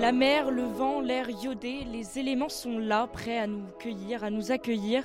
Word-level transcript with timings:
La 0.00 0.12
mer, 0.12 0.50
le 0.50 0.62
vent, 0.62 1.02
l'air 1.02 1.28
iodé, 1.28 1.84
les 1.92 2.18
éléments 2.18 2.48
sont 2.48 2.78
là, 2.78 3.06
prêts 3.06 3.36
à 3.36 3.46
nous 3.46 3.66
cueillir, 3.78 4.24
à 4.24 4.30
nous 4.30 4.50
accueillir. 4.50 5.04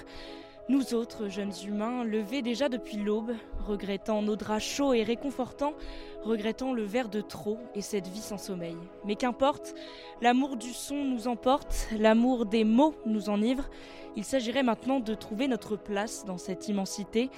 Nous 0.70 0.94
autres, 0.94 1.28
jeunes 1.28 1.52
humains, 1.68 2.05
levés 2.05 2.41
déjà 2.41 2.70
depuis 2.70 2.96
l'aube, 2.96 3.34
regrettant 3.65 4.21
nos 4.21 4.36
draps 4.36 4.63
chauds 4.63 4.93
et 4.93 5.04
réconfortants, 5.04 5.73
regrettant 6.23 6.73
le 6.73 6.83
verre 6.83 7.09
de 7.09 7.21
trop 7.21 7.59
et 7.75 7.81
cette 7.81 8.07
vie 8.07 8.21
sans 8.21 8.38
sommeil. 8.38 8.77
Mais 9.05 9.16
qu'importe, 9.16 9.75
l'amour 10.21 10.55
du 10.55 10.71
son 10.73 11.04
nous 11.04 11.27
emporte, 11.27 11.88
l'amour 11.98 12.45
des 12.45 12.63
mots 12.63 12.95
nous 13.05 13.30
enivre. 13.30 13.70
Il 14.16 14.23
s'agirait 14.23 14.63
maintenant 14.63 14.99
de 15.02 15.13
trouver 15.13 15.48
notre 15.48 15.75
place 15.75 16.23
dans 16.25 16.38
cette 16.38 16.70
immensité. 16.70 17.30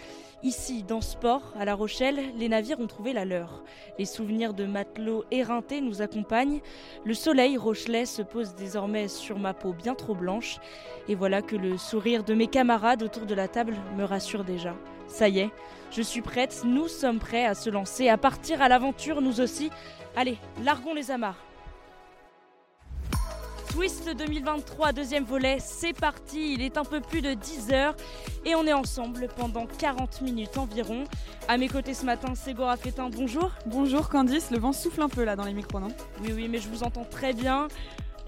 Ici, 0.43 0.83
dans 0.83 1.01
ce 1.01 1.17
port, 1.17 1.41
à 1.59 1.65
La 1.65 1.73
Rochelle, 1.73 2.19
les 2.37 2.47
navires 2.47 2.79
ont 2.79 2.85
trouvé 2.85 3.11
la 3.13 3.25
leur. 3.25 3.63
Les 3.97 4.05
souvenirs 4.05 4.53
de 4.53 4.65
matelots 4.65 5.25
éreintés 5.31 5.81
nous 5.81 6.03
accompagnent. 6.03 6.61
Le 7.03 7.15
soleil 7.15 7.57
rochelais 7.57 8.05
se 8.05 8.21
pose 8.21 8.53
désormais 8.53 9.07
sur 9.07 9.39
ma 9.39 9.55
peau 9.55 9.73
bien 9.73 9.95
trop 9.95 10.13
blanche. 10.13 10.59
Et 11.07 11.15
voilà 11.15 11.41
que 11.41 11.55
le 11.55 11.79
sourire 11.79 12.23
de 12.23 12.35
mes 12.35 12.47
camarades 12.47 13.01
autour 13.01 13.25
de 13.25 13.33
la 13.33 13.47
table 13.47 13.75
me 13.97 14.03
rassure 14.03 14.43
déjà. 14.43 14.75
Ça 15.07 15.29
y 15.29 15.39
est, 15.39 15.49
je 15.91 16.01
suis 16.01 16.21
prête, 16.21 16.61
nous 16.65 16.87
sommes 16.87 17.19
prêts 17.19 17.45
à 17.45 17.53
se 17.53 17.69
lancer, 17.69 18.09
à 18.09 18.17
partir 18.17 18.61
à 18.61 18.69
l'aventure 18.69 19.21
nous 19.21 19.41
aussi. 19.41 19.69
Allez, 20.15 20.37
largons 20.63 20.93
les 20.93 21.11
amarres. 21.11 21.37
Twist 23.69 24.09
2023, 24.09 24.91
deuxième 24.91 25.23
volet, 25.23 25.57
c'est 25.59 25.93
parti, 25.93 26.53
il 26.53 26.63
est 26.63 26.77
un 26.77 26.83
peu 26.83 26.99
plus 26.99 27.21
de 27.21 27.35
10 27.35 27.71
heures 27.71 27.95
et 28.43 28.55
on 28.55 28.65
est 28.65 28.73
ensemble 28.73 29.27
pendant 29.35 29.67
40 29.67 30.21
minutes 30.21 30.57
environ. 30.57 31.03
À 31.47 31.57
mes 31.57 31.67
côtés 31.67 31.93
ce 31.93 32.03
matin, 32.03 32.33
Ségora 32.33 32.75
Fétin, 32.75 33.09
bonjour. 33.11 33.51
Bonjour 33.67 34.09
Candice, 34.09 34.49
le 34.49 34.57
vent 34.57 34.73
souffle 34.73 35.03
un 35.03 35.09
peu 35.09 35.23
là 35.23 35.35
dans 35.35 35.45
les 35.45 35.53
micros, 35.53 35.79
non? 35.79 35.89
Oui, 36.21 36.31
oui, 36.33 36.47
mais 36.49 36.57
je 36.57 36.69
vous 36.69 36.81
entends 36.81 37.05
très 37.05 37.33
bien. 37.33 37.67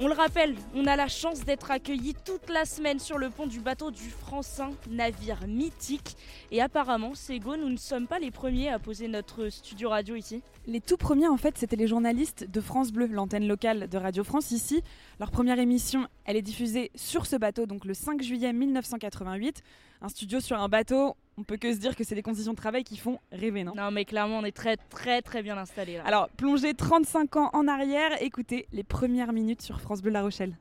On 0.01 0.07
le 0.07 0.13
rappelle, 0.13 0.55
on 0.73 0.85
a 0.85 0.95
la 0.95 1.09
chance 1.09 1.43
d'être 1.43 1.71
accueillis 1.71 2.15
toute 2.23 2.49
la 2.49 2.63
semaine 2.63 2.99
sur 2.99 3.17
le 3.17 3.29
pont 3.29 3.47
du 3.47 3.59
bateau 3.59 3.91
du 3.91 4.09
Francin, 4.09 4.69
navire 4.89 5.45
mythique. 5.45 6.15
Et 6.51 6.61
apparemment, 6.61 7.15
Sego, 7.15 7.57
nous 7.57 7.67
ne 7.67 7.75
sommes 7.75 8.07
pas 8.07 8.17
les 8.17 8.31
premiers 8.31 8.69
à 8.69 8.79
poser 8.79 9.09
notre 9.09 9.49
studio 9.49 9.89
radio 9.89 10.15
ici. 10.15 10.41
Les 10.67 10.79
tout 10.79 10.95
premiers, 10.95 11.27
en 11.27 11.35
fait, 11.35 11.57
c'était 11.57 11.75
les 11.75 11.87
journalistes 11.87 12.49
de 12.49 12.61
France 12.61 12.93
Bleu, 12.93 13.07
l'antenne 13.07 13.45
locale 13.45 13.89
de 13.89 13.97
Radio 13.97 14.23
France 14.23 14.51
ici. 14.51 14.83
Leur 15.19 15.31
première 15.31 15.59
émission, 15.59 16.07
elle 16.23 16.37
est 16.37 16.41
diffusée 16.41 16.91
sur 16.95 17.25
ce 17.25 17.35
bateau, 17.35 17.65
donc 17.65 17.83
le 17.83 17.93
5 17.93 18.21
juillet 18.21 18.53
1988. 18.53 19.63
Un 20.01 20.07
studio 20.07 20.39
sur 20.39 20.61
un 20.61 20.69
bateau, 20.69 21.17
on 21.39 21.43
peut 21.43 21.57
que 21.57 21.73
se 21.73 21.79
dire 21.79 21.95
que 21.95 22.03
c'est 22.03 22.15
des 22.15 22.21
conditions 22.21 22.51
de 22.51 22.57
travail 22.57 22.83
qui 22.83 22.97
font 22.97 23.19
rêver, 23.31 23.63
non? 23.63 23.73
Non, 23.75 23.91
mais 23.91 24.03
clairement, 24.03 24.39
on 24.39 24.43
est 24.43 24.51
très, 24.51 24.75
très, 24.75 25.21
très 25.21 25.41
bien 25.41 25.57
installés. 25.57 25.95
Là. 25.97 26.03
Alors, 26.05 26.27
plongez 26.35 26.73
35 26.73 27.37
ans 27.37 27.49
en 27.53 27.67
arrière, 27.67 28.21
écoutez 28.21 28.67
les 28.73 28.83
premières 28.83 29.31
minutes 29.31 29.61
sur 29.61 29.79
France 29.79 30.01
Bleu 30.01 30.11
La 30.11 30.21
Rochelle. 30.21 30.57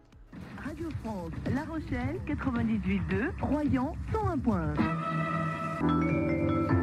Radio 0.64 0.88
France, 1.02 1.32
La 1.52 1.64
Rochelle, 1.64 2.20
98.2, 2.26 3.32
Royan, 3.40 3.96
101.1. 4.12 6.77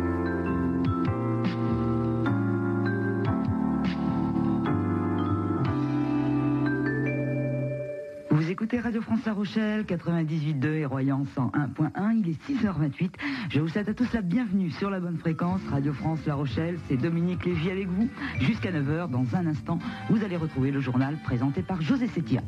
Vous 8.45 8.51
écoutez 8.51 8.79
Radio 8.79 9.01
France 9.01 9.25
La 9.25 9.33
Rochelle, 9.33 9.85
98.2 9.85 10.65
et 10.75 10.85
Royan 10.85 11.25
101.1. 11.35 12.21
Il 12.23 12.29
est 12.29 12.47
6h28. 12.47 13.09
Je 13.49 13.59
vous 13.59 13.67
souhaite 13.67 13.89
à 13.89 13.95
tous 13.95 14.13
la 14.13 14.21
bienvenue 14.21 14.69
sur 14.69 14.91
la 14.91 14.99
bonne 14.99 15.17
fréquence. 15.17 15.61
Radio 15.71 15.93
France 15.93 16.19
La 16.27 16.35
Rochelle, 16.35 16.77
c'est 16.87 16.95
Dominique 16.95 17.43
Lévy 17.43 17.71
avec 17.71 17.87
vous. 17.87 18.07
Jusqu'à 18.39 18.71
9h, 18.71 19.09
dans 19.09 19.25
un 19.35 19.47
instant, 19.47 19.79
vous 20.11 20.23
allez 20.23 20.37
retrouver 20.37 20.69
le 20.69 20.79
journal 20.79 21.17
présenté 21.23 21.63
par 21.63 21.81
José 21.81 22.07
Sétia. 22.07 22.43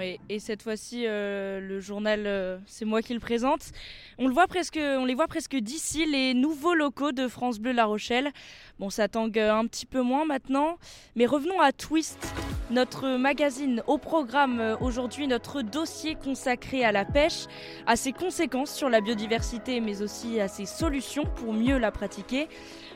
Et, 0.00 0.20
et 0.28 0.38
cette 0.38 0.62
fois-ci, 0.62 1.04
euh, 1.06 1.60
le 1.60 1.80
journal, 1.80 2.24
euh, 2.26 2.58
c'est 2.66 2.84
moi 2.84 3.02
qui 3.02 3.14
le 3.14 3.20
présente. 3.20 3.70
On, 4.18 4.26
le 4.26 4.34
voit 4.34 4.46
presque, 4.46 4.78
on 4.80 5.04
les 5.04 5.14
voit 5.14 5.28
presque 5.28 5.56
d'ici, 5.56 6.06
les 6.06 6.34
nouveaux 6.34 6.74
locaux 6.74 7.12
de 7.12 7.28
France 7.28 7.58
Bleu 7.58 7.72
La 7.72 7.84
Rochelle. 7.84 8.30
Bon, 8.78 8.90
ça 8.90 9.08
tangue 9.08 9.38
un 9.38 9.66
petit 9.66 9.86
peu 9.86 10.02
moins 10.02 10.24
maintenant. 10.24 10.78
Mais 11.16 11.26
revenons 11.26 11.60
à 11.60 11.72
Twist, 11.72 12.34
notre 12.70 13.16
magazine 13.18 13.82
au 13.86 13.98
programme 13.98 14.60
euh, 14.60 14.76
aujourd'hui, 14.78 15.26
notre 15.26 15.62
dossier 15.62 16.14
consacré 16.14 16.84
à 16.84 16.92
la 16.92 17.04
pêche, 17.04 17.44
à 17.86 17.96
ses 17.96 18.12
conséquences 18.12 18.74
sur 18.74 18.88
la 18.88 19.00
biodiversité, 19.00 19.80
mais 19.80 20.02
aussi 20.02 20.40
à 20.40 20.48
ses 20.48 20.66
solutions 20.66 21.24
pour 21.36 21.52
mieux 21.52 21.78
la 21.78 21.90
pratiquer. 21.90 22.48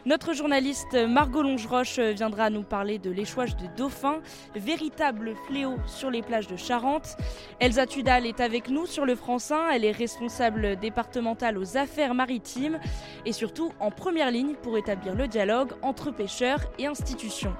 Notre 0.06 0.32
journaliste 0.32 0.94
Margot 0.94 1.42
Longeroche 1.42 1.98
viendra 1.98 2.50
nous 2.50 2.62
parler 2.62 2.98
de 2.98 3.10
l'échouage 3.10 3.56
de 3.56 3.66
dauphins, 3.76 4.20
véritable 4.54 5.34
fléau 5.46 5.76
sur 5.86 6.10
les 6.10 6.22
plages 6.22 6.46
de 6.46 6.56
Charente. 6.56 7.16
Elsa 7.58 7.86
Tudal 7.86 8.24
est 8.24 8.40
avec 8.40 8.68
nous 8.70 8.86
sur 8.86 9.04
le 9.04 9.16
Francin, 9.16 9.68
elle 9.72 9.84
est 9.84 9.92
responsable 9.92 10.76
départementale 10.76 11.58
aux 11.58 11.76
affaires 11.76 12.14
maritimes 12.14 12.78
et 13.26 13.32
surtout 13.32 13.72
en 13.80 13.90
première 13.90 14.30
ligne 14.30 14.54
pour 14.54 14.78
établir 14.78 15.14
le 15.14 15.26
dialogue 15.26 15.72
entre 15.82 16.12
pêcheurs 16.12 16.60
et 16.78 16.86
institutions. 16.86 17.54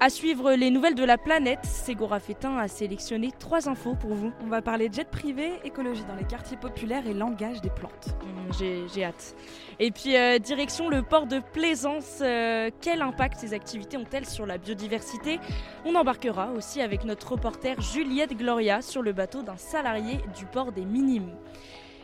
À 0.00 0.10
suivre 0.10 0.52
les 0.52 0.70
nouvelles 0.70 0.94
de 0.94 1.02
la 1.02 1.18
planète, 1.18 1.64
Ségora 1.64 2.20
Fétin 2.20 2.56
a 2.56 2.68
sélectionné 2.68 3.32
trois 3.36 3.68
infos 3.68 3.96
pour 3.96 4.14
vous. 4.14 4.32
On 4.44 4.46
va 4.46 4.62
parler 4.62 4.88
jet 4.92 5.08
privé, 5.10 5.54
écologie 5.64 6.04
dans 6.04 6.14
les 6.14 6.22
quartiers 6.22 6.56
populaires 6.56 7.04
et 7.08 7.14
langage 7.14 7.60
des 7.62 7.70
plantes. 7.70 8.14
Mmh, 8.22 8.52
J'ai 8.56 8.84
j'ai 8.94 9.04
hâte. 9.04 9.34
Et 9.80 9.90
puis, 9.90 10.16
euh, 10.16 10.38
direction 10.38 10.88
le 10.88 11.02
port 11.02 11.26
de 11.26 11.40
Plaisance. 11.40 12.20
Euh, 12.20 12.70
quel 12.80 13.02
impact 13.02 13.40
ces 13.40 13.54
activités 13.54 13.96
ont-elles 13.96 14.26
sur 14.26 14.46
la 14.46 14.56
biodiversité? 14.56 15.40
On 15.84 15.96
embarquera 15.96 16.52
aussi 16.52 16.80
avec 16.80 17.04
notre 17.04 17.32
reporter 17.32 17.80
Juliette 17.80 18.36
Gloria 18.36 18.82
sur 18.82 19.02
le 19.02 19.12
bateau 19.12 19.42
d'un 19.42 19.56
salarié 19.56 20.20
du 20.38 20.46
port 20.46 20.70
des 20.70 20.84
Minimes. 20.84 21.32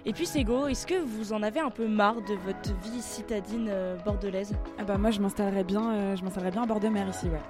Et 0.04 0.12
puis, 0.12 0.26
Ségo, 0.26 0.66
est-ce 0.66 0.84
que 0.84 1.00
vous 1.00 1.32
en 1.32 1.44
avez 1.44 1.60
un 1.60 1.70
peu 1.70 1.86
marre 1.86 2.16
de 2.22 2.34
votre 2.44 2.74
vie 2.82 3.00
citadine 3.00 3.68
euh, 3.70 3.96
bordelaise? 4.04 4.52
Ah 4.80 4.84
bah 4.84 4.98
moi 4.98 5.12
je 5.12 5.20
m'installerais 5.20 5.64
bien, 5.64 5.92
euh, 5.92 6.16
je 6.16 6.24
m'installerais 6.24 6.50
bien 6.50 6.64
à 6.64 6.66
bord 6.66 6.80
de 6.80 6.88
mer 6.88 7.08
ici, 7.08 7.26
ouais. 7.26 7.40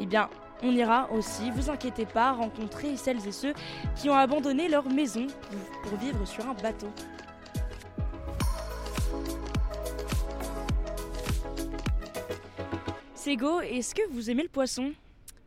Eh 0.00 0.06
bien, 0.06 0.28
on 0.62 0.72
ira 0.72 1.10
aussi, 1.12 1.50
vous 1.50 1.70
inquiétez 1.70 2.06
pas, 2.06 2.32
rencontrer 2.32 2.96
celles 2.96 3.26
et 3.26 3.32
ceux 3.32 3.54
qui 3.96 4.08
ont 4.08 4.14
abandonné 4.14 4.68
leur 4.68 4.88
maison 4.88 5.26
pour, 5.82 5.98
vivre 5.98 6.24
sur 6.26 6.48
un 6.48 6.54
bateau. 6.54 6.88
Sego, 13.14 13.60
est-ce 13.60 13.94
que 13.94 14.02
vous 14.10 14.30
aimez 14.30 14.42
le 14.42 14.48
poisson? 14.48 14.92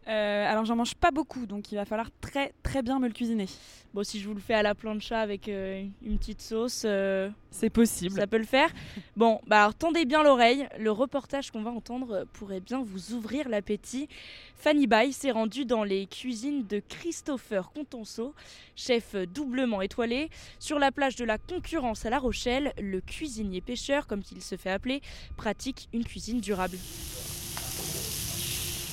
Euh, 0.07 0.49
alors 0.49 0.63
j'en 0.63 0.77
mange 0.77 0.95
pas 0.95 1.11
beaucoup, 1.11 1.45
donc 1.45 1.71
il 1.71 1.75
va 1.75 1.83
falloir 1.83 2.09
très 2.21 2.53
très 2.63 2.81
bien 2.81 2.97
me 2.97 3.07
le 3.07 3.13
cuisiner. 3.13 3.47
Bon, 3.93 4.03
si 4.03 4.19
je 4.19 4.27
vous 4.27 4.33
le 4.33 4.39
fais 4.39 4.53
à 4.53 4.63
la 4.63 4.73
plancha 4.73 5.19
avec 5.19 5.49
euh, 5.49 5.83
une 6.01 6.17
petite 6.17 6.41
sauce, 6.41 6.83
euh, 6.85 7.29
C'est 7.51 7.69
possible. 7.69 8.15
ça 8.15 8.27
peut 8.27 8.37
le 8.37 8.45
faire. 8.45 8.69
Bon, 9.17 9.41
bah 9.47 9.61
alors 9.61 9.75
tendez 9.75 10.05
bien 10.05 10.23
l'oreille. 10.23 10.67
Le 10.79 10.91
reportage 10.91 11.51
qu'on 11.51 11.61
va 11.61 11.71
entendre 11.71 12.25
pourrait 12.33 12.61
bien 12.61 12.81
vous 12.81 13.13
ouvrir 13.13 13.49
l'appétit. 13.49 14.07
Fanny 14.55 14.87
Bay 14.87 15.11
s'est 15.11 15.31
rendue 15.31 15.65
dans 15.65 15.83
les 15.83 16.05
cuisines 16.05 16.65
de 16.67 16.81
Christopher 16.87 17.71
Contenceau, 17.71 18.33
chef 18.75 19.15
doublement 19.33 19.81
étoilé. 19.81 20.29
Sur 20.59 20.79
la 20.79 20.91
plage 20.91 21.15
de 21.15 21.25
la 21.25 21.37
Concurrence 21.37 22.05
à 22.05 22.09
La 22.09 22.19
Rochelle, 22.19 22.73
le 22.79 23.01
cuisinier 23.01 23.59
pêcheur, 23.59 24.07
comme 24.07 24.21
il 24.31 24.41
se 24.41 24.55
fait 24.55 24.71
appeler, 24.71 25.01
pratique 25.35 25.89
une 25.91 26.05
cuisine 26.05 26.39
durable. 26.39 26.77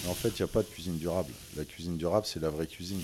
En 0.09 0.15
fait, 0.15 0.29
il 0.39 0.43
n'y 0.43 0.45
a 0.45 0.53
pas 0.53 0.63
de 0.63 0.69
cuisine 0.69 0.99
durable. 0.99 1.33
La 1.57 1.65
cuisine 1.65 1.97
durable, 1.97 2.27
c'est 2.27 2.41
la 2.41 2.51
vraie 2.51 2.67
cuisine. 2.67 3.01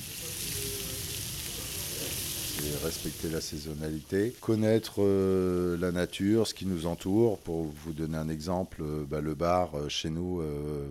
C'est 2.63 2.85
respecter 2.85 3.31
la 3.31 3.41
saisonnalité, 3.41 4.35
connaître 4.41 4.97
euh, 4.99 5.79
la 5.79 5.93
nature, 5.93 6.47
ce 6.47 6.53
qui 6.53 6.67
nous 6.67 6.85
entoure. 6.85 7.39
Pour 7.39 7.63
vous 7.63 7.93
donner 7.95 8.19
un 8.19 8.29
exemple, 8.29 8.83
euh, 8.83 9.05
bah, 9.09 9.23
le 9.23 9.35
bar 9.35 9.71
euh, 9.75 9.89
chez 9.89 10.11
nous 10.11 10.43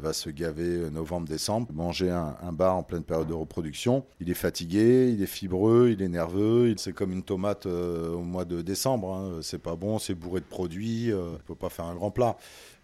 va 0.02 0.14
se 0.14 0.31
gaver 0.31 0.89
novembre-décembre. 0.89 1.68
Manger 1.74 2.10
un, 2.10 2.51
bar 2.54 2.75
en 2.75 2.83
pleine 2.83 3.04
période 3.04 3.28
de 3.28 3.33
reproduction, 3.33 4.04
il 4.19 4.31
est 4.31 4.36
fatigué, 4.36 5.12
il 5.13 5.22
est 5.22 5.28
fibreux, 5.28 5.89
il 5.92 6.01
est 6.01 6.07
nerveux. 6.10 6.74
C'est 6.78 6.94
comme 6.94 7.12
une 7.12 7.24
tomate 7.24 7.68
au 7.68 8.22
mois 8.22 8.45
de 8.45 8.62
décembre. 8.62 9.13
hein. 9.13 9.39
C'est 9.44 9.62
pas 9.62 9.75
bon, 9.75 10.00
c'est 10.00 10.16
bourré 10.16 10.39
de 10.39 10.45
produits. 10.45 11.06
Il 11.06 11.16
ne 11.16 11.38
faut 11.45 11.56
pas 11.56 11.69
faire 11.69 11.86
un 11.86 11.95
grand 11.95 12.12
plat. 12.12 12.36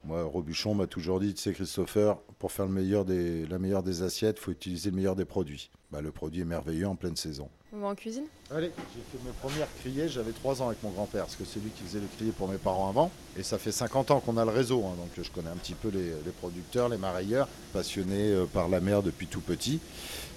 Moi, 0.06 0.24
Robuchon 0.24 0.76
m'a 0.76 0.86
toujours 0.86 1.20
dit, 1.20 1.34
tu 1.34 1.42
sais, 1.42 1.54
Christopher, 1.54 2.18
pour 2.38 2.52
faire 2.52 2.68
le 2.68 2.72
meilleur 2.72 3.06
des, 3.06 3.48
la 3.48 3.58
meilleure 3.58 3.82
des 3.82 4.04
assiettes, 4.04 4.38
il 4.40 4.44
faut 4.44 4.52
utiliser 4.52 4.92
le 4.92 4.96
meilleur 4.96 5.16
des 5.16 5.26
produits. 5.26 5.72
Bah, 5.92 6.00
le 6.02 6.12
produit 6.12 6.42
est 6.42 6.46
merveilleux 6.46 6.88
en 6.88 6.96
pleine 6.96 7.16
saison. 7.16 7.50
On 7.74 7.80
va 7.80 7.88
en 7.88 7.96
cuisine? 7.96 8.26
Allez, 8.52 8.72
j'ai 8.94 9.02
fait 9.12 9.26
mes 9.26 9.34
premières 9.42 9.68
criées, 9.80 10.08
j'avais 10.08 10.32
3 10.32 10.62
ans 10.62 10.68
avec 10.68 10.84
mon 10.84 10.92
grand-père, 10.92 11.24
parce 11.24 11.36
que 11.36 11.44
c'est 11.44 11.60
lui 11.60 11.72
qui 11.72 11.82
faisait 11.84 12.00
le 12.00 12.08
crier 12.16 12.32
pour 12.32 12.48
mes 12.48 12.60
parents 12.60 12.88
avant. 12.88 13.10
Et 13.36 13.42
ça 13.42 13.58
fait 13.58 13.72
50 13.72 14.12
ans 14.12 14.20
qu'on 14.20 14.38
a 14.38 14.46
le 14.46 14.52
réseau, 14.52 14.86
hein, 14.86 14.94
donc 14.96 15.10
je 15.18 15.32
connais 15.32 15.50
un 15.50 15.56
petit 15.56 15.74
peu 15.74 15.90
les, 15.90 16.12
les 16.24 16.32
producteurs, 16.40 16.88
les 16.88 16.98
marailleurs, 16.98 17.48
passionnés 17.74 18.32
euh, 18.32 18.46
par 18.46 18.70
la 18.70 18.80
mer 18.82 19.02
depuis 19.02 19.26
tout 19.26 19.42
petit. 19.42 19.80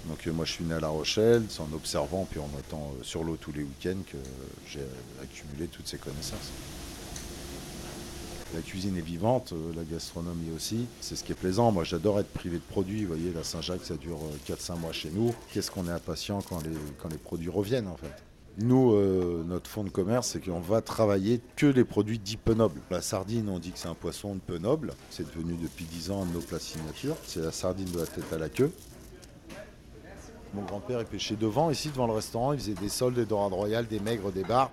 Donc 0.06 0.26
euh, 0.26 0.32
moi 0.32 0.47
je 0.47 0.53
suis 0.53 0.64
né 0.64 0.75
à 0.75 0.81
La 0.81 0.88
Rochelle, 0.88 1.44
c'est 1.50 1.61
en 1.61 1.73
observant, 1.75 2.26
puis 2.29 2.41
en 2.41 2.49
étant 2.59 2.93
euh, 2.99 3.03
sur 3.05 3.23
l'eau 3.23 3.37
tous 3.37 3.53
les 3.53 3.62
week-ends 3.62 4.03
que 4.11 4.19
j'ai 4.67 4.81
accumulé 5.23 5.69
toutes 5.69 5.87
ces 5.87 5.99
connaissances. 5.99 6.50
La 8.55 8.62
cuisine 8.62 8.97
est 8.97 9.03
vivante, 9.03 9.53
la 9.77 9.85
gastronomie 9.85 10.50
aussi. 10.56 10.87
C'est 11.03 11.17
ce 11.17 11.25
qui 11.25 11.33
est 11.33 11.35
plaisant. 11.35 11.71
Moi, 11.71 11.85
j'adore 11.85 12.19
être 12.19 12.33
privé 12.33 12.56
de 12.56 12.62
produits. 12.62 13.03
Vous 13.03 13.09
voyez, 13.09 13.31
la 13.33 13.45
Saint-Jacques, 13.45 13.85
ça 13.85 13.97
dure 13.97 14.19
4-5 14.49 14.79
mois 14.79 14.93
chez 14.93 15.11
nous. 15.11 15.35
Qu'est-ce 15.53 15.71
qu'on 15.71 15.87
est 15.87 15.93
impatient 15.93 16.41
quand 16.41 16.62
les, 16.62 17.19
produits 17.19 17.50
reviennent, 17.50 17.89
en 17.89 17.97
fait? 17.97 18.11
Nous, 18.56 18.93
euh, 18.95 19.45
notre 19.47 19.71
fonds 19.71 19.85
de 19.85 19.91
commerce, 19.91 20.29
c'est 20.29 20.41
qu'on 20.41 20.61
va 20.61 20.81
travailler 20.81 21.41
que 21.56 21.67
les 21.67 21.85
produits 21.85 22.19
dits 22.19 22.39
peu 22.39 22.55
nobles. 22.55 22.81
La 22.91 23.03
sardine, 23.03 23.49
on 23.50 23.59
dit 23.59 23.71
que 23.71 23.79
c'est 23.79 23.89
un 23.89 23.95
poisson 23.95 24.37
peu 24.45 24.59
noble. 24.59 24.95
C'est 25.11 25.27
devenu 25.27 25.55
depuis 25.62 25.85
10 25.85 26.11
ans 26.11 26.25
de 26.25 26.33
nos 26.33 26.41
plats 26.41 26.59
signature. 26.59 27.17
C'est 27.25 27.41
la 27.41 27.53
sardine 27.53 27.91
de 27.93 27.99
la 27.99 28.06
tête 28.06 28.33
à 28.33 28.39
la 28.39 28.49
queue. 28.49 28.73
Mon 30.55 30.62
grand-père, 30.62 31.00
il 31.00 31.06
pêchait 31.06 31.37
devant, 31.37 31.71
ici, 31.71 31.91
devant 31.91 32.06
le 32.06 32.15
restaurant. 32.15 32.55
Il 32.55 32.59
faisait 32.59 32.73
des 32.73 32.89
sols, 32.89 33.15
des 33.15 33.27
dorades 33.27 33.53
royales, 33.53 33.87
des 33.87 34.00
maigres, 34.00 34.33
des 34.33 34.45
bars. 34.45 34.71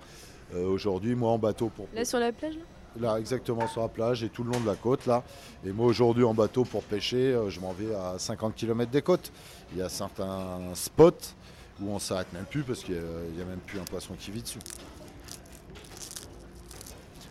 Euh, 0.54 0.66
aujourd'hui, 0.66 1.14
moi, 1.14 1.32
en 1.32 1.38
bateau 1.38 1.68
pour... 1.68 1.86
Là, 1.94 2.04
sur 2.04 2.18
la 2.18 2.32
plage 2.32 2.54
Là, 2.54 2.60
exactement 3.18 3.66
sur 3.68 3.82
la 3.82 3.88
plage 3.88 4.22
et 4.22 4.28
tout 4.28 4.44
le 4.44 4.52
long 4.52 4.60
de 4.60 4.66
la 4.66 4.74
côte, 4.74 5.06
là. 5.06 5.22
Et 5.64 5.72
moi, 5.72 5.86
aujourd'hui, 5.86 6.24
en 6.24 6.34
bateau 6.34 6.64
pour 6.64 6.82
pêcher, 6.82 7.32
euh, 7.32 7.50
je 7.50 7.60
m'en 7.60 7.72
vais 7.72 7.94
à 7.94 8.18
50 8.18 8.54
km 8.54 8.90
des 8.90 9.02
côtes. 9.02 9.32
Il 9.72 9.78
y 9.78 9.82
a 9.82 9.88
certains 9.88 10.60
spots 10.74 11.34
où 11.80 11.90
on 11.90 11.98
s'arrête 11.98 12.32
même 12.32 12.44
plus 12.44 12.62
parce 12.62 12.82
qu'il 12.82 12.94
n'y 12.94 13.42
a, 13.42 13.44
même 13.44 13.60
plus 13.66 13.78
un 13.78 13.84
poisson 13.84 14.14
qui 14.18 14.30
vit 14.30 14.42
dessus. 14.42 14.58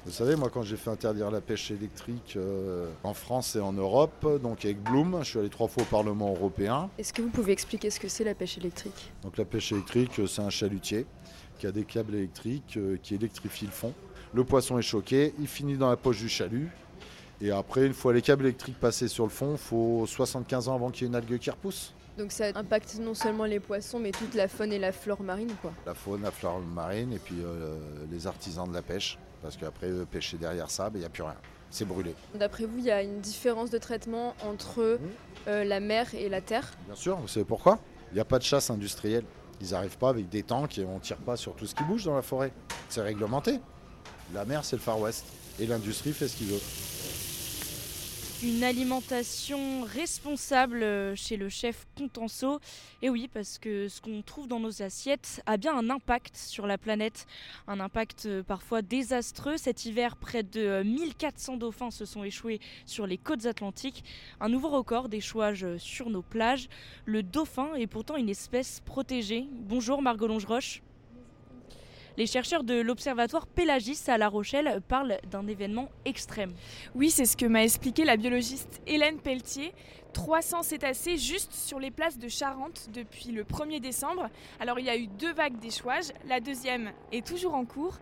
Vous 0.05 0.11
savez, 0.11 0.35
moi, 0.35 0.51
quand 0.53 0.61
j'ai 0.61 0.77
fait 0.77 0.91
interdire 0.91 1.31
la 1.31 1.41
pêche 1.41 1.71
électrique 1.71 2.35
euh, 2.35 2.91
en 3.03 3.15
France 3.15 3.55
et 3.55 3.59
en 3.59 3.73
Europe, 3.73 4.39
donc 4.43 4.63
avec 4.63 4.79
Bloom, 4.83 5.17
je 5.23 5.29
suis 5.29 5.39
allé 5.39 5.49
trois 5.49 5.67
fois 5.67 5.81
au 5.81 5.87
Parlement 5.87 6.29
européen. 6.29 6.91
Est-ce 6.99 7.11
que 7.11 7.23
vous 7.23 7.29
pouvez 7.29 7.53
expliquer 7.53 7.89
ce 7.89 7.99
que 7.99 8.07
c'est 8.07 8.23
la 8.23 8.35
pêche 8.35 8.59
électrique? 8.59 9.11
Donc 9.23 9.35
la 9.37 9.45
pêche 9.45 9.71
électrique, 9.71 10.19
euh, 10.19 10.27
c'est 10.27 10.43
un 10.43 10.51
chalutier 10.51 11.07
qui 11.57 11.65
a 11.65 11.71
des 11.71 11.85
câbles 11.85 12.13
électriques 12.13 12.77
euh, 12.77 12.97
qui 13.01 13.15
électrifient 13.15 13.65
le 13.65 13.71
fond. 13.71 13.93
Le 14.35 14.43
poisson 14.43 14.77
est 14.77 14.81
choqué, 14.81 15.33
il 15.39 15.47
finit 15.47 15.77
dans 15.77 15.89
la 15.89 15.95
poche 15.95 16.19
du 16.19 16.27
chalut. 16.27 16.69
Et 17.39 17.51
après, 17.51 17.85
une 17.85 17.93
fois 17.93 18.11
les 18.11 18.21
câbles 18.21 18.43
électriques 18.43 18.77
passés 18.77 19.07
sur 19.07 19.23
le 19.23 19.29
fond, 19.29 19.53
il 19.53 19.57
faut 19.57 20.05
75 20.05 20.67
ans 20.67 20.75
avant 20.75 20.89
qu'il 20.89 21.03
y 21.03 21.05
ait 21.05 21.07
une 21.07 21.15
algue 21.15 21.37
qui 21.37 21.49
repousse. 21.49 21.93
Donc 22.17 22.33
ça 22.33 22.47
impacte 22.53 22.99
non 22.99 23.13
seulement 23.13 23.45
les 23.45 23.61
poissons, 23.61 23.97
mais 23.97 24.11
toute 24.11 24.33
la 24.33 24.49
faune 24.49 24.73
et 24.73 24.79
la 24.79 24.91
flore 24.91 25.21
marine, 25.21 25.53
quoi. 25.61 25.71
La 25.85 25.93
faune, 25.93 26.23
la 26.23 26.31
flore 26.31 26.59
marine, 26.59 27.13
et 27.13 27.19
puis 27.19 27.35
euh, 27.41 27.77
les 28.11 28.27
artisans 28.27 28.67
de 28.67 28.73
la 28.73 28.81
pêche, 28.81 29.17
parce 29.41 29.55
qu'après 29.55 29.89
pêcher 30.11 30.35
derrière 30.35 30.69
ça, 30.69 30.89
ben, 30.89 30.97
il 30.97 30.99
n'y 30.99 31.05
a 31.05 31.09
plus 31.09 31.23
rien. 31.23 31.37
C'est 31.69 31.85
brûlé. 31.85 32.13
D'après 32.33 32.65
vous, 32.65 32.79
il 32.79 32.85
y 32.85 32.91
a 32.91 33.03
une 33.03 33.21
différence 33.21 33.69
de 33.69 33.77
traitement 33.77 34.35
entre 34.43 34.81
mmh. 34.81 35.47
euh, 35.47 35.63
la 35.63 35.79
mer 35.79 36.13
et 36.13 36.27
la 36.27 36.41
terre? 36.41 36.73
Bien 36.87 36.95
sûr, 36.95 37.15
vous 37.15 37.29
savez 37.29 37.45
pourquoi? 37.45 37.79
Il 38.11 38.15
n'y 38.15 38.19
a 38.19 38.25
pas 38.25 38.39
de 38.39 38.43
chasse 38.43 38.69
industrielle. 38.69 39.23
Ils 39.61 39.71
n'arrivent 39.71 39.97
pas 39.97 40.09
avec 40.09 40.27
des 40.27 40.43
tanks 40.43 40.77
et 40.77 40.83
on 40.83 40.95
ne 40.95 40.99
tire 40.99 41.19
pas 41.19 41.37
sur 41.37 41.55
tout 41.55 41.65
ce 41.65 41.73
qui 41.73 41.85
bouge 41.85 42.03
dans 42.03 42.15
la 42.15 42.21
forêt. 42.21 42.51
C'est 42.89 43.01
réglementé. 43.01 43.61
La 44.33 44.45
mer, 44.45 44.65
c'est 44.65 44.75
le 44.75 44.81
Far 44.81 44.99
West. 44.99 45.25
Et 45.59 45.67
l'industrie 45.67 46.13
fait 46.13 46.27
ce 46.27 46.37
qu'il 46.37 46.47
veut 46.47 46.59
une 48.45 48.63
alimentation 48.63 49.83
responsable 49.83 50.83
euh, 50.83 51.15
chez 51.15 51.35
le 51.35 51.49
chef 51.49 51.87
Contenso. 51.97 52.59
Et 53.01 53.09
oui, 53.09 53.27
parce 53.33 53.57
que 53.57 53.87
ce 53.87 54.01
qu'on 54.01 54.21
trouve 54.21 54.47
dans 54.47 54.59
nos 54.59 54.83
assiettes 54.83 55.41
a 55.45 55.57
bien 55.57 55.75
un 55.75 55.89
impact 55.89 56.35
sur 56.35 56.67
la 56.67 56.77
planète, 56.77 57.25
un 57.67 57.79
impact 57.79 58.25
euh, 58.25 58.43
parfois 58.43 58.81
désastreux. 58.81 59.57
Cet 59.57 59.85
hiver, 59.85 60.15
près 60.15 60.43
de 60.43 60.83
1400 60.83 61.53
euh, 61.53 61.57
dauphins 61.57 61.91
se 61.91 62.05
sont 62.05 62.23
échoués 62.23 62.59
sur 62.85 63.07
les 63.07 63.17
côtes 63.17 63.45
atlantiques. 63.45 64.03
Un 64.39 64.49
nouveau 64.49 64.69
record 64.69 65.09
d'échouage 65.09 65.65
sur 65.77 66.09
nos 66.09 66.21
plages. 66.21 66.67
Le 67.05 67.23
dauphin 67.23 67.73
est 67.75 67.87
pourtant 67.87 68.15
une 68.15 68.29
espèce 68.29 68.81
protégée. 68.85 69.47
Bonjour 69.51 70.01
Margot 70.01 70.27
Longe-Roche. 70.27 70.83
Les 72.17 72.27
chercheurs 72.27 72.63
de 72.63 72.79
l'Observatoire 72.79 73.45
Pélagis 73.45 73.99
à 74.07 74.17
La 74.17 74.29
Rochelle 74.29 74.79
parlent 74.87 75.17
d'un 75.29 75.45
événement 75.47 75.89
extrême. 76.05 76.53
Oui, 76.93 77.09
c'est 77.09 77.25
ce 77.25 77.35
que 77.35 77.45
m'a 77.45 77.63
expliqué 77.63 78.05
la 78.05 78.15
biologiste 78.15 78.81
Hélène 78.87 79.19
Pelletier. 79.19 79.73
300 80.13 80.63
cétacés 80.63 81.17
juste 81.17 81.51
sur 81.51 81.77
les 81.77 81.91
places 81.91 82.17
de 82.17 82.29
Charente 82.29 82.87
depuis 82.93 83.31
le 83.31 83.43
1er 83.43 83.81
décembre. 83.81 84.29
Alors 84.61 84.79
il 84.79 84.85
y 84.85 84.89
a 84.89 84.95
eu 84.95 85.07
deux 85.07 85.33
vagues 85.33 85.59
d'échouage, 85.59 86.05
la 86.25 86.39
deuxième 86.39 86.93
est 87.11 87.27
toujours 87.27 87.53
en 87.53 87.65
cours. 87.65 87.97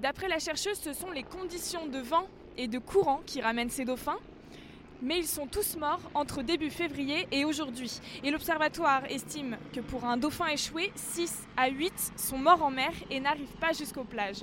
D'après 0.00 0.28
la 0.28 0.38
chercheuse, 0.38 0.78
ce 0.78 0.94
sont 0.94 1.10
les 1.10 1.24
conditions 1.24 1.86
de 1.86 1.98
vent 1.98 2.26
et 2.56 2.68
de 2.68 2.78
courant 2.78 3.20
qui 3.26 3.42
ramènent 3.42 3.68
ces 3.68 3.84
dauphins 3.84 4.18
mais 5.02 5.18
ils 5.18 5.26
sont 5.26 5.46
tous 5.46 5.76
morts 5.76 6.00
entre 6.14 6.42
début 6.42 6.70
février 6.70 7.26
et 7.32 7.44
aujourd'hui. 7.44 8.00
Et 8.24 8.30
l'Observatoire 8.30 9.04
estime 9.10 9.56
que 9.72 9.80
pour 9.80 10.04
un 10.04 10.16
dauphin 10.16 10.48
échoué, 10.48 10.92
6 10.94 11.46
à 11.56 11.68
8 11.68 12.12
sont 12.16 12.38
morts 12.38 12.62
en 12.62 12.70
mer 12.70 12.92
et 13.10 13.20
n'arrivent 13.20 13.56
pas 13.60 13.72
jusqu'aux 13.72 14.04
plages. 14.04 14.42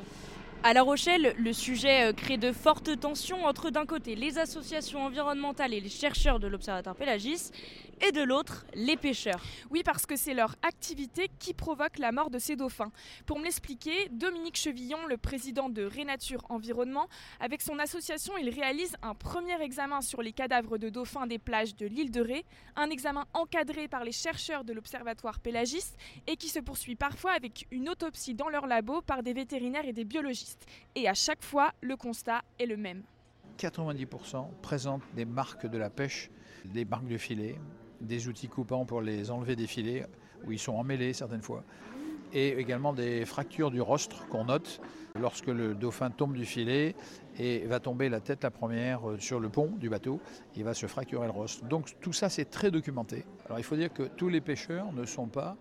À 0.63 0.73
La 0.73 0.81
Rochelle, 0.81 1.35
le 1.37 1.53
sujet 1.53 2.09
euh, 2.09 2.11
crée 2.11 2.37
de 2.37 2.51
fortes 2.51 2.99
tensions 2.99 3.45
entre 3.45 3.69
d'un 3.69 3.85
côté 3.85 4.15
les 4.15 4.39
associations 4.39 5.03
environnementales 5.03 5.75
et 5.75 5.79
les 5.79 5.89
chercheurs 5.89 6.39
de 6.39 6.47
l'Observatoire 6.47 6.95
Pélagis 6.95 7.51
et 8.01 8.11
de 8.11 8.21
l'autre 8.21 8.65
les 8.73 8.97
pêcheurs. 8.97 9.41
Oui, 9.69 9.83
parce 9.83 10.05
que 10.05 10.15
c'est 10.15 10.33
leur 10.33 10.55
activité 10.61 11.29
qui 11.39 11.53
provoque 11.53 11.97
la 11.97 12.11
mort 12.11 12.29
de 12.29 12.39
ces 12.39 12.55
dauphins. 12.55 12.91
Pour 13.25 13.39
me 13.39 13.43
l'expliquer, 13.43 14.09
Dominique 14.09 14.57
Chevillon, 14.57 15.05
le 15.07 15.17
président 15.17 15.69
de 15.69 15.83
Rénature 15.83 16.45
Environnement, 16.49 17.07
avec 17.39 17.61
son 17.61 17.79
association, 17.79 18.37
il 18.37 18.49
réalise 18.49 18.95
un 19.01 19.15
premier 19.15 19.61
examen 19.61 20.01
sur 20.01 20.21
les 20.21 20.33
cadavres 20.33 20.77
de 20.77 20.89
dauphins 20.89 21.27
des 21.27 21.39
plages 21.39 21.75
de 21.75 21.85
l'île 21.85 22.11
de 22.11 22.21
Ré, 22.21 22.45
un 22.75 22.89
examen 22.89 23.25
encadré 23.33 23.87
par 23.87 24.03
les 24.03 24.11
chercheurs 24.11 24.63
de 24.63 24.73
l'Observatoire 24.73 25.39
Pélagis 25.39 25.93
et 26.27 26.35
qui 26.35 26.49
se 26.49 26.59
poursuit 26.59 26.95
parfois 26.95 27.31
avec 27.31 27.67
une 27.71 27.89
autopsie 27.89 28.33
dans 28.33 28.49
leur 28.49 28.67
labo 28.67 29.01
par 29.01 29.23
des 29.23 29.33
vétérinaires 29.33 29.85
et 29.85 29.93
des 29.93 30.05
biologistes. 30.05 30.65
Et 30.95 31.07
à 31.07 31.13
chaque 31.13 31.43
fois, 31.43 31.71
le 31.81 31.95
constat 31.95 32.41
est 32.59 32.65
le 32.65 32.77
même. 32.77 33.03
90% 33.57 34.47
présentent 34.61 35.03
des 35.15 35.25
marques 35.25 35.65
de 35.65 35.77
la 35.77 35.89
pêche, 35.89 36.29
des 36.65 36.85
marques 36.85 37.07
de 37.07 37.17
filet, 37.17 37.55
des 38.05 38.27
outils 38.27 38.47
coupants 38.47 38.85
pour 38.85 39.01
les 39.01 39.31
enlever 39.31 39.55
des 39.55 39.67
filets, 39.67 40.05
où 40.45 40.51
ils 40.51 40.59
sont 40.59 40.73
emmêlés 40.73 41.13
certaines 41.13 41.41
fois, 41.41 41.63
et 42.33 42.49
également 42.59 42.93
des 42.93 43.25
fractures 43.25 43.71
du 43.71 43.81
rostre 43.81 44.27
qu'on 44.27 44.45
note 44.45 44.81
lorsque 45.19 45.47
le 45.47 45.73
dauphin 45.73 46.09
tombe 46.09 46.33
du 46.33 46.45
filet 46.45 46.95
et 47.39 47.59
va 47.65 47.79
tomber 47.79 48.09
la 48.09 48.19
tête 48.19 48.43
la 48.43 48.51
première 48.51 49.09
euh, 49.09 49.17
sur 49.19 49.39
le 49.39 49.49
pont 49.49 49.71
du 49.77 49.89
bateau, 49.89 50.19
il 50.55 50.63
va 50.63 50.73
se 50.73 50.85
fracturer 50.87 51.25
le 51.25 51.31
rostre. 51.31 51.65
Donc 51.65 51.95
tout 52.01 52.13
ça 52.13 52.29
c'est 52.29 52.45
très 52.45 52.71
documenté. 52.71 53.25
Alors 53.45 53.59
il 53.59 53.63
faut 53.63 53.75
dire 53.75 53.93
que 53.93 54.03
tous 54.03 54.29
les 54.29 54.41
pêcheurs 54.41 54.91
ne 54.93 55.05
sont 55.05 55.27
pas 55.27 55.57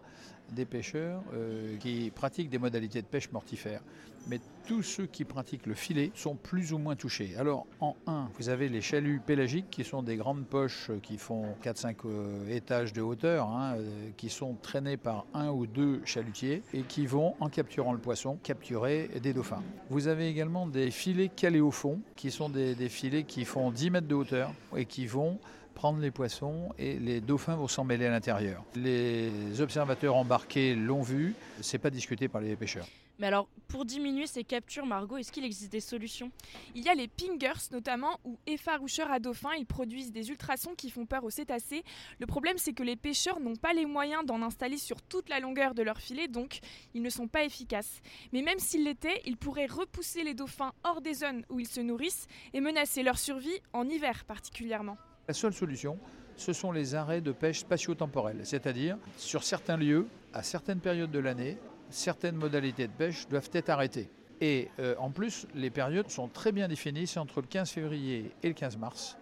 des 0.53 0.65
pêcheurs 0.65 1.23
euh, 1.35 1.77
qui 1.79 2.11
pratiquent 2.15 2.51
des 2.51 2.59
modalités 2.59 3.03
de 3.03 3.07
pêche 3.07 3.31
mortifère. 3.33 3.81
Mais 4.27 4.41
tous 4.67 4.83
ceux 4.83 5.05
qui 5.05 5.25
pratiquent 5.25 5.67
le 5.67 5.75
filet 5.75 6.11
sont 6.15 6.35
plus 6.35 6.73
ou 6.73 6.79
moins 6.79 6.97
touchés. 6.97 7.37
Alors 7.37 7.67
en 7.81 7.95
1, 8.07 8.31
vous 8.39 8.49
avez 8.49 8.71
les 8.71 8.81
chaluts 8.81 9.21
pélagiques 9.25 9.69
qui 9.71 9.85
sont 9.85 10.03
des 10.03 10.17
grandes 10.17 10.47
poches 10.47 10.91
qui 11.03 11.19
font 11.19 11.45
4-5 11.63 11.97
euh, 12.07 12.49
étages 12.49 12.95
de 12.95 13.03
hauteur, 13.03 13.49
hein, 13.49 13.75
euh, 13.77 14.11
qui 14.17 14.31
sont 14.31 14.55
traînées 14.55 14.97
par 14.97 15.27
un 15.35 15.51
ou 15.51 15.67
deux 15.67 16.01
chalutiers 16.07 16.63
et 16.73 16.83
qui 16.83 17.05
vont, 17.07 17.35
en 17.41 17.51
capturant 17.51 17.93
le 17.93 17.99
poisson, 17.99 18.39
capturer 18.43 19.11
des 19.23 19.35
dauphins. 19.35 19.63
Vous 19.91 20.09
avez 20.09 20.29
également 20.29 20.67
des 20.67 20.91
filets 20.91 21.29
calés 21.29 21.61
au 21.61 21.71
fond, 21.71 22.01
qui 22.17 22.31
sont 22.31 22.49
des, 22.49 22.75
des 22.75 22.89
filets 22.89 23.25
qui 23.25 23.45
font 23.45 23.71
10 23.71 23.91
mètres 23.91 24.09
de 24.09 24.15
hauteur 24.15 24.53
et 24.75 24.87
qui 24.87 25.07
vont 25.07 25.39
prendre 25.75 25.99
les 25.99 26.11
poissons 26.11 26.73
et 26.79 26.99
les 26.99 27.21
dauphins 27.21 27.57
vont 27.57 27.69
s'en 27.69 27.85
mêler 27.85 28.07
à 28.07 28.11
l'intérieur. 28.11 28.65
Les 28.75 29.61
observateurs 29.61 30.17
embarqués 30.17 30.75
l'ont 30.75 31.03
vu, 31.03 31.35
c'est 31.61 31.79
pas 31.79 31.91
discuté 31.91 32.29
par 32.29 32.41
les 32.41 32.57
pêcheurs. 32.57 32.87
Mais 33.21 33.29
alors, 33.29 33.47
pour 33.69 33.85
diminuer 33.85 34.27
ces 34.27 34.43
captures, 34.43 34.87
Margot, 34.87 35.19
est-ce 35.19 35.31
qu'il 35.31 35.45
existe 35.45 35.71
des 35.71 35.81
solutions? 35.81 36.33
Il 36.75 36.83
y 36.83 36.89
a 36.89 36.95
les 36.95 37.07
pingers, 37.07 37.71
notamment, 37.71 38.19
ou 38.25 38.39
effaroucheurs 38.47 39.13
à 39.13 39.21
dauphins. 39.21 39.55
Ils 39.57 39.67
produisent 39.67 40.11
des 40.11 40.31
ultrasons 40.31 40.75
qui 40.75 40.91
font 40.91 41.07
peur 41.07 41.23
aux 41.23 41.31
cétacés. 41.31 41.85
Le 42.19 42.27
problème, 42.27 42.59
c'est 42.59 42.73
que 42.73 42.83
les 42.83 42.97
pêcheurs 42.97 43.39
n'ont 43.39 43.55
pas 43.55 43.73
les 43.73 43.87
moyens 43.87 44.27
d'en 44.27 44.43
installer 44.43 44.79
sur 44.79 45.01
toute 45.01 45.29
la 45.29 45.39
longueur 45.39 45.75
de 45.75 45.83
leur 45.83 45.99
filet, 45.99 46.27
donc 46.27 46.59
ils 46.93 47.03
ne 47.03 47.11
sont 47.11 47.29
pas 47.29 47.45
efficaces. 47.45 48.01
Mais 48.33 48.43
même 48.43 48.59
s'ils 48.59 48.83
l'étaient, 48.83 49.23
ils 49.27 49.37
pourraient 49.37 49.67
repousser 49.67 50.25
les 50.25 50.35
dauphins 50.35 50.73
hors 50.83 51.01
des 51.01 51.15
zones 51.15 51.45
où 51.51 51.61
ils 51.61 51.69
se 51.69 51.81
nourrissent 51.81 52.27
et 52.53 52.61
menacer 52.61 53.05
leur 53.05 53.19
survie 53.19 53.61
en 53.73 53.89
hiver 53.89 54.25
particulièrement. 54.25 54.99
La 55.27 55.35
seule 55.35 55.55
solution, 55.55 55.99
ce 56.37 56.53
sont 56.53 56.71
les 56.71 56.95
arrêts 56.95 57.23
de 57.23 57.33
pêche 57.33 57.61
spatio-temporels, 57.61 58.41
c'est-à-dire 58.45 58.99
sur 59.17 59.43
certains 59.43 59.77
lieux, 59.77 60.07
à 60.35 60.43
certaines 60.43 60.81
périodes 60.81 61.11
de 61.11 61.19
l'année, 61.19 61.57
certaines 61.89 62.37
modalités 62.37 62.87
de 62.89 62.93
pêche 62.93 63.27
doivent 63.29 63.51
être 63.53 63.71
arrêtées. 63.71 64.11
Et 64.41 64.69
euh, 64.81 64.95
en 64.99 65.11
plus, 65.11 65.47
les 65.55 65.71
périodes 65.71 66.11
sont 66.11 66.29
très 66.29 66.53
bien 66.53 66.69
définies, 66.69 67.07
c'est 67.07 67.21
entre 67.21 67.41
le 67.41 67.47
15 67.47 67.71
février 67.71 68.33
et 68.43 68.49
le 68.49 68.55
15 68.55 68.77
mars 68.77 69.17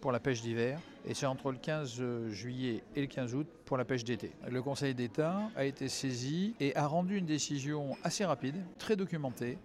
pour 0.00 0.10
la 0.10 0.20
pêche 0.20 0.42
d'hiver, 0.42 0.80
et 1.06 1.14
c'est 1.14 1.26
entre 1.26 1.52
le 1.52 1.58
15 1.58 2.02
juillet 2.30 2.82
et 2.96 3.02
le 3.02 3.06
15 3.06 3.34
août 3.34 3.46
pour 3.64 3.76
la 3.76 3.84
pêche 3.84 4.04
d'été. 4.04 4.32
Le 4.50 4.60
Conseil 4.60 4.94
d'État 4.94 5.38
a 5.56 5.64
été 5.64 5.88
saisi 5.88 6.54
et 6.60 6.74
a 6.76 6.86
rendu 6.86 7.16
une 7.16 7.26
décision 7.26 7.96
assez 8.02 8.24
rapide, 8.24 8.56
très 8.78 8.96
documentée, 8.96 9.56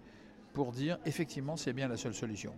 pour 0.54 0.72
dire 0.72 0.98
effectivement 1.04 1.56
c'est 1.56 1.72
bien 1.72 1.88
la 1.88 1.96
seule 1.96 2.14
solution. 2.14 2.54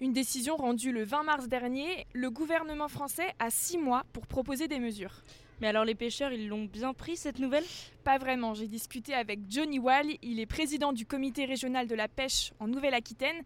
Une 0.00 0.12
décision 0.12 0.56
rendue 0.56 0.92
le 0.92 1.04
20 1.04 1.22
mars 1.22 1.48
dernier, 1.48 2.06
le 2.12 2.30
gouvernement 2.30 2.88
français 2.88 3.34
a 3.38 3.50
six 3.50 3.78
mois 3.78 4.04
pour 4.12 4.26
proposer 4.26 4.68
des 4.68 4.78
mesures. 4.78 5.22
Mais 5.60 5.68
alors 5.68 5.84
les 5.84 5.94
pêcheurs, 5.94 6.32
ils 6.32 6.48
l'ont 6.48 6.64
bien 6.64 6.92
pris 6.92 7.16
cette 7.16 7.38
nouvelle? 7.38 7.64
Pas 8.02 8.18
vraiment. 8.18 8.52
J'ai 8.54 8.66
discuté 8.66 9.14
avec 9.14 9.40
Johnny 9.48 9.78
Wall, 9.78 10.06
il 10.22 10.40
est 10.40 10.46
président 10.46 10.92
du 10.92 11.06
comité 11.06 11.44
régional 11.44 11.86
de 11.86 11.94
la 11.94 12.08
pêche 12.08 12.52
en 12.58 12.66
Nouvelle-Aquitaine. 12.66 13.42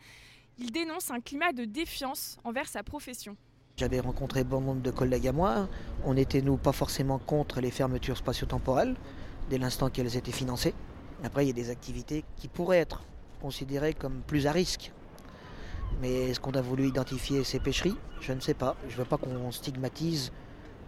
Il 0.59 0.73
dénonce 0.73 1.11
un 1.11 1.21
climat 1.21 1.53
de 1.53 1.67
défiance 1.67 2.39
envers 2.43 2.69
sa 2.69 2.83
profession. 2.83 3.37
J'avais 3.77 4.01
rencontré 4.01 4.43
bon 4.43 4.63
nombre 4.63 4.81
de 4.81 4.91
collègues 4.91 5.29
à 5.29 5.33
moi. 5.33 5.69
On 6.07 6.15
n'était, 6.15 6.41
nous, 6.41 6.57
pas 6.57 6.73
forcément 6.73 7.19
contre 7.19 7.61
les 7.61 7.71
fermetures 7.71 8.17
spatio-temporelles, 8.17 8.97
dès 9.51 9.59
l'instant 9.59 9.91
qu'elles 9.91 10.17
étaient 10.17 10.33
financées. 10.33 10.73
Après, 11.23 11.45
il 11.45 11.49
y 11.49 11.51
a 11.51 11.55
des 11.55 11.69
activités 11.69 12.25
qui 12.37 12.49
pourraient 12.49 12.79
être 12.79 13.03
considérées 13.43 13.93
comme 13.93 14.23
plus 14.27 14.47
à 14.47 14.53
risque. 14.53 14.93
Mais 16.01 16.31
est-ce 16.31 16.41
qu'on 16.41 16.53
a 16.53 16.61
voulu 16.61 16.87
identifier 16.87 17.45
ces 17.45 17.59
pêcheries? 17.59 17.97
Je 18.21 18.33
ne 18.33 18.41
sais 18.41 18.55
pas. 18.55 18.77
Je 18.89 18.95
ne 18.95 18.99
veux 18.99 19.05
pas 19.05 19.17
qu'on 19.17 19.51
stigmatise 19.51 20.33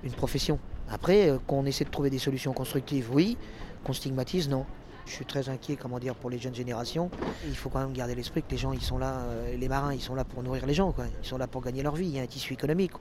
une 0.04 0.12
profession. 0.12 0.58
Après, 0.90 1.30
euh, 1.30 1.38
qu'on 1.46 1.64
essaie 1.66 1.84
de 1.84 1.90
trouver 1.90 2.10
des 2.10 2.18
solutions 2.18 2.52
constructives, 2.52 3.08
oui. 3.12 3.36
Qu'on 3.84 3.92
stigmatise, 3.92 4.48
non. 4.48 4.66
Je 5.06 5.12
suis 5.12 5.24
très 5.24 5.48
inquiet, 5.48 5.76
comment 5.76 5.98
dire, 5.98 6.14
pour 6.14 6.28
les 6.28 6.38
jeunes 6.38 6.54
générations. 6.54 7.10
Il 7.46 7.56
faut 7.56 7.70
quand 7.70 7.80
même 7.80 7.92
garder 7.92 8.14
l'esprit 8.14 8.42
que 8.42 8.50
les 8.50 8.58
gens, 8.58 8.72
ils 8.72 8.82
sont 8.82 8.98
là, 8.98 9.20
euh, 9.20 9.56
les 9.56 9.68
marins, 9.68 9.94
ils 9.94 10.02
sont 10.02 10.14
là 10.14 10.24
pour 10.24 10.42
nourrir 10.42 10.66
les 10.66 10.74
gens, 10.74 10.92
quoi. 10.92 11.06
Ils 11.22 11.26
sont 11.26 11.38
là 11.38 11.46
pour 11.46 11.62
gagner 11.62 11.82
leur 11.82 11.94
vie. 11.94 12.06
Il 12.06 12.16
y 12.16 12.18
a 12.18 12.22
un 12.22 12.26
tissu 12.26 12.52
économique. 12.52 12.92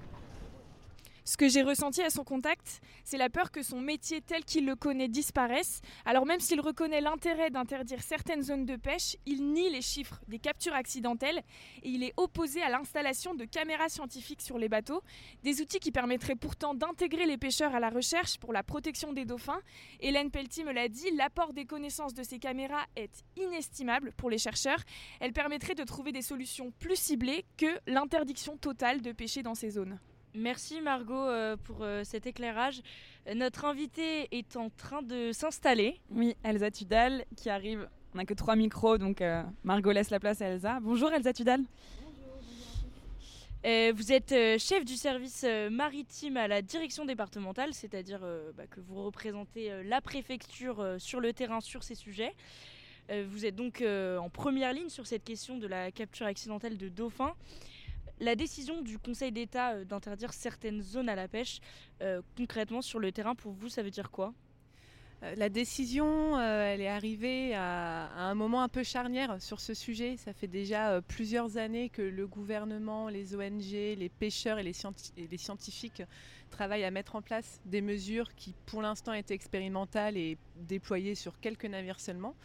Ce 1.27 1.35
que 1.35 1.49
j'ai 1.49 1.61
ressenti 1.61 2.01
à 2.01 2.09
son 2.09 2.23
contact, 2.23 2.79
c'est 3.03 3.17
la 3.17 3.29
peur 3.29 3.51
que 3.51 3.61
son 3.61 3.81
métier 3.81 4.21
tel 4.21 4.45
qu'il 4.45 4.65
le 4.65 4.77
connaît 4.77 5.09
disparaisse. 5.09 5.81
Alors 6.05 6.25
même 6.25 6.39
s'il 6.39 6.61
reconnaît 6.61 7.01
l'intérêt 7.01 7.49
d'interdire 7.49 8.01
certaines 8.01 8.43
zones 8.43 8.65
de 8.65 8.77
pêche, 8.77 9.17
il 9.25 9.51
nie 9.51 9.69
les 9.69 9.81
chiffres 9.81 10.21
des 10.29 10.39
captures 10.39 10.73
accidentelles 10.73 11.43
et 11.83 11.89
il 11.89 12.03
est 12.03 12.13
opposé 12.15 12.61
à 12.61 12.69
l'installation 12.69 13.35
de 13.35 13.43
caméras 13.43 13.89
scientifiques 13.89 14.41
sur 14.41 14.57
les 14.57 14.69
bateaux, 14.69 15.01
des 15.43 15.59
outils 15.59 15.79
qui 15.79 15.91
permettraient 15.91 16.37
pourtant 16.37 16.73
d'intégrer 16.73 17.25
les 17.25 17.37
pêcheurs 17.37 17.75
à 17.75 17.81
la 17.81 17.89
recherche 17.89 18.37
pour 18.37 18.53
la 18.53 18.63
protection 18.63 19.11
des 19.11 19.25
dauphins. 19.25 19.59
Hélène 19.99 20.31
Pelty 20.31 20.63
me 20.63 20.71
l'a 20.71 20.87
dit, 20.87 21.11
l'apport 21.11 21.51
des 21.51 21.65
connaissances 21.65 22.13
de 22.13 22.23
ces 22.23 22.39
caméras 22.39 22.85
est 22.95 23.25
inestimable 23.35 24.13
pour 24.15 24.29
les 24.29 24.37
chercheurs. 24.37 24.79
Elle 25.19 25.33
permettrait 25.33 25.75
de 25.75 25.83
trouver 25.83 26.13
des 26.13 26.21
solutions 26.21 26.71
plus 26.79 26.95
ciblées 26.95 27.43
que 27.57 27.81
l'interdiction 27.85 28.55
totale 28.55 29.01
de 29.01 29.11
pêcher 29.11 29.43
dans 29.43 29.55
ces 29.55 29.71
zones. 29.71 29.99
Merci 30.37 30.81
Margot 30.81 31.15
euh, 31.15 31.57
pour 31.57 31.77
euh, 31.81 32.03
cet 32.03 32.27
éclairage. 32.27 32.83
Euh, 33.27 33.33
notre 33.33 33.65
invité 33.65 34.27
est 34.29 34.55
en 34.55 34.69
train 34.69 35.01
de 35.01 35.31
s'installer. 35.31 35.99
Oui, 36.11 36.35
Elsa 36.43 36.69
Tudal 36.69 37.25
qui 37.35 37.49
arrive. 37.49 37.89
On 38.13 38.19
n'a 38.19 38.25
que 38.25 38.35
trois 38.35 38.55
micros, 38.55 38.99
donc 38.99 39.23
Margot 39.63 39.91
laisse 39.91 40.11
la 40.11 40.19
place 40.19 40.41
à 40.41 40.45
Elsa. 40.47 40.79
Bonjour 40.79 41.11
Elsa 41.11 41.33
Tudal. 41.33 41.61
vous 43.63 44.11
êtes 44.11 44.59
chef 44.59 44.85
du 44.85 44.95
service 44.95 45.45
maritime 45.69 46.37
à 46.37 46.47
la 46.47 46.61
direction 46.61 47.05
départementale, 47.05 47.73
c'est-à-dire 47.73 48.21
bah, 48.55 48.65
que 48.65 48.79
vous 48.79 49.03
représentez 49.03 49.83
la 49.83 50.01
préfecture 50.01 50.95
sur 50.97 51.19
le 51.19 51.33
terrain 51.33 51.61
sur 51.61 51.83
ces 51.83 51.95
sujets. 51.95 52.33
vous 53.09 53.45
êtes 53.45 53.55
donc 53.55 53.83
en 53.83 54.29
première 54.29 54.73
ligne 54.73 54.89
sur 54.89 55.05
cette 55.05 55.25
question 55.25 55.57
de 55.57 55.67
la 55.67 55.91
capture 55.91 56.25
accidentelle 56.25 56.77
de 56.77 56.89
dauphins. 56.89 57.35
La 58.19 58.35
décision 58.35 58.81
du 58.81 58.97
Conseil 58.97 59.31
d'État 59.31 59.73
euh, 59.73 59.85
d'interdire 59.85 60.33
certaines 60.33 60.81
zones 60.81 61.07
à 61.07 61.15
la 61.15 61.27
pêche, 61.27 61.59
euh, 62.01 62.21
concrètement 62.35 62.81
sur 62.81 62.99
le 62.99 63.11
terrain, 63.11 63.35
pour 63.35 63.51
vous, 63.51 63.69
ça 63.69 63.83
veut 63.83 63.91
dire 63.91 64.09
quoi? 64.09 64.33
Euh, 65.21 65.35
la 65.35 65.49
décision, 65.49 66.39
elle 66.39 66.81
est 66.81 66.87
arrivée 66.87 67.53
à, 67.53 68.09
un 68.15 68.33
moment 68.33 68.63
un 68.63 68.69
peu 68.69 68.81
charnière 68.81 69.39
sur 69.39 69.59
ce 69.59 69.75
sujet. 69.75 70.17
Ça 70.17 70.33
fait 70.33 70.47
déjà 70.47 70.99
plusieurs 71.01 71.57
années 71.57 71.89
que 71.89 72.01
le 72.01 72.27
gouvernement, 72.27 73.07
les 73.07 73.35
ONG, 73.35 73.71
les 73.71 74.09
pêcheurs 74.09 74.57
et 74.57 74.63
les, 74.63 74.73
scientifiques 75.37 76.01
travaillent 76.49 76.85
à 76.85 76.91
mettre 76.91 77.15
en 77.15 77.21
place 77.21 77.59
des 77.65 77.81
mesures 77.81 78.33
qui, 78.35 78.55
pour 78.65 78.81
l'instant, 78.81 79.13
étaient 79.13 79.35
expérimentales 79.35 80.17
et 80.17 80.37
déployées 80.55 81.15
sur 81.15 81.39
quelques 81.39 81.65
navires 81.65 81.99
seulement. 81.99 82.35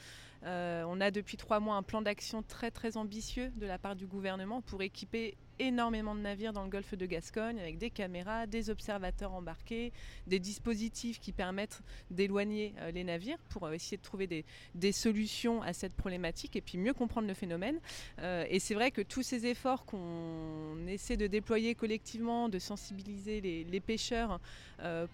on 0.43 1.01
a 1.01 1.11
depuis 1.11 1.37
trois 1.37 1.61
mois 1.61 1.77
un 1.77 1.83
plan 1.83 2.01
d'action 2.01 2.43
très 2.43 2.71
très 2.71 2.97
ambitieux 2.97 3.53
de 3.57 3.67
la 3.67 3.79
part 3.79 3.97
du 3.97 4.07
gouvernement 4.07 4.63
pour 4.63 4.83
équiper 4.83 5.37
énormément 5.59 6.15
de 6.15 6.21
navires 6.21 6.53
dans 6.53 6.65
le 6.65 6.71
golfe 6.71 6.95
de 6.95 7.07
Gascogne 7.07 7.59
avec 7.61 7.79
des 7.79 7.91
caméras, 7.91 8.47
des 8.47 8.71
observateurs 8.71 9.33
embarqués, 9.33 9.93
des 10.27 10.39
dispositifs 10.39 11.21
qui 11.21 11.33
permettent 11.33 11.83
d'éloigner 12.11 12.75
euh, 12.79 12.91
les 12.91 13.05
navires 13.05 13.39
pour 13.49 13.67
euh, 13.67 13.73
essayer 13.73 13.97
de 13.97 14.03
trouver 14.03 14.27
des, 14.27 14.93
solutions 14.93 15.63
à 15.63 15.73
cette 15.73 15.95
problématique 15.95 16.57
et 16.57 16.61
puis 16.61 16.77
mieux 16.77 16.93
comprendre 16.93 17.27
le 17.27 17.35
phénomène. 17.35 17.79
Euh, 18.21 18.45
et 18.49 18.59
c'est 18.59 18.75
vrai 18.75 18.91
que 18.91 19.01
tous 19.01 19.23
ces 19.23 19.47
efforts 19.47 19.85
qu'on 19.87 20.87
essaie 20.87 21.17
de 21.17 21.27
déployer 21.27 21.75
collectivement, 21.75 22.49
de 22.49 22.59
sensibiliser 22.59 23.41
les, 23.41 23.81
pêcheurs 23.81 24.39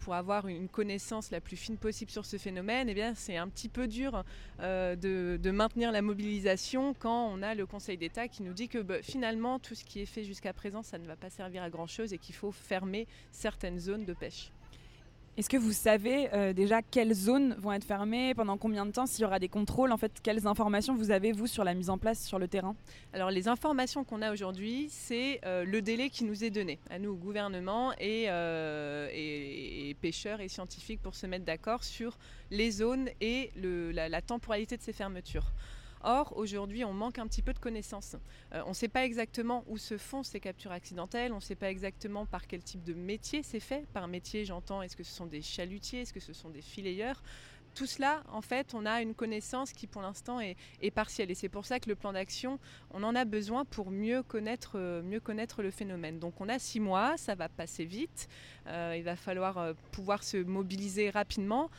pour 0.01 0.15
avoir 0.15 0.47
une 0.47 0.69
connaissance 0.69 1.31
la 1.31 1.41
plus 1.41 1.57
fine 1.57 1.79
possible 1.79 2.11
sur 2.11 2.27
ce 2.27 2.37
phénomène, 2.37 2.89
eh 2.89 2.95
bien 2.95 3.15
c'est 3.15 3.37
un 3.37 3.49
petit 3.49 3.69
peu 3.71 3.89
dur 3.89 4.25
de, 4.59 5.51
maintenir 5.51 5.91
la 5.91 6.03
mobilisation 6.03 6.95
quand 6.95 7.29
on 7.29 7.41
a 7.41 7.55
le 7.55 7.65
Conseil 7.67 7.97
d'État 7.97 8.29
qui 8.29 8.43
nous 8.43 8.53
dit 8.53 8.69
que 8.69 8.79
bah, 8.79 9.03
finalement 9.03 9.59
tout 9.59 9.75
ce 9.75 9.85
qui 9.85 10.01
est 10.01 10.07
fait 10.07 10.25
jusqu'à 10.29 10.53
présent, 10.53 10.83
ça 10.83 10.99
ne 10.99 11.07
va 11.07 11.17
pas 11.17 11.31
servir 11.31 11.63
à 11.63 11.71
grand-chose 11.71 12.13
et 12.13 12.19
qu'il 12.19 12.35
faut 12.35 12.53
fermer 12.53 13.07
certaines 13.33 13.81
zones 13.81 14.05
de 14.05 14.13
pêche. 14.13 14.53
Est-ce 15.39 15.49
que 15.49 15.57
vous 15.57 15.73
savez 15.73 16.29
euh, 16.35 16.53
déjà 16.53 16.83
quelles 16.83 17.15
zones 17.15 17.55
vont 17.61 17.73
être 17.73 17.85
fermées, 17.85 18.35
pendant 18.35 18.59
combien 18.59 18.85
de 18.85 18.91
temps, 18.91 19.07
s'il 19.07 19.23
y 19.23 19.25
aura 19.25 19.39
des 19.39 19.49
contrôles 19.49 19.93
En 19.93 19.97
fait, 19.97 20.11
quelles 20.21 20.49
informations 20.49 20.97
vous 20.97 21.13
avez, 21.13 21.31
vous, 21.31 21.47
sur 21.47 21.63
la 21.63 21.75
mise 21.75 21.91
en 21.91 21.97
place 21.97 22.27
sur 22.27 22.41
le 22.41 22.49
terrain? 22.49 22.75
Alors, 23.13 23.31
les 23.31 23.47
informations 23.47 24.03
qu'on 24.03 24.21
a 24.21 24.33
aujourd'hui, 24.33 24.89
c'est 24.91 25.41
euh, 25.45 25.65
le 25.65 25.81
délai 25.81 26.11
qui 26.11 26.25
nous 26.25 26.43
est 26.43 26.51
donné, 26.51 26.81
à 26.91 26.99
nous, 26.99 27.13
au 27.13 27.17
gouvernement 27.17 27.93
et, 28.01 28.25
euh, 28.29 29.09
et, 29.13 29.97
pêcheurs 30.01 30.41
et 30.41 30.49
scientifiques, 30.49 31.01
pour 31.01 31.15
se 31.15 31.27
mettre 31.27 31.45
d'accord 31.45 31.85
sur 31.85 32.19
les 32.51 32.73
zones 32.73 33.09
et 33.21 33.53
le, 33.55 33.93
la 33.93 34.21
temporalité 34.21 34.77
de 34.77 34.83
ces 34.83 34.93
fermetures. 34.93 35.53
Or, 36.03 36.37
aujourd'hui, 36.37 36.85
on 36.85 36.93
manque 36.93 37.19
un 37.19 37.27
petit 37.27 37.43
peu 37.43 37.53
de 37.53 37.59
connaissances. 37.59 38.17
Euh, 38.53 38.63
on 38.67 38.71
ne 38.71 38.75
sait 38.75 38.89
pas 38.89 39.05
exactement 39.05 39.65
où 39.67 39.79
se 39.79 39.99
font 39.99 40.23
ces 40.23 40.41
captures 40.41 40.73
accidentelles, 40.73 41.33
on 41.33 41.37
ne 41.37 41.41
sait 41.41 41.55
pas 41.55 41.71
exactement 41.71 42.27
par 42.27 42.47
quel 42.47 42.63
type 42.63 42.85
de 42.85 42.95
métier 42.95 43.43
c'est 43.43 43.61
fait. 43.61 43.87
Par 43.93 44.09
métier, 44.09 44.45
j'entends, 44.45 44.83
est-ce 44.83 44.97
que 44.97 45.05
ce 45.05 45.13
sont 45.13 45.27
des 45.27 45.43
chalutiers, 45.43 46.03
est-ce 46.03 46.13
que 46.13 46.21
ce 46.21 46.33
sont 46.33 46.51
des 46.51 46.63
filayeurs? 46.63 47.23
Tout 47.79 47.87
cela, 47.87 48.25
en 48.33 48.41
fait, 48.41 48.75
on 48.75 48.85
a 48.87 49.03
une 49.03 49.15
connaissance 49.15 49.73
qui 49.73 49.87
pour 49.87 50.03
l'instant 50.03 50.41
est, 50.41 50.57
partielle. 50.91 51.31
Et 51.31 51.37
c'est 51.37 51.49
pour 51.49 51.65
ça 51.65 51.79
que 51.79 51.89
le 51.89 51.95
plan 51.95 52.13
d'action, 52.13 52.59
on 52.91 53.05
en 53.05 53.15
a 53.15 53.25
besoin 53.25 53.65
pour 53.65 53.93
mieux 53.93 54.25
connaître, 54.25 54.73
euh, 54.75 55.01
le 55.59 55.71
phénomène. 55.71 56.19
Donc 56.19 56.41
on 56.41 56.49
a 56.49 56.59
six 56.59 56.81
mois, 56.81 57.17
ça 57.17 57.37
va 57.37 57.49
passer 57.49 57.85
vite. 57.85 58.29
Euh, 58.67 58.97
il 58.99 59.05
va 59.05 59.15
falloir 59.15 59.59
euh, 59.59 59.75
pouvoir 59.93 60.25
se 60.25 60.39
mobiliser 60.39 61.11
rapidement, 61.11 61.71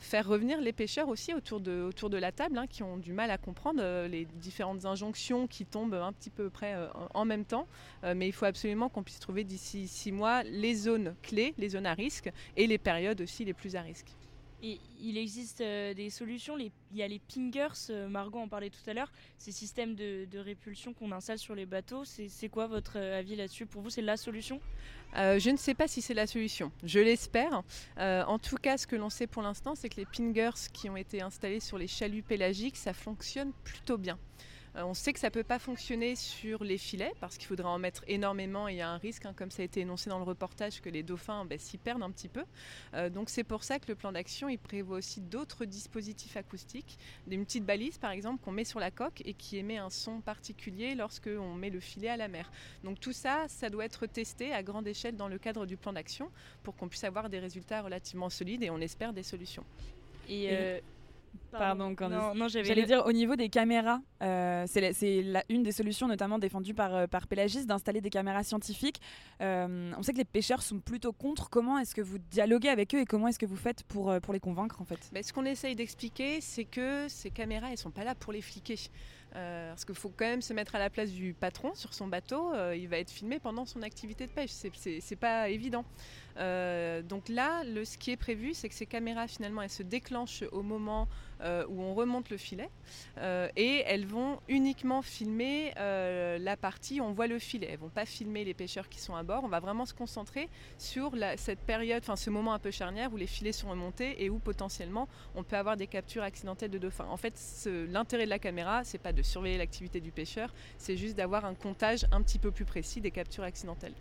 faire 0.00 0.26
revenir 0.26 0.60
les 0.60 0.72
pêcheurs 0.72 1.08
aussi 1.08 1.32
autour 1.32 1.60
de, 1.60 1.82
autour 1.82 2.10
de 2.10 2.18
la 2.18 2.32
table, 2.32 2.58
hein, 2.58 2.66
qui 2.66 2.82
ont 2.82 2.96
du 2.96 3.12
mal 3.12 3.30
à 3.30 3.38
comprendre 3.38 3.80
les 4.08 4.24
différentes 4.24 4.84
injonctions 4.84 5.46
qui 5.46 5.64
tombent 5.64 5.94
un 5.94 6.12
petit 6.12 6.28
peu 6.28 6.50
près 6.50 6.74
en 7.14 7.24
même 7.24 7.44
temps. 7.44 7.68
mais 8.02 8.26
il 8.26 8.32
faut 8.32 8.46
absolument 8.46 8.88
qu'on 8.88 9.04
puisse 9.04 9.20
trouver 9.20 9.44
d'ici 9.44 9.86
six 9.86 10.10
mois 10.10 10.42
les 10.42 10.74
zones 10.74 11.14
clés, 11.22 11.54
les 11.56 11.68
zones 11.68 11.86
à 11.86 11.94
risque 11.94 12.32
et 12.56 12.66
les 12.66 12.78
périodes 12.78 13.20
aussi 13.20 13.44
les 13.44 13.54
plus 13.54 13.76
à 13.76 13.82
risque 13.82 14.16
il 14.62 15.16
existe 15.16 15.60
euh, 15.60 15.94
des 15.94 16.10
solutions. 16.10 16.58
il 16.58 16.70
y 16.94 17.02
a 17.02 17.08
les 17.08 17.18
pingers, 17.18 17.68
euh, 17.90 18.08
Margot 18.08 18.38
en 18.38 18.48
parlait 18.48 18.70
tout 18.70 18.88
à 18.88 18.94
l'heure, 18.94 19.12
ces 19.38 19.52
systèmes 19.52 19.94
de, 19.94 20.26
répulsion 20.38 20.92
qu'on 20.92 21.12
installe 21.12 21.38
sur 21.38 21.54
les 21.54 21.66
bateaux. 21.66 22.04
C'est 22.04 22.48
quoi 22.48 22.66
votre 22.66 22.98
euh, 22.98 23.18
avis 23.18 23.36
là-dessus? 23.36 23.66
Pour 23.66 23.82
vous, 23.82 23.90
c'est 23.90 24.02
la 24.02 24.16
solution? 24.16 24.60
Je 25.14 25.50
ne 25.50 25.56
sais 25.56 25.74
pas 25.74 25.88
si 25.88 26.02
c'est 26.02 26.14
la 26.14 26.28
solution. 26.28 26.70
Je 26.84 27.00
l'espère. 27.00 27.62
en 27.98 28.38
tout 28.38 28.56
cas, 28.56 28.78
ce 28.78 28.86
que 28.86 28.94
l'on 28.94 29.10
sait 29.10 29.26
pour 29.26 29.42
l'instant, 29.42 29.74
c'est 29.74 29.88
que 29.88 29.96
les 29.96 30.06
pingers 30.06 30.68
qui 30.72 30.88
ont 30.88 30.96
été 30.96 31.20
installés 31.20 31.58
sur 31.58 31.78
les 31.78 31.88
chaluts 31.88 32.22
pélagiques, 32.22 32.76
ça 32.76 32.92
fonctionne 32.92 33.52
plutôt 33.64 33.98
bien. 33.98 34.18
Euh, 34.76 34.82
on 34.84 34.94
sait 34.94 35.12
que 35.12 35.18
ça 35.18 35.28
ne 35.28 35.32
peut 35.32 35.44
pas 35.44 35.58
fonctionner 35.58 36.14
sur 36.16 36.62
les 36.62 36.78
filets 36.78 37.12
parce 37.20 37.36
qu'il 37.36 37.46
faudra 37.46 37.70
en 37.70 37.78
mettre 37.78 38.04
énormément 38.06 38.68
et 38.68 38.72
il 38.72 38.76
y 38.76 38.80
a 38.80 38.90
un 38.90 38.98
risque, 38.98 39.26
hein, 39.26 39.34
comme 39.34 39.50
ça 39.50 39.62
a 39.62 39.64
été 39.64 39.80
énoncé 39.80 40.10
dans 40.10 40.18
le 40.18 40.24
reportage, 40.24 40.80
que 40.80 40.88
les 40.88 41.02
dauphins 41.02 41.44
ben, 41.44 41.58
s'y 41.58 41.78
perdent 41.78 42.02
un 42.02 42.10
petit 42.10 42.28
peu. 42.28 42.44
Euh, 42.94 43.10
donc 43.10 43.30
c'est 43.30 43.44
pour 43.44 43.64
ça 43.64 43.78
que 43.78 43.86
le 43.88 43.94
plan 43.94 44.12
d'action 44.12 44.48
il 44.48 44.58
prévoit 44.58 44.98
aussi 44.98 45.20
d'autres 45.20 45.64
dispositifs 45.64 46.36
acoustiques, 46.36 46.98
des 47.26 47.38
petites 47.38 47.64
balises 47.64 47.98
par 47.98 48.10
exemple 48.10 48.42
qu'on 48.44 48.52
met 48.52 48.64
sur 48.64 48.80
la 48.80 48.90
coque 48.90 49.22
et 49.24 49.34
qui 49.34 49.58
émet 49.58 49.78
un 49.78 49.90
son 49.90 50.20
particulier 50.20 50.94
lorsque 50.94 51.28
on 51.28 51.54
met 51.54 51.70
le 51.70 51.80
filet 51.80 52.08
à 52.08 52.16
la 52.16 52.28
mer. 52.28 52.50
Donc 52.84 53.00
tout 53.00 53.12
ça, 53.12 53.46
ça 53.48 53.70
doit 53.70 53.84
être 53.84 54.06
testé 54.06 54.52
à 54.52 54.62
grande 54.62 54.86
échelle 54.86 55.16
dans 55.16 55.28
le 55.28 55.38
cadre 55.38 55.66
du 55.66 55.76
plan 55.76 55.92
d'action 55.92 56.30
pour 56.62 56.76
qu'on 56.76 56.88
puisse 56.88 57.04
avoir 57.04 57.28
des 57.28 57.38
résultats 57.38 57.82
relativement 57.82 58.30
solides 58.30 58.62
et 58.62 58.70
on 58.70 58.80
espère 58.80 59.12
des 59.12 59.22
solutions. 59.22 59.64
Et, 60.28 60.48
euh, 60.52 60.80
Pardon, 61.50 61.94
Non, 62.34 62.48
j'allais 62.48 62.86
dire 62.86 63.04
au 63.06 63.12
niveau 63.12 63.36
des 63.36 63.48
caméras, 63.48 64.00
euh, 64.22 64.64
c'est 64.66 65.24
une 65.48 65.62
des 65.62 65.72
solutions 65.72 66.06
notamment 66.06 66.38
défendues 66.38 66.74
par, 66.74 66.94
euh, 66.94 67.06
par 67.06 67.26
Pélagis 67.26 67.66
d'installer 67.66 68.00
des 68.00 68.10
caméras 68.10 68.42
scientifiques. 68.42 69.00
Euh, 69.40 69.92
on 69.96 70.02
sait 70.02 70.12
que 70.12 70.18
les 70.18 70.24
pêcheurs 70.24 70.62
sont 70.62 70.78
plutôt 70.78 71.12
contre. 71.12 71.50
Comment 71.50 71.78
est-ce 71.78 71.94
que 71.94 72.02
vous 72.02 72.18
dialoguez 72.18 72.68
avec 72.68 72.94
eux 72.94 73.00
et 73.00 73.04
comment 73.04 73.28
est-ce 73.28 73.38
que 73.38 73.46
vous 73.46 73.56
faites 73.56 73.82
pour, 73.84 74.14
pour 74.20 74.32
les 74.32 74.40
convaincre 74.40 74.80
en 74.80 74.84
fait? 74.84 75.10
Mais 75.12 75.22
Ce 75.22 75.32
qu'on 75.32 75.44
essaye 75.44 75.74
d'expliquer, 75.74 76.40
c'est 76.40 76.64
que 76.64 77.06
ces 77.08 77.30
caméras, 77.30 77.70
elles 77.70 77.78
sont 77.78 77.90
pas 77.90 78.04
là 78.04 78.14
pour 78.14 78.32
les 78.32 78.42
fliquer. 78.42 78.76
parce 79.32 79.84
qu'il 79.84 79.94
faut 79.94 80.12
quand 80.16 80.26
même 80.26 80.42
se 80.42 80.52
mettre 80.52 80.74
à 80.74 80.78
la 80.78 80.90
place 80.90 81.10
du 81.10 81.34
patron 81.34 81.74
sur 81.74 81.94
son 81.94 82.06
bateau. 82.06 82.52
il 82.74 82.88
va 82.88 82.98
être 82.98 83.10
filmé 83.10 83.38
pendant 83.40 83.64
son 83.64 83.82
activité 83.82 84.26
de 84.26 84.32
pêche. 84.32 84.50
C'est 84.50 85.16
pas 85.16 85.48
évident. 85.48 85.84
Euh, 86.40 87.02
donc 87.02 87.28
là, 87.28 87.62
ce 87.84 87.98
qui 87.98 88.10
est 88.10 88.16
prévu, 88.16 88.54
c'est 88.54 88.68
que 88.68 88.74
ces 88.74 88.86
caméras, 88.86 89.28
finalement, 89.28 89.62
elles 89.62 89.70
se 89.70 89.82
déclenchent 89.82 90.44
au 90.52 90.62
moment 90.62 91.06
euh, 91.42 91.64
où 91.68 91.80
on 91.80 91.94
remonte 91.94 92.28
le 92.30 92.36
filet 92.36 92.68
euh, 93.18 93.48
et 93.56 93.82
elles 93.86 94.06
vont 94.06 94.40
uniquement 94.48 95.00
filmer 95.02 95.72
la 95.76 96.56
partie 96.56 97.00
où 97.00 97.04
on 97.04 97.12
voit 97.12 97.26
le 97.26 97.38
filet. 97.38 97.68
Elles 97.70 97.78
vont 97.78 97.88
pas 97.88 98.06
filmer 98.06 98.44
les 98.44 98.54
pêcheurs 98.54 98.88
qui 98.88 99.00
sont 99.00 99.14
à 99.14 99.22
bord. 99.22 99.44
On 99.44 99.48
va 99.48 99.60
vraiment 99.60 99.86
se 99.86 99.94
concentrer 99.94 100.48
sur 100.78 101.12
cette 101.36 101.60
période, 101.60 102.02
enfin 102.02 102.16
ce 102.16 102.30
moment 102.30 102.54
un 102.54 102.58
peu 102.58 102.70
charnière 102.70 103.12
où 103.12 103.16
les 103.16 103.26
filets 103.26 103.52
sont 103.52 103.68
remontés 103.68 104.22
et 104.24 104.30
où 104.30 104.38
potentiellement 104.38 105.08
on 105.34 105.42
peut 105.42 105.56
avoir 105.56 105.76
des 105.76 105.86
captures 105.86 106.22
accidentelles 106.22 106.70
de 106.70 106.78
dauphins. 106.78 107.06
En 107.10 107.16
fait, 107.16 107.34
l'intérêt 107.88 108.24
de 108.24 108.30
la 108.30 108.38
caméra, 108.38 108.84
c'est 108.84 108.98
pas 108.98 109.12
de 109.12 109.22
surveiller 109.22 109.58
l'activité 109.58 110.00
du 110.00 110.12
pêcheur, 110.12 110.52
c'est 110.78 110.96
juste 110.96 111.16
d'avoir 111.16 111.44
un 111.44 111.54
comptage 111.54 112.06
un 112.12 112.22
petit 112.22 112.38
peu 112.38 112.50
plus 112.50 112.64
précis 112.64 113.00
des 113.00 113.10
captures 113.10 113.44
accidentelles. 113.44 113.94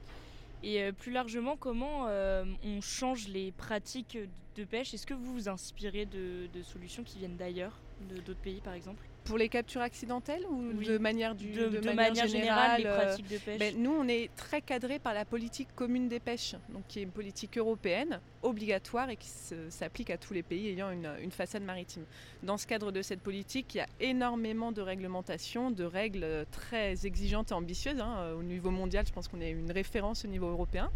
Et 0.61 0.81
euh, 0.83 0.91
plus 0.91 1.11
largement, 1.11 1.55
comment 1.57 2.07
euh, 2.07 2.43
on 2.63 2.81
change 2.81 3.27
les 3.27 3.51
pratiques 3.51 4.17
de 4.55 4.65
pêche? 4.65 4.93
Est-ce 4.93 5.05
que 5.05 5.13
vous 5.13 5.33
vous 5.33 5.49
inspirez 5.49 6.05
de, 6.05 6.47
de 6.47 6.61
solutions 6.63 7.03
qui 7.03 7.19
viennent 7.19 7.37
d'ailleurs, 7.37 7.81
d'autres 7.99 8.41
pays 8.41 8.61
par 8.61 8.73
exemple? 8.73 9.09
Pour 9.29 9.37
les 9.37 9.47
captures 9.47 9.81
accidentelles 9.81 10.43
ou 10.49 10.73
de 10.73 10.97
manière, 10.97 11.35
du, 11.35 11.51
de, 11.51 11.91
manière, 11.91 12.27
générale, 12.27 12.81
les 12.81 12.87
euh, 12.87 12.95
pratiques 12.95 13.27
de 13.27 13.37
pêche 13.37 13.59
ben, 13.59 13.75
Nous, 13.77 13.91
on 13.91 14.07
est 14.07 14.31
très 14.35 14.59
cadré 14.59 14.97
par 14.97 15.13
la 15.13 15.23
politique 15.23 15.67
commune 15.75 16.09
des 16.09 16.19
pêches, 16.19 16.55
donc 16.69 16.81
qui 16.87 16.99
est 16.99 17.03
une 17.03 17.11
politique 17.11 17.55
européenne 17.55 18.21
obligatoire 18.41 19.09
et 19.09 19.17
qui 19.17 19.29
s'applique 19.69 20.09
à 20.09 20.17
tous 20.17 20.33
les 20.33 20.41
pays 20.41 20.69
ayant 20.69 20.89
une, 20.89 21.11
une, 21.21 21.29
façade 21.29 21.61
maritime. 21.61 22.05
Dans 22.41 22.57
ce 22.57 22.65
cadre 22.65 22.91
de 22.91 23.03
cette 23.03 23.19
politique, 23.19 23.75
il 23.75 23.79
y 23.79 23.81
a 23.81 23.87
énormément 23.99 24.71
de 24.71 24.81
réglementations, 24.81 25.69
de 25.69 25.83
règles 25.83 26.45
très 26.51 27.05
exigeantes 27.05 27.51
et 27.51 27.53
ambitieuses. 27.53 27.99
Hein. 27.99 28.33
Au 28.39 28.43
niveau 28.43 28.71
mondial, 28.71 29.05
je 29.05 29.11
pense 29.11 29.27
qu'on 29.27 29.41
est 29.41 29.51
une 29.51 29.71
référence 29.71 30.25
au 30.25 30.27
niveau 30.27 30.47
européen. 30.47 30.89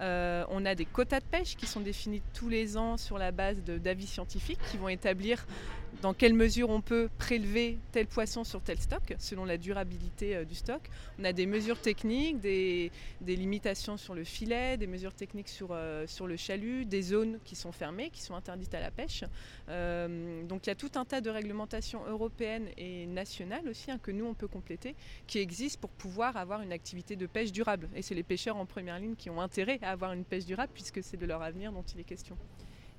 Euh, 0.00 0.44
on 0.50 0.64
a 0.66 0.74
des 0.74 0.84
quotas 0.84 1.20
de 1.20 1.24
pêche 1.24 1.56
qui 1.56 1.66
sont 1.66 1.80
définis 1.80 2.22
tous 2.34 2.48
les 2.48 2.76
ans 2.76 2.96
sur 2.96 3.18
la 3.18 3.32
base 3.32 3.62
d'avis 3.62 4.06
scientifiques 4.06 4.60
qui 4.70 4.76
vont 4.76 4.88
établir 4.88 5.46
dans 6.02 6.14
quelle 6.14 6.34
mesure 6.34 6.68
on 6.68 6.80
peut 6.80 7.08
prélever 7.16 7.78
tel 7.92 8.08
poisson 8.08 8.42
sur 8.42 8.60
tel 8.60 8.78
stock, 8.78 9.14
selon 9.18 9.44
la 9.44 9.56
durabilité 9.56 10.34
euh, 10.34 10.44
du 10.44 10.56
stock. 10.56 10.82
On 11.20 11.24
a 11.24 11.32
des 11.32 11.46
mesures 11.46 11.80
techniques, 11.80 12.40
des, 12.40 12.90
limitations 13.24 13.96
sur 13.96 14.14
le 14.14 14.24
filet, 14.24 14.76
des 14.76 14.88
mesures 14.88 15.14
techniques 15.14 15.48
sur, 15.48 15.68
euh, 15.70 16.04
sur 16.08 16.26
le 16.26 16.36
chalut, 16.36 16.84
des 16.84 17.02
zones 17.02 17.38
qui 17.44 17.54
sont 17.54 17.70
fermées, 17.70 18.10
qui 18.10 18.20
sont 18.20 18.34
interdites 18.34 18.74
à 18.74 18.80
la 18.80 18.90
pêche. 18.90 19.22
Euh, 19.68 20.42
donc 20.42 20.66
il 20.66 20.70
y 20.70 20.72
a 20.72 20.74
tout 20.74 20.90
un 20.96 21.04
tas 21.04 21.20
de 21.20 21.30
réglementations 21.30 22.04
européennes 22.06 22.68
et 22.76 23.06
nationales 23.06 23.68
aussi 23.68 23.92
hein, 23.92 23.98
que 24.02 24.10
nous 24.10 24.26
on 24.26 24.34
peut 24.34 24.48
compléter, 24.48 24.96
qui 25.28 25.38
existent 25.38 25.80
pour 25.80 25.90
pouvoir 25.90 26.36
avoir 26.36 26.62
une 26.62 26.72
activité 26.72 27.14
de 27.14 27.26
pêche 27.26 27.52
durable. 27.52 27.88
Et 27.94 28.02
c'est 28.02 28.16
les 28.16 28.24
pêcheurs 28.24 28.56
en 28.56 28.66
première 28.66 28.98
ligne 28.98 29.14
qui 29.14 29.30
ont 29.30 29.40
intérêt 29.40 29.78
à 29.82 29.90
avoir 29.90 30.12
une 30.12 30.24
pêche 30.24 30.46
durable 30.46 30.72
puisque 30.74 31.00
c'est 31.04 31.16
de 31.16 31.26
leur 31.26 31.42
avenir 31.42 31.70
dont 31.70 31.84
il 31.94 32.00
est 32.00 32.04
question. 32.04 32.36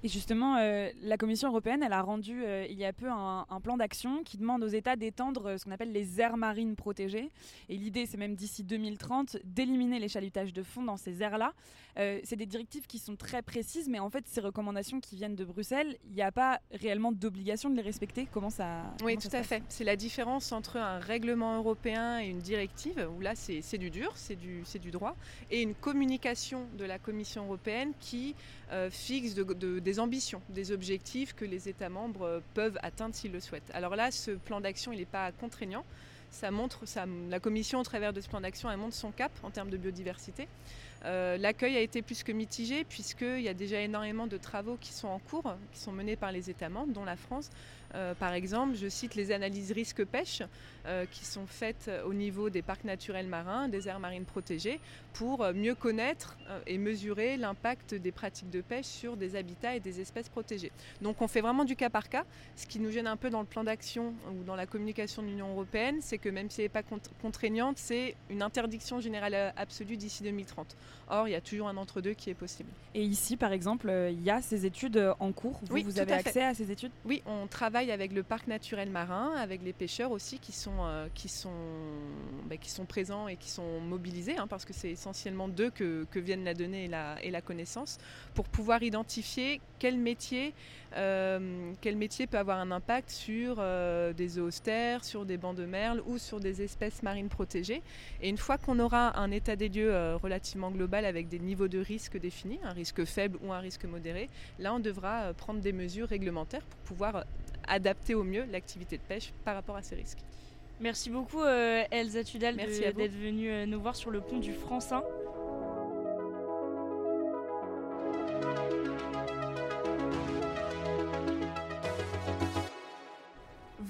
Et 0.06 0.10
justement, 0.10 0.58
euh, 0.58 0.90
la 1.02 1.18
Commission 1.18 1.48
européenne, 1.48 1.82
elle 1.82 1.94
a 1.94 2.02
rendu 2.02 2.44
euh, 2.44 2.68
il 2.70 2.78
y 2.78 2.84
a 2.84 2.92
peu 2.92 3.10
un, 3.10 3.46
plan 3.64 3.78
d'action 3.78 4.22
qui 4.24 4.38
demande 4.38 4.62
aux 4.62 4.68
États 4.68 4.98
d'étendre 4.98 5.52
euh, 5.52 5.58
ce 5.58 5.64
qu'on 5.64 5.72
appelle 5.72 5.94
les 5.94 6.20
aires 6.20 6.36
marines 6.36 6.76
protégées. 6.76 7.32
Et 7.70 7.78
l'idée, 7.78 8.06
c'est 8.06 8.18
même 8.18 8.36
d'ici 8.36 8.66
2030 8.66 9.38
d'éliminer 9.46 10.00
les 10.00 10.10
chalutages 10.10 10.52
de 10.52 10.62
fond 10.62 10.84
dans 10.84 10.98
ces 10.98 11.22
aires-là. 11.22 11.54
c'est 11.96 12.36
des 12.36 12.46
directives 12.46 12.86
qui 12.86 13.00
sont 13.00 13.16
très 13.16 13.42
précises, 13.42 13.88
mais 13.88 14.00
en 14.00 14.10
fait, 14.10 14.28
ces 14.28 14.42
recommandations 14.42 15.00
qui 15.00 15.16
viennent 15.16 15.36
de 15.36 15.46
Bruxelles, 15.46 15.96
il 16.10 16.16
n'y 16.16 16.22
a 16.22 16.32
pas 16.32 16.60
réellement 16.72 17.14
d'obligation 17.14 17.70
de 17.70 17.76
les 17.76 17.82
respecter. 17.82 18.28
Comment 18.32 18.50
ça 18.50 18.94
Oui, 19.04 19.18
tout 19.18 19.30
à 19.32 19.44
fait. 19.44 19.64
C'est 19.70 19.86
la 19.86 19.96
différence 19.96 20.52
entre 20.52 20.78
un 20.78 21.00
règlement 21.00 21.58
européen 21.58 22.20
et 22.20 22.26
une 22.26 22.40
directive, 22.40 23.08
où 23.16 23.22
là, 23.22 23.36
c'est 23.36 23.78
du 23.78 23.90
dur, 23.90 24.12
c'est 24.16 24.36
du, 24.36 24.64
du 24.82 24.92
droit, 24.92 25.16
et 25.50 25.62
une 25.62 25.76
communication 25.76 26.68
de 26.78 26.84
la 26.84 27.00
Commission 27.00 27.46
européenne 27.46 27.94
qui 28.02 28.36
fixe 28.90 29.34
de, 29.34 29.44
de, 29.44 29.80
des 29.80 30.00
ambitions, 30.00 30.42
des 30.50 30.72
objectifs 30.72 31.34
que 31.34 31.46
les 31.46 31.70
États 31.70 31.90
membres 31.90 32.24
euh, 32.24 32.40
peuvent 32.54 32.78
atteindre 32.82 33.16
s'ils 33.16 33.32
le 33.32 33.40
souhaitent. 33.40 33.72
Alors 33.74 33.96
là, 33.96 34.12
ce 34.12 34.32
plan 34.32 34.62
d'action, 34.62 34.92
il 34.92 35.00
n'est 35.00 35.06
pas 35.06 35.32
contraignant. 35.32 35.86
Ça 36.34 36.50
montre, 36.50 36.84
la 37.30 37.40
Commission, 37.40 37.80
au 37.80 37.84
travers 37.84 38.12
de 38.12 38.20
ce 38.20 38.28
plan 38.28 38.42
d'action, 38.42 38.70
elle 38.70 38.78
montre 38.78 38.96
son 38.96 39.12
cap 39.12 39.32
en 39.44 39.52
termes 39.52 39.70
de 39.70 39.78
biodiversité. 39.78 40.48
Euh, 41.06 41.38
l'accueil 41.38 41.76
a 41.76 41.82
été 41.82 42.02
plus 42.02 42.24
que 42.24 42.32
mitigé 42.32 42.86
puisqu'il 42.86 43.42
y 43.42 43.50
a 43.50 43.54
déjà 43.54 43.82
énormément 43.82 44.26
de 44.26 44.38
travaux 44.38 44.78
qui 44.80 44.94
sont 44.94 45.10
en 45.10 45.20
cours, 45.20 45.56
qui 45.74 45.80
sont 45.80 45.92
menés 45.92 46.16
par 46.16 46.32
les 46.32 46.50
États 46.50 46.70
membres, 46.70 46.94
dont 46.94 47.04
la 47.04 47.18
France. 47.18 47.50
Euh, 47.96 48.16
par 48.16 48.34
exemple, 48.34 48.76
je 48.76 48.88
cite 48.88 49.14
les 49.14 49.32
analyses 49.32 49.72
risque 49.72 50.04
pêche 50.04 50.42
euh, 50.88 51.06
qui 51.12 51.26
sont 51.26 51.46
faites 51.46 51.92
au 52.06 52.14
niveau 52.14 52.50
des 52.50 52.62
parcs 52.62 52.86
naturels 52.86 53.28
marins, 53.28 53.68
des 53.68 53.88
aires 53.88 54.00
marines 54.00 54.26
protégées, 54.26 54.80
pour 55.14 55.46
mieux 55.54 55.76
connaître 55.76 56.38
et 56.66 56.78
mesurer 56.78 57.38
l'impact 57.38 57.94
des 57.94 58.12
pratiques 58.12 58.50
de 58.50 58.62
pêche 58.62 58.86
sur 58.86 59.16
des 59.16 59.36
habitats 59.36 59.76
et 59.76 59.80
des 59.80 60.02
espèces 60.02 60.30
protégées. 60.30 60.72
Donc 61.02 61.22
on 61.22 61.28
fait 61.28 61.42
vraiment 61.42 61.66
du 61.66 61.76
cas 61.76 61.90
par 61.90 62.10
cas. 62.10 62.24
Ce 62.56 62.66
qui 62.66 62.80
nous 62.80 62.90
gêne 62.90 63.08
un 63.08 63.18
peu 63.18 63.30
dans 63.30 63.42
le 63.42 63.46
plan 63.46 63.64
d'action 63.64 64.14
ou 64.32 64.44
dans 64.44 64.56
la 64.56 64.66
communication 64.66 65.22
de 65.22 65.28
l'Union 65.28 65.52
européenne, 65.52 65.98
c'est 66.02 66.18
que 66.24 66.30
même 66.30 66.50
si 66.50 66.62
elle 66.62 66.66
n'est 66.66 66.70
pas 66.70 66.84
contraignante, 67.22 67.78
c'est 67.78 68.16
une 68.30 68.42
interdiction 68.42 69.02
générale 69.02 69.54
absolue 69.58 69.98
d'ici 69.98 70.24
2030. 70.24 70.78
Or, 71.10 71.28
il 71.28 71.32
y 71.32 71.36
a 71.36 71.42
toujours 71.42 71.68
un 71.68 71.76
entre-deux 71.76 72.14
qui 72.14 72.30
est 72.30 72.34
possible. 72.34 72.70
Et 72.96 73.04
ici, 73.04 73.36
par 73.36 73.52
exemple, 73.52 73.90
euh, 73.90 74.10
il 74.10 74.24
y 74.24 74.30
a 74.30 74.42
ces 74.42 74.66
études 74.66 74.98
euh, 74.98 75.14
en 75.20 75.32
cours. 75.34 75.60
Vous, 75.64 75.74
oui, 75.74 75.84
vous 75.84 76.00
avez 76.00 76.14
accès 76.14 76.44
à 76.44 76.54
ces 76.54 76.72
études? 76.72 76.92
Oui, 77.06 77.22
on 77.26 77.48
travaille 77.48 77.92
avec 77.92 78.14
le 78.14 78.24
parc 78.24 78.48
naturel 78.48 78.90
marin, 78.90 79.34
avec 79.36 79.62
les 79.64 79.74
pêcheurs 79.74 80.12
aussi 80.12 80.40
qui 80.40 80.54
sont, 80.54 80.72
euh, 80.82 81.08
qui 81.14 81.28
sont, 81.28 81.52
bah, 82.46 82.56
qui 82.56 82.72
sont 82.72 82.86
présents 82.86 83.28
et 83.28 83.36
qui 83.36 83.50
sont 83.50 83.82
mobilisés, 83.82 84.38
hein, 84.38 84.48
parce 84.48 84.64
que 84.64 84.74
c'est 84.74 84.92
essentiellement 84.92 85.50
d'eux 85.50 85.72
que, 85.72 86.06
que, 86.10 86.20
viennent 86.20 86.46
la 86.46 86.54
donnée 86.54 86.86
et 86.86 86.88
la, 86.88 87.22
et 87.22 87.32
la 87.32 87.42
connaissance, 87.42 87.98
pour 88.34 88.46
pouvoir 88.46 88.82
identifier 88.82 89.60
quel 89.80 89.98
métier, 89.98 90.54
quel 90.94 91.98
métier 91.98 92.28
peut 92.28 92.38
avoir 92.38 92.60
un 92.60 92.72
impact 92.72 93.10
sur 93.10 93.62
des 94.16 94.28
zoostères, 94.30 95.04
sur 95.04 95.26
des 95.26 95.38
bancs 95.38 95.56
de 95.56 95.66
merle 95.66 96.02
ou 96.06 96.13
sur 96.18 96.40
des 96.40 96.62
espèces 96.62 97.04
marines 97.04 97.30
protégées. 97.30 97.82
Et 98.22 98.30
une 98.30 98.38
fois 98.38 98.58
qu'on 98.58 98.80
aura 98.80 99.20
un 99.20 99.32
état 99.32 99.56
des 99.56 99.70
lieux 99.70 100.16
relativement 100.16 100.72
global, 100.72 101.06
avec 101.06 101.28
des 101.30 101.40
niveaux 101.40 101.68
de 101.68 101.80
risque 101.80 102.20
définis, 102.20 102.60
un 102.64 102.74
risque 102.74 103.06
faible 103.06 103.38
ou 103.44 103.52
un 103.52 103.60
risque 103.60 103.86
modéré, 103.86 104.30
là 104.60 104.74
on 104.74 104.80
devra 104.80 105.24
euh, 105.24 105.34
prendre 105.34 105.62
des 105.62 105.74
mesures 105.74 106.08
réglementaires 106.08 106.64
pour 106.64 106.80
pouvoir 106.82 107.16
euh, 107.16 107.22
adapter 107.68 108.16
au 108.16 108.24
mieux 108.24 108.46
l'activité 108.52 108.98
de 108.98 109.04
pêche 109.04 109.34
par 109.44 109.56
rapport 109.56 109.76
à 109.76 109.82
ces 109.82 109.96
risques. 109.96 110.20
Merci 110.80 111.10
beaucoup 111.10 111.42
euh, 111.42 111.84
Elsa 111.92 112.24
Tudal 112.24 112.56
d'être 112.58 113.16
venue 113.16 113.68
nous 113.68 113.80
voir 113.80 113.96
sur 113.96 114.12
le 114.12 114.22
pont 114.22 114.40
du 114.40 114.54
Francin. 114.54 115.04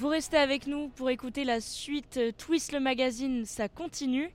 Vous 0.04 0.10
restez 0.10 0.36
avec 0.36 0.68
nous 0.68 0.90
pour 0.90 1.10
écouter 1.12 1.46
la 1.46 1.62
suite 1.62 2.20
Twist 2.38 2.74
le 2.74 2.82
magazine, 2.82 3.46
ça 3.46 3.70
continue. 3.70 4.32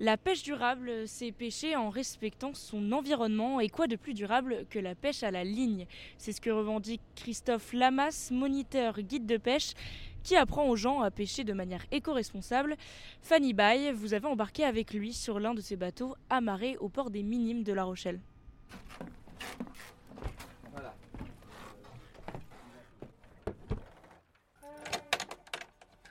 La 0.00 0.16
pêche 0.16 0.42
durable, 0.42 1.06
c'est 1.06 1.30
pêcher 1.30 1.76
en 1.76 1.90
respectant 1.90 2.54
son 2.54 2.90
environnement. 2.90 3.60
Et 3.60 3.68
quoi 3.68 3.86
de 3.86 3.94
plus 3.94 4.14
durable 4.14 4.66
que 4.68 4.80
la 4.80 4.96
pêche 4.96 5.22
à 5.22 5.30
la 5.30 5.44
ligne? 5.44 5.86
C'est 6.18 6.32
ce 6.32 6.40
que 6.40 6.50
revendique 6.50 7.02
Christophe 7.14 7.72
Lamas, 7.72 8.30
moniteur 8.32 9.00
guide 9.00 9.26
de 9.26 9.36
pêche, 9.36 9.74
qui 10.24 10.34
apprend 10.34 10.68
aux 10.68 10.74
gens 10.74 11.02
à 11.02 11.12
pêcher 11.12 11.44
de 11.44 11.52
manière 11.52 11.86
éco-responsable. 11.92 12.74
Fanny 13.20 13.52
Bay, 13.52 13.92
vous 13.92 14.12
avez 14.12 14.26
embarqué 14.26 14.64
avec 14.64 14.92
lui 14.92 15.12
sur 15.12 15.38
l'un 15.38 15.54
de 15.54 15.60
ses 15.60 15.76
bateaux 15.76 16.16
amarrés 16.30 16.78
au 16.78 16.88
port 16.88 17.10
des 17.10 17.22
Minimes 17.22 17.62
de 17.62 17.72
La 17.72 17.84
Rochelle. 17.84 18.18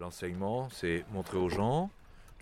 L'enseignement, 0.06 0.70
c'est 0.70 1.04
montrer 1.12 1.40
aux 1.40 1.50
gens 1.50 1.90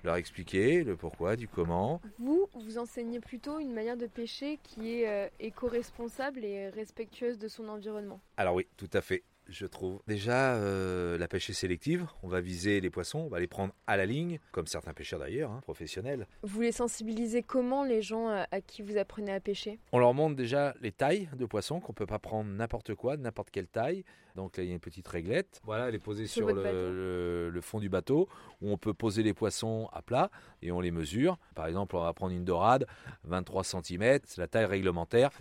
leur 0.03 0.17
expliquer 0.17 0.83
le 0.83 0.97
pourquoi, 0.97 1.37
du 1.37 1.47
comment. 1.47 2.01
Vous, 2.19 2.47
vous 2.55 2.77
enseignez 2.77 3.21
plutôt 3.21 3.57
une 3.59 3.71
manière 3.71 3.95
de 3.95 4.05
pêcher 4.05 4.59
qui 4.63 4.95
est 4.99 5.07
euh, 5.07 5.29
éco-responsable 5.39 6.43
et 6.43 6.67
respectueuse 6.67 7.39
de 7.39 7.47
son 7.47 7.69
environnement. 7.69 8.19
Alors 8.35 8.55
oui, 8.55 8.67
tout 8.75 8.89
à 8.91 8.99
fait 8.99 9.23
je 9.47 9.65
trouve. 9.65 10.01
Déjà, 10.07 10.55
euh, 10.55 11.17
la 11.17 11.27
pêche 11.27 11.49
est 11.49 11.53
sélective. 11.53 12.07
On 12.23 12.27
va 12.27 12.41
viser 12.41 12.81
les 12.81 12.89
poissons, 12.89 13.19
on 13.19 13.27
va 13.27 13.39
les 13.39 13.47
prendre 13.47 13.73
à 13.87 13.97
la 13.97 14.05
ligne, 14.05 14.39
comme 14.51 14.67
certains 14.67 14.93
pêcheurs 14.93 15.19
d'ailleurs, 15.19 15.51
hein, 15.51 15.59
professionnels. 15.61 16.27
Vous 16.43 16.61
les 16.61 16.71
sensibilisez 16.71 17.43
comment 17.43 17.83
les 17.83 18.01
gens 18.01 18.29
euh, 18.29 18.43
à 18.51 18.61
qui 18.61 18.81
vous 18.81 18.97
apprenez 18.97 19.33
à 19.33 19.39
pêcher? 19.39 19.79
On 19.91 19.99
leur 19.99 20.13
montre 20.13 20.35
déjà 20.35 20.73
les 20.81 20.91
tailles 20.91 21.29
de 21.35 21.45
poissons, 21.45 21.79
qu'on 21.79 21.93
peut 21.93 22.05
pas 22.05 22.19
prendre 22.19 22.49
n'importe 22.49 22.95
quoi, 22.95 23.17
n'importe 23.17 23.49
quelle 23.49 23.67
taille. 23.67 24.03
Donc 24.35 24.57
là, 24.57 24.63
il 24.63 24.67
y 24.67 24.71
a 24.71 24.73
une 24.73 24.79
petite 24.79 25.07
réglette. 25.07 25.61
Voilà, 25.63 25.89
elle 25.89 25.95
est 25.95 25.99
posée 25.99 26.25
sur, 26.25 26.47
le, 26.47 27.59
fond 27.61 27.79
du 27.79 27.89
bateau, 27.89 28.27
où 28.61 28.71
on 28.71 28.77
peut 28.77 28.93
poser 28.93 29.21
les 29.21 29.33
poissons 29.33 29.89
à 29.93 30.01
plat 30.01 30.31
et 30.61 30.71
on 30.71 30.79
les 30.79 30.91
mesure. 30.91 31.37
Par 31.53 31.67
exemple, 31.67 31.95
on 31.95 32.01
va 32.01 32.13
prendre 32.13 32.33
une 32.33 32.45
dorade, 32.45 32.87
23 33.25 33.63
cm, 33.63 34.19
c'est 34.23 34.41
la 34.41 34.47
taille 34.47 34.65
réglementaire. 34.65 35.31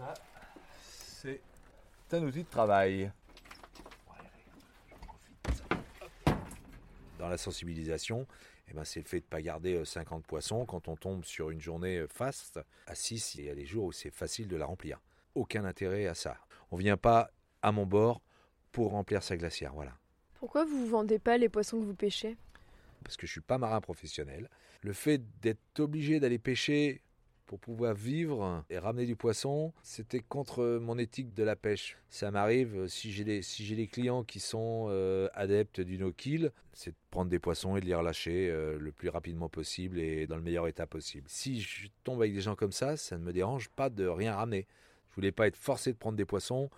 C'est 1.15 1.41
un 2.13 2.23
outil 2.25 2.43
de 2.43 2.51
travail. 2.51 3.11
Dans 7.23 7.29
la 7.29 7.39
sensibilisation, 7.39 8.27
eh 8.67 8.75
ben, 8.75 8.83
c'est 8.85 8.99
le 8.99 9.07
fait 9.07 9.21
de 9.21 9.25
ne 9.27 9.31
pas 9.31 9.41
garder 9.41 9.85
50 9.85 10.27
poissons. 10.27 10.67
Quand 10.67 10.89
on 10.89 10.97
tombe 10.97 11.25
sur 11.25 11.51
une 11.51 11.61
journée 11.61 12.05
faste, 12.09 12.59
à 12.89 12.97
6, 12.97 13.37
il 13.37 13.45
y 13.45 13.49
a 13.49 13.55
des 13.55 13.65
jours 13.65 13.85
où 13.85 13.93
c'est 13.93 14.11
facile 14.11 14.49
de 14.49 14.57
la 14.57 14.67
remplir. 14.67 15.01
Aucun 15.37 15.65
intérêt 15.65 16.07
à 16.09 16.15
ça. 16.15 16.37
On 16.73 16.77
ne 16.77 16.83
vient 16.83 16.97
pas 16.97 17.31
à 17.63 17.71
mon 17.71 17.87
bord 17.87 18.23
pour 18.73 18.91
remplir 18.91 19.23
sa 19.23 19.37
glacière. 19.37 19.73
Voilà. 19.73 19.97
Pourquoi 20.35 20.65
vous 20.65 20.85
ne 20.85 20.89
vendez 20.89 21.21
pas 21.21 21.39
les 21.39 21.49
poissons 21.49 21.79
que 21.79 21.85
vous 21.85 21.95
pêchez? 21.95 22.37
Parce 23.05 23.17
que 23.17 23.29
je 23.29 23.31
ne 23.31 23.35
suis 23.35 23.41
pas 23.41 23.59
marin 23.59 23.81
professionnel. 23.81 24.51
Le 24.81 24.93
fait 24.93 25.23
d'être 25.41 25.79
obligé 25.79 26.19
d'aller 26.19 26.41
pêcher 26.41 27.03
pour 27.53 27.61
pouvoir 27.61 27.93
vivre 27.93 28.65
et 28.71 28.79
ramener 28.79 29.05
du 29.05 29.15
poisson, 29.15 29.75
c'était 29.83 30.21
contre 30.21 30.79
mon 30.81 30.97
éthique 30.97 31.35
de 31.35 31.43
la 31.43 31.55
pêche. 31.55 31.99
Ça 32.09 32.31
m'arrive, 32.31 32.87
si 32.89 33.13
j'ai 33.13 33.25
des, 33.25 33.87
clients 33.89 34.25
qui 34.25 34.41
sont 34.41 34.87
euh, 34.89 35.29
adeptes 35.35 35.83
du 35.83 35.99
no-kill, 35.99 36.51
c'est 36.73 36.93
de 36.93 36.97
prendre 37.11 37.31
des 37.31 37.39
poissons 37.39 37.77
et 37.77 37.83
de 37.83 37.85
les 37.85 37.95
relâcher 37.95 38.49
euh, 38.49 38.79
le 38.79 38.91
plus 38.91 39.11
rapidement 39.11 39.51
possible 39.51 39.99
et 39.99 40.27
dans 40.27 40.37
le 40.37 40.43
meilleur 40.43 40.67
état 40.67 40.87
possible. 40.87 41.27
Si 41.29 41.61
je 41.61 41.89
tombe 42.05 42.23
avec 42.23 42.33
des 42.33 42.41
gens 42.41 42.57
comme 42.57 42.73
ça, 42.73 42.97
ça 42.97 43.19
ne 43.19 43.23
me 43.23 43.35
dérange 43.35 43.69
pas 43.69 43.91
de 43.91 44.07
rien 44.07 44.35
ramener. 44.35 44.67
Je 45.11 45.17
voulais 45.17 45.31
pas 45.31 45.47
être 45.47 45.59
forcé 45.59 45.93
de 45.93 45.99
prendre 45.99 46.17
des 46.17 46.25
poissons 46.25 46.71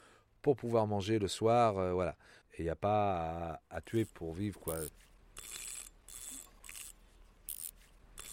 pour 0.42 0.56
pouvoir 0.56 0.88
manger 0.88 1.20
le 1.20 1.28
soir, 1.28 1.78
euh, 1.78 1.92
voilà. 1.92 2.16
Et 2.54 2.62
il 2.62 2.64
n'y 2.64 2.70
a 2.70 2.74
pas 2.74 3.60
à, 3.60 3.60
à, 3.70 3.80
tuer 3.80 4.06
pour 4.06 4.34
vivre, 4.34 4.58
quoi. 4.58 4.74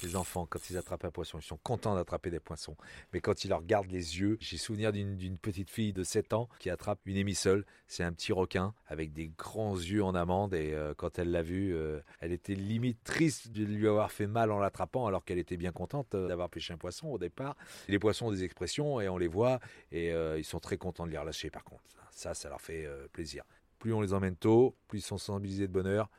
Les 0.04 0.16
enfants, 0.16 0.48
quand 0.50 0.70
ils 0.70 0.78
attrapent 0.78 1.06
un 1.06 1.12
poisson, 1.12 1.38
ils 1.38 1.46
sont 1.46 1.60
contents 1.62 1.94
d'attraper 1.96 2.32
des 2.32 2.40
poissons. 2.40 2.76
Mais 3.14 3.22
quand 3.22 3.46
ils 3.46 3.50
leur 3.50 3.60
regardent 3.60 3.92
les 3.92 4.20
yeux, 4.20 4.38
j'ai 4.40 4.58
souvenir 4.58 4.92
d'une 4.92 5.38
petite 5.38 5.70
fille 5.70 5.94
de 5.94 6.04
7 6.04 6.34
ans 6.34 6.50
qui 6.60 6.70
attrape 6.70 7.00
une 7.06 7.18
émissole. 7.18 7.66
C'est 7.88 8.04
un 8.04 8.12
petit 8.12 8.34
requin 8.34 8.74
avec 8.88 9.14
des 9.14 9.30
grands 9.30 9.76
yeux 9.76 10.04
en 10.04 10.16
amande. 10.16 10.54
Et 10.54 10.74
euh, 10.74 10.94
quand 10.96 11.20
elle 11.20 11.30
l'a 11.30 11.44
vu, 11.44 11.76
euh, 11.76 12.00
elle 12.20 12.32
était 12.32 12.56
limite 12.56 13.04
triste 13.04 13.52
de 13.52 13.64
lui 13.64 13.88
avoir 13.88 14.12
fait 14.12 14.28
mal 14.28 14.52
en 14.52 14.60
l'attrapant, 14.60 15.06
alors 15.06 15.24
qu'elle 15.24 15.40
était 15.40 15.58
bien 15.58 15.72
contente 15.72 16.16
euh, 16.16 16.28
d'avoir 16.28 16.50
pêché 16.50 16.74
un 16.74 16.78
poisson 16.78 17.10
au 17.10 17.20
départ. 17.20 17.56
Les 17.88 18.00
poissons 18.00 18.28
ont 18.28 18.32
des 18.32 18.44
expressions 18.44 19.00
et 19.02 19.08
on 19.08 19.18
les 19.18 19.28
voit. 19.28 19.60
Et 19.92 20.12
ils 20.38 20.46
sont 20.46 20.60
très 20.60 20.78
contents 20.78 21.06
de 21.06 21.12
les 21.12 21.18
relâcher 21.18 21.50
par 21.50 21.64
contre. 21.64 21.84
Ça, 22.12 22.34
ça 22.34 22.50
leur 22.50 22.62
fait 22.62 22.88
plaisir. 23.12 23.44
Plus 23.80 23.94
on 23.94 24.02
les 24.02 24.14
emmène 24.14 24.36
tôt, 24.36 24.76
plus 24.88 25.00
ils 25.00 25.02
sont 25.02 25.18
sensibilisés 25.18 25.68
de 25.68 25.74
bonheur, 25.74 26.10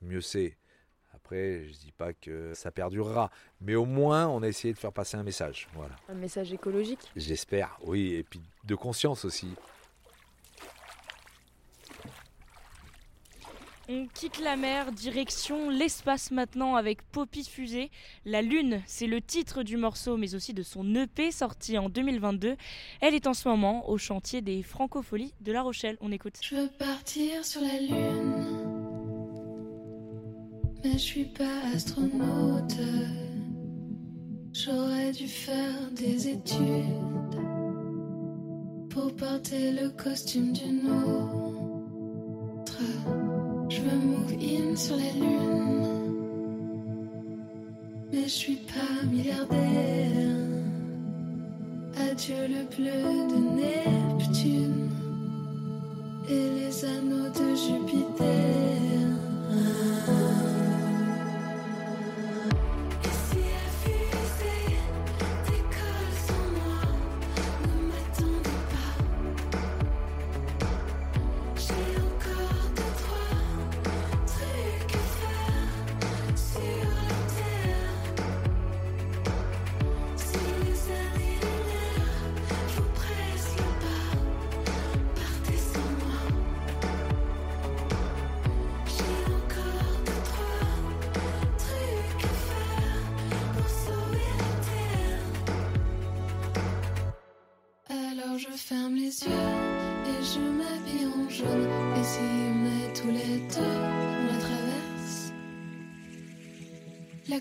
mieux 0.00 0.20
c'est. 0.20 0.56
Après, 1.24 1.64
je 1.66 1.72
dis 1.72 1.92
pas 1.96 2.12
que 2.12 2.52
ça 2.52 2.72
perdurera, 2.72 3.30
mais 3.60 3.76
au 3.76 3.84
moins 3.84 4.26
on 4.26 4.42
a 4.42 4.48
essayé 4.48 4.74
de 4.74 4.78
faire 4.78 4.92
passer 4.92 5.16
un 5.16 5.22
message. 5.22 5.68
Voilà. 5.74 5.94
Un 6.08 6.14
message 6.14 6.52
écologique? 6.52 6.98
J'espère, 7.14 7.78
oui, 7.84 8.14
et 8.14 8.24
puis 8.24 8.40
de 8.64 8.74
conscience 8.74 9.24
aussi. 9.24 9.54
On 13.88 14.06
quitte 14.06 14.40
la 14.40 14.56
mer, 14.56 14.90
direction 14.90 15.68
l'espace 15.68 16.30
maintenant 16.30 16.76
avec 16.76 17.02
Poppy 17.10 17.44
Fusée. 17.44 17.90
La 18.24 18.40
Lune, 18.40 18.82
c'est 18.86 19.06
le 19.06 19.20
titre 19.20 19.62
du 19.62 19.76
morceau, 19.76 20.16
mais 20.16 20.34
aussi 20.34 20.54
de 20.54 20.62
son 20.62 20.94
EP 20.94 21.30
sorti 21.30 21.78
en 21.78 21.88
2022. 21.88 22.56
Elle 23.00 23.14
est 23.14 23.26
en 23.26 23.34
ce 23.34 23.48
moment 23.48 23.88
au 23.88 23.98
chantier 23.98 24.40
des 24.40 24.62
Francopholies 24.62 25.34
de 25.40 25.52
La 25.52 25.62
Rochelle. 25.62 25.98
On 26.00 26.10
écoute. 26.10 26.38
Je 26.42 26.56
veux 26.56 26.68
partir 26.68 27.44
sur 27.44 27.60
la 27.60 27.78
Lune 27.80 28.61
mais 30.84 30.92
je 30.92 30.98
suis 30.98 31.24
pas 31.24 31.60
astronaute. 31.74 32.76
J'aurais 34.52 35.12
dû 35.12 35.26
faire 35.26 35.90
des 35.96 36.28
études 36.28 37.40
pour 38.90 39.14
porter 39.16 39.72
le 39.72 39.88
costume 39.90 40.52
d'une 40.52 40.88
autre. 40.88 42.78
Je 43.68 43.80
veux 43.80 43.98
move 43.98 44.34
in 44.34 44.76
sur 44.76 44.96
la 44.96 45.12
lune, 45.12 46.14
mais 48.12 48.24
je 48.24 48.28
suis 48.28 48.56
pas 48.56 49.06
milliardaire. 49.06 50.36
Adieu 52.10 52.46
le 52.48 52.64
bleu 52.76 53.02
de 53.30 53.38
Neptune 53.56 54.90
et 56.28 56.50
les 56.60 56.84
anneaux 56.84 57.30
de 57.30 57.54
Jupiter. 57.56 58.62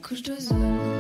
Couche 0.02 0.24
d'ozone. 0.24 0.91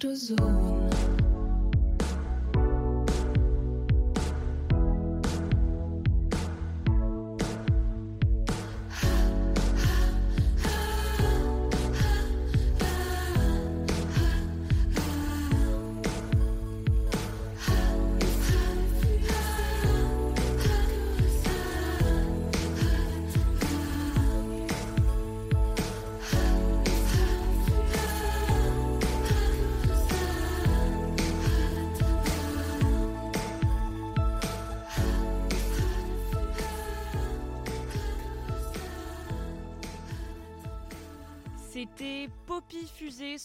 Komfortzone. 0.00 0.89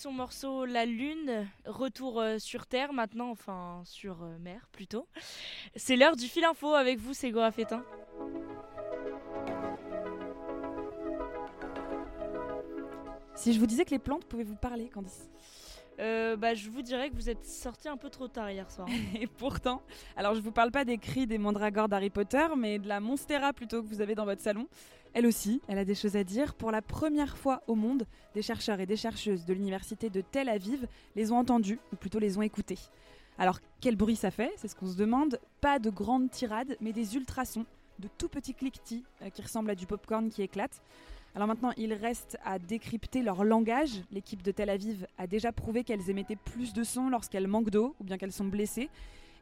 Son 0.05 0.11
morceau 0.11 0.65
La 0.65 0.85
Lune, 0.85 1.47
retour 1.65 2.21
euh, 2.21 2.37
sur 2.37 2.67
Terre 2.67 2.93
maintenant, 2.93 3.31
enfin 3.31 3.81
sur 3.85 4.21
euh, 4.21 4.37
mer 4.37 4.67
plutôt. 4.71 5.07
C'est 5.75 5.95
l'heure 5.95 6.15
du 6.15 6.27
fil 6.27 6.45
info 6.45 6.75
avec 6.75 6.99
vous, 6.99 7.15
c'est 7.15 7.31
Goa 7.31 7.49
Fétin. 7.49 7.83
Si 13.33 13.51
je 13.51 13.59
vous 13.59 13.65
disais 13.65 13.83
que 13.83 13.89
les 13.89 13.97
plantes 13.97 14.25
pouvaient 14.25 14.43
vous 14.43 14.55
parler, 14.55 14.89
Candice 14.89 15.27
euh, 15.99 16.35
bah, 16.35 16.53
je 16.53 16.69
vous 16.69 16.83
dirais 16.83 17.09
que 17.09 17.15
vous 17.15 17.29
êtes 17.29 17.45
sorti 17.45 17.87
un 17.87 17.97
peu 17.97 18.11
trop 18.11 18.27
tard 18.27 18.51
hier 18.51 18.69
soir. 18.69 18.87
Et 19.19 19.25
pourtant, 19.25 19.81
alors 20.15 20.35
je 20.35 20.41
vous 20.41 20.51
parle 20.51 20.69
pas 20.69 20.85
des 20.85 20.99
cris 20.99 21.25
des 21.25 21.39
mandragores 21.39 21.87
d'Harry 21.87 22.11
Potter, 22.11 22.45
mais 22.55 22.77
de 22.77 22.87
la 22.87 22.99
monstera 22.99 23.53
plutôt 23.53 23.81
que 23.81 23.87
vous 23.87 24.01
avez 24.01 24.13
dans 24.13 24.25
votre 24.25 24.41
salon. 24.41 24.67
Elle 25.15 25.27
aussi, 25.27 25.61
elle 25.69 25.77
a 25.77 25.85
des 25.85 25.95
choses 25.95 26.17
à 26.17 26.25
dire. 26.25 26.53
Pour 26.55 26.71
la 26.71 26.81
première 26.81 27.37
fois 27.37 27.63
au 27.67 27.75
monde, 27.75 28.05
des 28.33 28.41
chercheurs 28.41 28.81
et 28.81 28.85
des 28.85 28.97
chercheuses 28.97 29.45
de 29.45 29.53
l'université 29.53 30.09
de 30.09 30.19
Tel 30.19 30.49
Aviv 30.49 30.87
les 31.15 31.31
ont 31.31 31.37
entendus, 31.37 31.79
ou 31.93 31.95
plutôt 31.95 32.19
les 32.19 32.37
ont 32.37 32.41
écoutés. 32.41 32.77
Alors 33.37 33.59
quel 33.79 33.95
bruit 33.95 34.17
ça 34.17 34.29
fait? 34.29 34.51
C'est 34.57 34.67
ce 34.67 34.75
qu'on 34.75 34.87
se 34.87 34.97
demande. 34.97 35.39
Pas 35.61 35.79
de 35.79 35.89
grandes 35.89 36.29
tirades, 36.31 36.75
mais 36.81 36.91
des 36.91 37.15
ultrasons, 37.15 37.65
de 37.99 38.09
tout 38.17 38.27
petits 38.27 38.53
cliquetis 38.53 39.05
euh, 39.21 39.29
qui 39.29 39.41
ressemblent 39.41 39.69
à 39.69 39.75
du 39.75 39.87
popcorn 39.87 40.29
qui 40.29 40.41
éclate. 40.41 40.81
Alors 41.33 41.47
maintenant, 41.47 41.71
il 41.77 41.93
reste 41.93 42.37
à 42.43 42.59
décrypter 42.59 43.21
leur 43.21 43.45
langage. 43.45 44.01
L'équipe 44.11 44.41
de 44.41 44.51
Tel 44.51 44.69
Aviv 44.69 45.07
a 45.17 45.27
déjà 45.27 45.53
prouvé 45.53 45.85
qu'elles 45.85 46.09
émettaient 46.09 46.35
plus 46.35 46.73
de 46.73 46.83
sons 46.83 47.07
lorsqu'elles 47.07 47.47
manquent 47.47 47.69
d'eau 47.69 47.95
ou 48.01 48.03
bien 48.03 48.17
qu'elles 48.17 48.33
sont 48.33 48.43
blessées. 48.43 48.89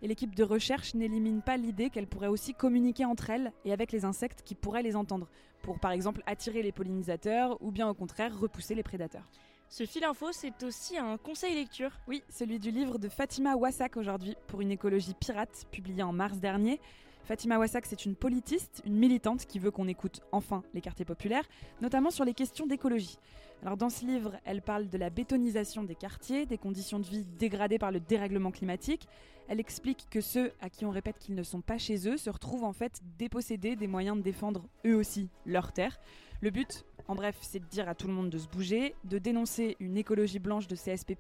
Et 0.04 0.08
l'équipe 0.08 0.36
de 0.36 0.44
recherche 0.44 0.96
n'élimine 0.96 1.42
pas 1.42 1.56
l'idée 1.56 1.90
qu'elles 1.90 2.08
pourraient 2.08 2.28
aussi 2.28 2.54
communiquer 2.54 3.06
entre 3.06 3.30
elles 3.30 3.54
et 3.64 3.72
avec 3.72 3.94
les 3.94 4.04
insectes 4.04 4.42
qui 4.44 4.54
pourraient 4.54 4.84
les 4.84 4.98
entendre, 4.98 5.30
pour 5.62 5.80
par 5.80 5.92
exemple 5.92 6.22
attirer 6.26 6.62
les 6.62 6.74
pollinisateurs 6.74 7.58
ou 7.62 7.72
bien 7.72 7.88
au 7.88 7.94
contraire 7.94 8.38
repousser 8.38 8.76
les 8.76 8.84
prédateurs. 8.84 9.30
Ce 9.70 9.86
fil 9.86 10.04
info, 10.04 10.34
c'est 10.34 10.62
aussi 10.64 10.98
un 10.98 11.18
conseil 11.18 11.56
lecture. 11.56 11.92
Oui, 12.10 12.22
celui 12.30 12.60
du 12.60 12.70
livre 12.70 13.00
de 13.00 13.08
Fatima 13.08 13.56
Wassak 13.56 13.96
aujourd'hui 13.96 14.36
pour 14.48 14.60
une 14.60 14.72
écologie 14.72 15.14
pirate, 15.18 15.66
publié 15.72 16.04
en 16.04 16.12
mars 16.12 16.38
dernier. 16.38 16.82
Fatima 17.24 17.58
Wassak, 17.58 17.86
c'est 17.86 18.06
une 18.06 18.16
politiste, 18.16 18.82
une 18.86 18.98
militante 18.98 19.46
qui 19.46 19.58
veut 19.58 19.72
qu'on 19.72 19.88
écoute 19.88 20.20
enfin 20.34 20.64
les 20.74 20.82
quartiers 20.82 21.06
populaires, 21.06 21.48
notamment 21.82 22.12
sur 22.12 22.26
les 22.26 22.34
questions 22.34 22.68
d'écologie. 22.68 23.18
Alors 23.62 23.78
dans 23.78 23.90
ce 23.90 24.06
livre, 24.06 24.34
elle 24.44 24.62
parle 24.62 24.90
de 24.90 24.98
la 24.98 25.10
bétonisation 25.10 25.84
des 25.84 25.96
quartiers, 25.96 26.46
des 26.46 26.58
conditions 26.58 27.00
de 27.00 27.06
vie 27.06 27.24
dégradées 27.40 27.80
par 27.80 27.94
le 27.94 28.02
dérèglement 28.02 28.52
climatique. 28.52 29.08
Elle 29.48 29.60
explique 29.60 30.08
que 30.10 30.22
ceux 30.22 30.54
à 30.62 30.70
qui 30.70 30.86
on 30.86 30.90
répète 30.90 31.18
qu'ils 31.20 31.36
ne 31.36 31.44
sont 31.44 31.62
pas 31.62 31.78
chez 31.78 32.08
eux 32.08 32.18
se 32.18 32.30
retrouvent 32.30 32.64
en 32.64 32.74
fait 32.74 33.02
dépossédés 33.18 33.76
des 33.76 33.88
moyens 33.88 34.18
de 34.18 34.22
défendre 34.22 34.66
eux 34.86 34.96
aussi 34.96 35.30
leur 35.46 35.72
terre. 35.74 36.00
Le 36.42 36.50
but, 36.50 36.86
en 37.08 37.16
bref, 37.16 37.38
c'est 37.42 37.60
de 37.60 37.66
dire 37.66 37.88
à 37.88 37.96
tout 37.96 38.08
le 38.08 38.14
monde 38.14 38.30
de 38.30 38.38
se 38.38 38.48
bouger, 38.48 38.96
de 39.04 39.18
dénoncer 39.18 39.76
une 39.80 39.98
écologie 39.98 40.40
blanche 40.40 40.68
de 40.68 40.76
CSP+, 40.76 41.16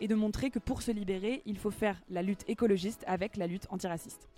et 0.00 0.08
de 0.08 0.14
montrer 0.14 0.50
que 0.50 0.58
pour 0.58 0.82
se 0.82 0.90
libérer, 0.90 1.42
il 1.46 1.58
faut 1.58 1.70
faire 1.70 2.00
la 2.10 2.22
lutte 2.22 2.44
écologiste 2.48 3.04
avec 3.06 3.36
la 3.36 3.46
lutte 3.46 3.66
antiraciste. 3.70 4.28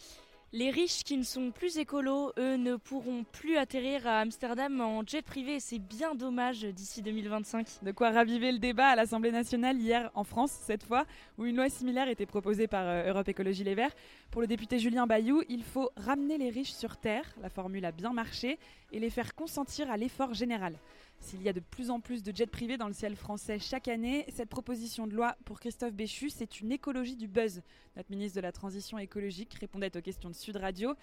Les 0.58 0.70
riches 0.70 1.04
qui 1.04 1.18
ne 1.18 1.22
sont 1.22 1.50
plus 1.50 1.76
écolos, 1.76 2.32
eux, 2.38 2.56
ne 2.56 2.76
pourront 2.76 3.24
plus 3.30 3.58
atterrir 3.58 4.06
à 4.06 4.20
Amsterdam 4.20 4.80
en 4.80 5.02
jet 5.06 5.20
privé. 5.20 5.60
C'est 5.60 5.78
bien 5.78 6.14
dommage 6.14 6.62
d'ici 6.62 7.02
2025. 7.02 7.82
De 7.82 7.92
quoi 7.92 8.10
raviver 8.10 8.52
le 8.52 8.58
débat 8.58 8.86
à 8.86 8.96
l'Assemblée 8.96 9.32
nationale 9.32 9.76
hier 9.76 10.10
en 10.14 10.24
France, 10.24 10.52
cette 10.62 10.82
fois, 10.82 11.04
où 11.36 11.44
une 11.44 11.56
loi 11.56 11.68
similaire 11.68 12.08
était 12.08 12.24
proposée 12.24 12.68
par 12.68 12.86
euh, 12.86 13.10
Europe 13.10 13.28
Écologie 13.28 13.64
Les 13.64 13.74
Verts. 13.74 13.94
Pour 14.30 14.40
le 14.40 14.46
député 14.46 14.78
Julien 14.78 15.06
Bayou, 15.06 15.42
il 15.50 15.62
faut 15.62 15.90
ramener 15.94 16.38
les 16.38 16.48
riches 16.48 16.72
sur 16.72 16.96
Terre, 16.96 17.26
la 17.42 17.50
formule 17.50 17.84
a 17.84 17.92
bien 17.92 18.14
marché, 18.14 18.58
et 18.92 18.98
les 18.98 19.10
faire 19.10 19.34
consentir 19.34 19.90
à 19.90 19.98
l'effort 19.98 20.32
général. 20.32 20.78
S'il 21.18 21.42
y 21.42 21.48
a 21.48 21.52
de 21.52 21.60
plus 21.60 21.90
en 21.90 22.00
plus 22.00 22.22
de 22.22 22.34
jets 22.34 22.46
privés 22.46 22.76
dans 22.76 22.86
le 22.86 22.92
ciel 22.92 23.16
français 23.16 23.58
chaque 23.58 23.88
année, 23.88 24.26
cette 24.32 24.48
proposition 24.48 25.06
de 25.06 25.14
loi 25.14 25.36
pour 25.44 25.58
Christophe 25.58 25.92
Béchu, 25.92 26.30
c'est 26.30 26.60
une 26.60 26.70
écologie 26.70 27.16
du 27.16 27.26
buzz. 27.26 27.62
Notre 27.96 28.10
ministre 28.10 28.36
de 28.36 28.42
la 28.42 28.52
Transition 28.52 28.98
écologique 28.98 29.54
répondait 29.54 29.96
aux 29.96 30.02
questions 30.02 30.30
de 30.30 30.34
Sud 30.34 30.56
Radio. 30.56 30.94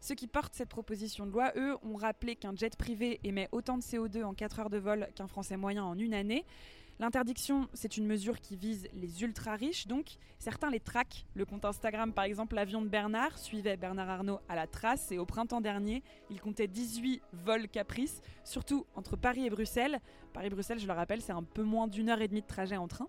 Ceux 0.00 0.14
qui 0.14 0.26
portent 0.26 0.54
cette 0.54 0.68
proposition 0.68 1.26
de 1.26 1.30
loi, 1.30 1.52
eux, 1.56 1.76
ont 1.82 1.96
rappelé 1.96 2.36
qu'un 2.36 2.54
jet 2.56 2.76
privé 2.76 3.20
émet 3.22 3.48
autant 3.52 3.78
de 3.78 3.82
CO2 3.82 4.24
en 4.24 4.34
4 4.34 4.60
heures 4.60 4.70
de 4.70 4.78
vol 4.78 5.08
qu'un 5.14 5.26
Français 5.26 5.56
moyen 5.56 5.84
en 5.84 5.98
une 5.98 6.14
année. 6.14 6.44
L'interdiction, 7.00 7.66
c'est 7.72 7.96
une 7.96 8.06
mesure 8.06 8.42
qui 8.42 8.56
vise 8.56 8.86
les 8.92 9.22
ultra 9.22 9.56
riches, 9.56 9.86
donc 9.86 10.18
certains 10.38 10.68
les 10.68 10.80
traquent. 10.80 11.24
Le 11.34 11.46
compte 11.46 11.64
Instagram, 11.64 12.12
par 12.12 12.24
exemple, 12.24 12.56
l'avion 12.56 12.82
de 12.82 12.88
Bernard 12.88 13.38
suivait 13.38 13.78
Bernard 13.78 14.10
Arnault 14.10 14.40
à 14.50 14.54
la 14.54 14.66
trace 14.66 15.10
et 15.10 15.16
au 15.16 15.24
printemps 15.24 15.62
dernier, 15.62 16.02
il 16.28 16.42
comptait 16.42 16.68
18 16.68 17.22
vols 17.32 17.68
caprices, 17.68 18.20
surtout 18.44 18.84
entre 18.96 19.16
Paris 19.16 19.46
et 19.46 19.48
Bruxelles. 19.48 19.98
Paris-Bruxelles, 20.34 20.78
je 20.78 20.86
le 20.86 20.92
rappelle, 20.92 21.22
c'est 21.22 21.32
un 21.32 21.42
peu 21.42 21.62
moins 21.62 21.88
d'une 21.88 22.10
heure 22.10 22.20
et 22.20 22.28
demie 22.28 22.42
de 22.42 22.46
trajet 22.46 22.76
en 22.76 22.86
train. 22.86 23.08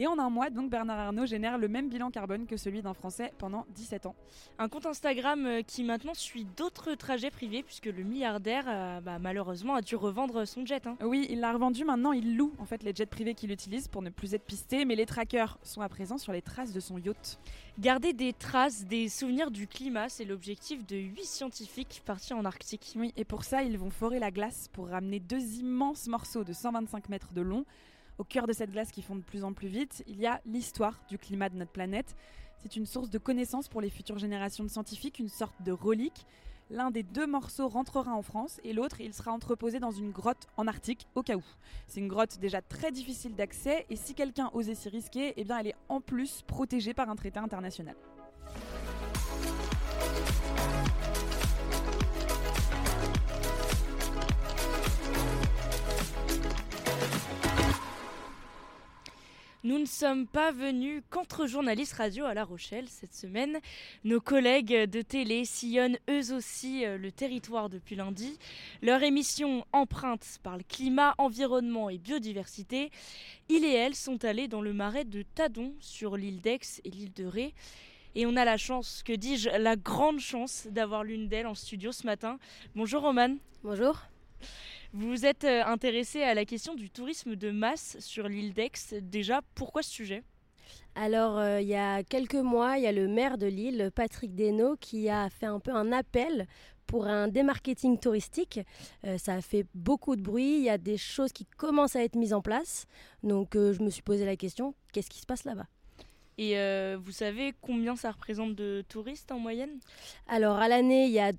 Et 0.00 0.06
en 0.06 0.16
un 0.20 0.30
mois, 0.30 0.48
donc 0.48 0.70
Bernard 0.70 1.00
Arnault 1.00 1.26
génère 1.26 1.58
le 1.58 1.66
même 1.66 1.88
bilan 1.88 2.12
carbone 2.12 2.46
que 2.46 2.56
celui 2.56 2.82
d'un 2.82 2.94
Français 2.94 3.32
pendant 3.36 3.66
17 3.74 4.06
ans. 4.06 4.14
Un 4.60 4.68
compte 4.68 4.86
Instagram 4.86 5.44
euh, 5.44 5.62
qui 5.62 5.82
maintenant 5.82 6.14
suit 6.14 6.46
d'autres 6.56 6.94
trajets 6.94 7.32
privés 7.32 7.64
puisque 7.64 7.86
le 7.86 8.04
milliardaire, 8.04 8.64
euh, 8.68 9.00
bah, 9.00 9.18
malheureusement, 9.18 9.74
a 9.74 9.82
dû 9.82 9.96
revendre 9.96 10.46
son 10.46 10.64
jet. 10.64 10.86
Hein. 10.86 10.96
Oui, 11.02 11.26
il 11.30 11.40
l'a 11.40 11.52
revendu. 11.52 11.84
Maintenant, 11.84 12.12
il 12.12 12.36
loue 12.36 12.54
en 12.58 12.64
fait 12.64 12.84
les 12.84 12.94
jets 12.94 13.06
privés 13.06 13.34
qu'il 13.34 13.50
utilise 13.50 13.88
pour 13.88 14.02
ne 14.02 14.10
plus 14.10 14.34
être 14.34 14.44
pisté. 14.44 14.84
Mais 14.84 14.94
les 14.94 15.04
trackers 15.04 15.58
sont 15.64 15.80
à 15.80 15.88
présent 15.88 16.16
sur 16.16 16.32
les 16.32 16.42
traces 16.42 16.72
de 16.72 16.78
son 16.78 16.98
yacht. 16.98 17.40
Garder 17.80 18.12
des 18.12 18.32
traces, 18.32 18.84
des 18.84 19.08
souvenirs 19.08 19.50
du 19.50 19.66
climat, 19.66 20.08
c'est 20.08 20.24
l'objectif 20.24 20.86
de 20.86 20.94
huit 20.96 21.26
scientifiques 21.26 22.02
partis 22.06 22.34
en 22.34 22.44
Arctique. 22.44 22.94
Oui, 22.94 23.12
et 23.16 23.24
pour 23.24 23.42
ça, 23.42 23.64
ils 23.64 23.76
vont 23.76 23.90
forer 23.90 24.20
la 24.20 24.30
glace 24.30 24.68
pour 24.72 24.90
ramener 24.90 25.18
deux 25.18 25.58
immenses 25.58 26.06
morceaux 26.06 26.44
de 26.44 26.52
125 26.52 27.08
mètres 27.08 27.32
de 27.32 27.40
long 27.40 27.64
au 28.18 28.24
cœur 28.24 28.46
de 28.46 28.52
cette 28.52 28.72
glace 28.72 28.90
qui 28.90 29.02
fond 29.02 29.16
de 29.16 29.22
plus 29.22 29.44
en 29.44 29.52
plus 29.52 29.68
vite, 29.68 30.04
il 30.06 30.20
y 30.20 30.26
a 30.26 30.40
l'histoire 30.44 31.00
du 31.08 31.18
climat 31.18 31.48
de 31.48 31.56
notre 31.56 31.70
planète. 31.70 32.16
C'est 32.58 32.76
une 32.76 32.86
source 32.86 33.10
de 33.10 33.18
connaissances 33.18 33.68
pour 33.68 33.80
les 33.80 33.90
futures 33.90 34.18
générations 34.18 34.64
de 34.64 34.68
scientifiques, 34.68 35.20
une 35.20 35.28
sorte 35.28 35.62
de 35.62 35.72
relique. 35.72 36.26
L'un 36.70 36.90
des 36.90 37.02
deux 37.02 37.26
morceaux 37.26 37.68
rentrera 37.68 38.12
en 38.12 38.20
France 38.20 38.60
et 38.62 38.74
l'autre, 38.74 39.00
il 39.00 39.14
sera 39.14 39.32
entreposé 39.32 39.80
dans 39.80 39.92
une 39.92 40.10
grotte 40.10 40.48
en 40.56 40.66
Arctique 40.66 41.06
au 41.14 41.22
cas 41.22 41.36
où. 41.36 41.44
C'est 41.86 42.00
une 42.00 42.08
grotte 42.08 42.38
déjà 42.40 42.60
très 42.60 42.92
difficile 42.92 43.34
d'accès 43.34 43.86
et 43.88 43.96
si 43.96 44.14
quelqu'un 44.14 44.50
osait 44.52 44.74
s'y 44.74 44.90
risquer, 44.90 45.32
eh 45.36 45.44
bien 45.44 45.58
elle 45.58 45.68
est 45.68 45.76
en 45.88 46.00
plus 46.00 46.42
protégée 46.42 46.92
par 46.92 47.08
un 47.08 47.16
traité 47.16 47.38
international. 47.38 47.96
Nous 59.64 59.78
ne 59.80 59.86
sommes 59.86 60.28
pas 60.28 60.52
venus 60.52 61.02
qu'entre 61.10 61.48
journalistes 61.48 61.94
radio 61.94 62.24
à 62.26 62.32
La 62.32 62.44
Rochelle 62.44 62.86
cette 62.86 63.12
semaine. 63.12 63.58
Nos 64.04 64.20
collègues 64.20 64.84
de 64.84 65.02
télé 65.02 65.44
sillonnent 65.44 65.98
eux 66.08 66.32
aussi 66.32 66.84
euh, 66.84 66.96
le 66.96 67.10
territoire 67.10 67.68
depuis 67.68 67.96
lundi. 67.96 68.38
Leur 68.82 69.02
émission 69.02 69.66
empreinte 69.72 70.38
par 70.44 70.56
le 70.56 70.62
climat, 70.62 71.16
environnement 71.18 71.90
et 71.90 71.98
biodiversité. 71.98 72.92
Ils 73.48 73.64
et 73.64 73.72
elles 73.72 73.96
sont 73.96 74.24
allés 74.24 74.46
dans 74.46 74.62
le 74.62 74.72
marais 74.72 75.04
de 75.04 75.22
Tadon 75.22 75.74
sur 75.80 76.16
l'île 76.16 76.40
d'Aix 76.40 76.80
et 76.84 76.90
l'île 76.90 77.12
de 77.14 77.24
Ré. 77.24 77.52
Et 78.14 78.26
on 78.26 78.36
a 78.36 78.44
la 78.44 78.58
chance, 78.58 79.02
que 79.02 79.12
dis-je, 79.12 79.50
la 79.50 79.74
grande 79.74 80.20
chance 80.20 80.68
d'avoir 80.70 81.02
l'une 81.02 81.26
d'elles 81.26 81.48
en 81.48 81.56
studio 81.56 81.90
ce 81.90 82.06
matin. 82.06 82.38
Bonjour 82.76 83.02
Roman. 83.02 83.36
Bonjour. 83.64 84.04
Vous 84.94 85.10
vous 85.10 85.26
êtes 85.26 85.44
euh, 85.44 85.62
intéressé 85.66 86.22
à 86.22 86.32
la 86.32 86.46
question 86.46 86.74
du 86.74 86.88
tourisme 86.88 87.36
de 87.36 87.50
masse 87.50 87.98
sur 88.00 88.26
l'île 88.26 88.54
d'Aix. 88.54 88.72
Déjà, 89.02 89.42
pourquoi 89.54 89.82
ce 89.82 89.90
sujet? 89.90 90.22
Alors, 90.94 91.38
euh, 91.38 91.60
il 91.60 91.68
y 91.68 91.74
a 91.74 92.02
quelques 92.02 92.34
mois, 92.34 92.78
il 92.78 92.84
y 92.84 92.86
a 92.86 92.92
le 92.92 93.06
maire 93.06 93.36
de 93.36 93.46
Lille, 93.46 93.90
Patrick 93.94 94.34
Desnaux, 94.34 94.76
qui 94.80 95.10
a 95.10 95.28
fait 95.28 95.44
un 95.44 95.60
peu 95.60 95.72
un 95.72 95.92
appel 95.92 96.46
pour 96.86 97.06
un 97.06 97.28
démarketing 97.28 97.98
touristique. 97.98 98.60
Euh, 99.04 99.18
ça 99.18 99.34
a 99.34 99.40
fait 99.42 99.66
beaucoup 99.74 100.16
de 100.16 100.22
bruit, 100.22 100.56
il 100.56 100.64
y 100.64 100.70
a 100.70 100.78
des 100.78 100.96
choses 100.96 101.32
qui 101.32 101.44
commencent 101.44 101.94
à 101.94 102.02
être 102.02 102.16
mises 102.16 102.32
en 102.32 102.40
place. 102.40 102.86
Donc, 103.22 103.50
je 103.54 103.82
me 103.82 103.90
suis 103.90 104.02
posé 104.02 104.24
la 104.24 104.36
question, 104.36 104.74
qu'est-ce 104.94 105.10
qui 105.10 105.20
se 105.20 105.26
passe 105.26 105.44
là-bas? 105.44 105.66
Et 106.38 106.54
vous 106.94 107.10
savez 107.10 107.52
combien 107.60 107.96
ça 107.96 108.12
représente 108.12 108.54
de 108.54 108.84
touristes 108.88 109.32
en 109.32 109.40
moyenne? 109.40 109.80
Alors 110.28 110.58
à 110.58 110.68
l'année, 110.68 111.06
il 111.06 111.12
y 111.12 111.18
a 111.18 111.32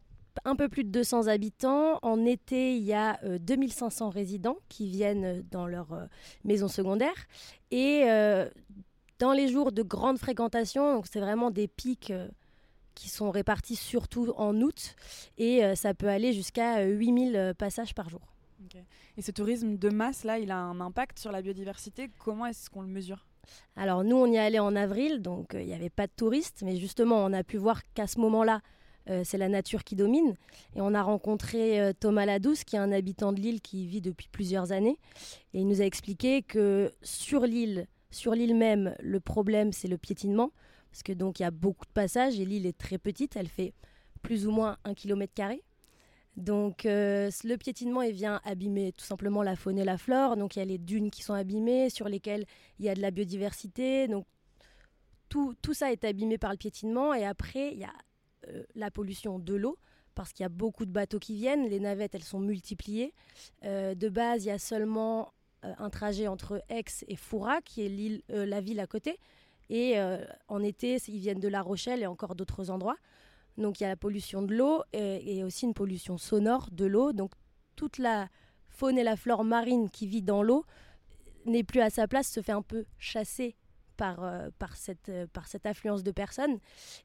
un 0.46 0.56
peu 0.56 0.70
plus 0.70 0.84
de 0.84 0.90
200 0.90 1.28
habitants. 1.28 2.00
En 2.02 2.26
été, 2.26 2.76
il 2.76 2.84
y 2.84 2.94
a 2.94 3.20
2500 3.24 4.08
euh, 4.08 4.10
résidents 4.10 4.58
qui 4.70 4.88
viennent 4.88 5.44
dans 5.52 5.68
leur 5.68 5.94
euh, 5.94 6.06
maison 6.44 6.68
secondaire. 6.68 7.16
Et 7.72 8.04
euh, 8.06 8.50
dans 9.20 9.34
les 9.34 9.48
jours 9.48 9.72
de 9.72 9.84
grande 9.84 10.18
fréquentation, 10.18 10.96
donc 10.96 11.08
c'est 11.08 11.20
vraiment 11.20 11.52
des 11.52 11.68
pics 11.68 12.14
qui 12.96 13.10
sont 13.10 13.32
répartis 13.32 13.76
surtout 13.76 14.34
en 14.38 14.60
août. 14.62 14.96
Et 15.38 15.62
ça 15.76 15.94
peut 15.94 16.08
aller 16.08 16.34
jusqu'à 16.34 16.84
8000 16.84 17.54
passages 17.58 17.94
par 17.94 18.10
jour. 18.10 18.22
Et 19.18 19.22
ce 19.22 19.32
tourisme 19.32 19.78
de 19.78 19.90
masse, 19.90 20.24
là, 20.24 20.40
il 20.40 20.52
a 20.52 20.58
un 20.58 20.80
impact 20.80 21.20
sur 21.20 21.32
la 21.32 21.42
biodiversité? 21.42 22.10
Comment 22.20 22.46
est-ce 22.46 22.70
qu'on 22.70 22.82
le 22.82 22.88
mesure? 22.88 23.26
Alors 23.76 24.04
nous, 24.04 24.16
on 24.16 24.28
y 24.28 24.38
allé 24.38 24.60
en 24.60 24.76
avril, 24.76 25.22
donc 25.22 25.52
il 25.54 25.66
n'y 25.66 25.74
avait 25.74 25.90
pas 25.90 26.08
de 26.08 26.12
touristes, 26.16 26.62
mais 26.64 26.78
justement, 26.78 27.24
on 27.26 27.34
a 27.34 27.44
pu 27.44 27.58
voir 27.58 27.82
qu'à 27.94 28.08
ce 28.08 28.20
moment-là, 28.20 28.62
c'est 29.24 29.38
la 29.38 29.50
nature 29.50 29.84
qui 29.84 29.96
domine. 29.96 30.36
Et 30.76 30.82
on 30.82 30.94
a 30.94 31.02
rencontré 31.02 31.94
Thomas 32.00 32.26
Ladouce, 32.26 32.64
qui 32.64 32.76
est 32.76 32.80
un 32.80 32.92
habitant 32.92 33.34
de 33.34 33.40
l'île 33.40 33.62
qui 33.62 33.88
vit 33.88 34.02
depuis 34.02 34.28
plusieurs 34.32 34.72
années. 34.72 34.98
Et 35.54 35.60
il 35.60 35.68
nous 35.68 35.82
a 35.82 35.86
expliqué 35.86 36.44
que 36.44 36.92
sur 37.02 37.42
l'île, 37.42 37.88
sur 38.12 38.34
l'île 38.34 38.56
même, 38.56 38.96
le 39.00 39.20
problème, 39.20 39.72
c'est 39.72 39.88
le 39.88 39.98
piétinement. 39.98 40.52
Parce 40.92 41.04
que 41.04 41.14
donc 41.14 41.40
il 41.40 41.44
y 41.44 41.46
a 41.46 41.52
beaucoup 41.52 41.86
de 41.86 41.92
passages 41.92 42.40
et 42.40 42.46
l'île 42.46 42.66
est 42.66 42.78
très 42.78 42.98
petite, 42.98 43.36
elle 43.36 43.48
fait 43.48 43.74
plus 44.22 44.48
ou 44.48 44.52
moins 44.52 44.78
un 44.84 44.94
kilomètre 44.94 45.34
carré. 45.34 45.64
Donc 46.36 46.86
euh, 46.86 47.30
le 47.44 47.58
piétinement 47.58 48.02
il 48.02 48.14
vient 48.14 48.40
abîmer 48.46 48.94
tout 48.94 49.04
simplement 49.04 49.44
la 49.44 49.56
faune 49.56 49.78
et 49.78 49.86
la 49.86 49.98
flore. 49.98 50.38
Donc 50.38 50.56
il 50.56 50.60
y 50.60 50.62
a 50.62 50.66
les 50.66 50.78
dunes 50.78 51.12
qui 51.12 51.22
sont 51.22 51.34
abîmées, 51.34 51.90
sur 51.90 52.10
lesquelles 52.10 52.46
il 52.80 52.86
y 52.86 52.90
a 52.90 52.96
de 52.96 53.02
la 53.02 53.12
biodiversité. 53.12 54.08
Donc 54.08 54.26
tout, 55.28 55.54
tout 55.62 55.74
ça 55.74 55.92
est 55.92 56.04
abîmé 56.04 56.38
par 56.38 56.52
le 56.52 56.58
piétinement. 56.58 57.14
Et 57.14 57.26
après, 57.26 57.74
il 57.74 57.80
y 57.80 57.84
a 57.84 57.94
euh, 58.48 58.64
la 58.76 58.92
pollution 58.92 59.40
de 59.40 59.54
l'eau, 59.56 59.78
parce 60.16 60.34
qu'il 60.34 60.44
y 60.44 60.46
a 60.46 60.50
beaucoup 60.50 60.86
de 60.86 60.92
bateaux 60.92 61.20
qui 61.20 61.36
viennent. 61.36 61.68
Les 61.68 61.80
navettes, 61.80 62.16
elles 62.16 62.24
sont 62.24 62.40
multipliées. 62.40 63.14
Euh, 63.64 63.96
de 63.96 64.10
base, 64.10 64.46
il 64.46 64.50
y 64.50 64.52
a 64.52 64.60
seulement 64.60 65.34
un 65.62 65.90
trajet 65.90 66.28
entre 66.28 66.64
Aix 66.70 66.86
et 67.08 67.18
Foura, 67.18 67.62
qui 67.62 67.82
est 67.82 68.24
la 68.30 68.62
ville 68.62 68.80
à 68.80 68.88
côté. 68.88 69.20
Et 69.70 69.98
en 70.48 70.64
été, 70.64 70.98
ils 71.10 71.20
viennent 71.20 71.42
de 71.42 71.50
La 71.50 71.62
Rochelle 71.62 72.02
et 72.02 72.08
encore 72.08 72.34
d'autres 72.34 72.70
endroits. 72.70 72.96
Donc 73.60 73.80
il 73.80 73.84
y 73.84 73.86
a 73.86 73.90
la 73.90 73.98
pollution 73.98 74.42
de 74.42 74.56
l'eau 74.56 74.84
et, 74.94 75.44
aussi 75.44 75.66
une 75.66 75.74
pollution 75.74 76.18
sonore 76.18 76.70
de 76.72 76.86
l'eau. 76.86 77.12
Donc 77.12 77.32
toute 77.76 77.98
la 77.98 78.30
faune 78.70 78.98
et 78.98 79.04
la 79.04 79.18
flore 79.18 79.44
marine 79.44 79.90
qui 79.90 80.08
vit 80.08 80.22
dans 80.22 80.42
l'eau 80.42 80.66
n'est 81.46 81.64
plus 81.64 81.82
à 81.82 81.90
sa 81.90 82.08
place, 82.08 82.28
se 82.30 82.42
fait 82.42 82.54
un 82.54 82.62
peu 82.62 82.86
chasser 82.98 83.56
par, 84.00 84.24
euh, 84.24 84.50
par, 84.58 84.78
cette, 84.78 85.10
euh, 85.10 85.28
par 85.28 85.50
cette 85.50 85.66
affluence 85.66 86.04
de 86.04 86.12
personnes. 86.12 86.58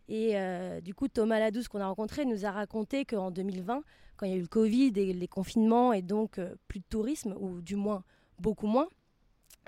Et 0.08 0.38
euh, 0.38 0.80
du 0.80 0.94
coup, 0.94 1.08
Thomas 1.08 1.40
Ladouce, 1.40 1.66
qu'on 1.66 1.80
a 1.80 1.88
rencontré, 1.88 2.24
nous 2.24 2.46
a 2.46 2.52
raconté 2.52 3.04
qu'en 3.04 3.32
2020, 3.32 3.82
quand 4.16 4.26
il 4.26 4.30
y 4.30 4.34
a 4.34 4.36
eu 4.36 4.42
le 4.42 4.46
Covid 4.46 4.92
et 4.94 5.12
les 5.12 5.26
confinements 5.26 5.92
et 5.92 6.02
donc 6.02 6.40
plus 6.68 6.78
de 6.78 6.84
tourisme, 6.88 7.34
ou 7.40 7.60
du 7.60 7.74
moins 7.74 8.04
beaucoup 8.38 8.68
moins, 8.68 8.88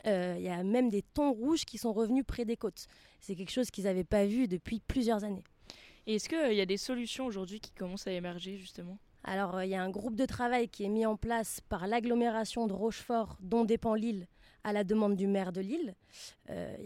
il 0.04 0.40
y 0.40 0.48
a 0.48 0.62
même 0.62 0.88
des 0.88 1.02
thons 1.02 1.32
rouges 1.32 1.64
qui 1.64 1.78
sont 1.78 1.92
revenus 1.92 2.24
près 2.24 2.44
des 2.44 2.56
côtes. 2.56 2.86
C'est 3.20 3.34
quelque 3.34 3.50
chose 3.50 3.72
qu'ils 3.72 3.84
n'avaient 3.84 4.04
pas 4.04 4.24
vu 4.24 4.46
depuis 4.46 4.78
plusieurs 4.78 5.24
années. 5.24 5.42
Et 6.06 6.14
est-ce 6.14 6.28
qu'il 6.28 6.54
y 6.54 6.60
a 6.60 6.66
des 6.66 6.76
solutions 6.76 7.26
aujourd'hui 7.26 7.58
qui 7.58 7.72
commencent 7.72 8.06
à 8.06 8.12
émerger 8.12 8.56
justement? 8.56 8.98
Alors 9.24 9.60
il 9.64 9.70
y 9.70 9.74
a 9.74 9.82
un 9.82 9.90
groupe 9.90 10.14
de 10.14 10.26
travail 10.26 10.68
qui 10.68 10.84
est 10.84 10.88
mis 10.88 11.06
en 11.06 11.16
place 11.16 11.60
par 11.68 11.88
l'agglomération 11.88 12.68
de 12.68 12.72
Rochefort 12.72 13.36
dont 13.40 13.64
dépend 13.64 13.94
l'île 13.94 14.28
à 14.66 14.72
la 14.72 14.82
demande 14.82 15.14
du 15.14 15.28
maire 15.28 15.52
de 15.52 15.60
l'île. 15.60 15.94
Euh, 16.50 16.76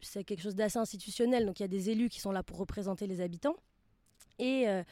c'est 0.00 0.22
quelque 0.22 0.40
chose 0.40 0.54
d'assez 0.54 0.78
institutionnel, 0.78 1.44
donc 1.44 1.58
il 1.58 1.64
y 1.64 1.64
a 1.64 1.68
des 1.68 1.90
élus 1.90 2.08
qui 2.08 2.20
sont 2.20 2.30
là 2.30 2.44
pour 2.44 2.58
représenter 2.58 3.08
les 3.08 3.20
habitants. 3.20 3.56
Et 4.38 4.68
euh, 4.68 4.84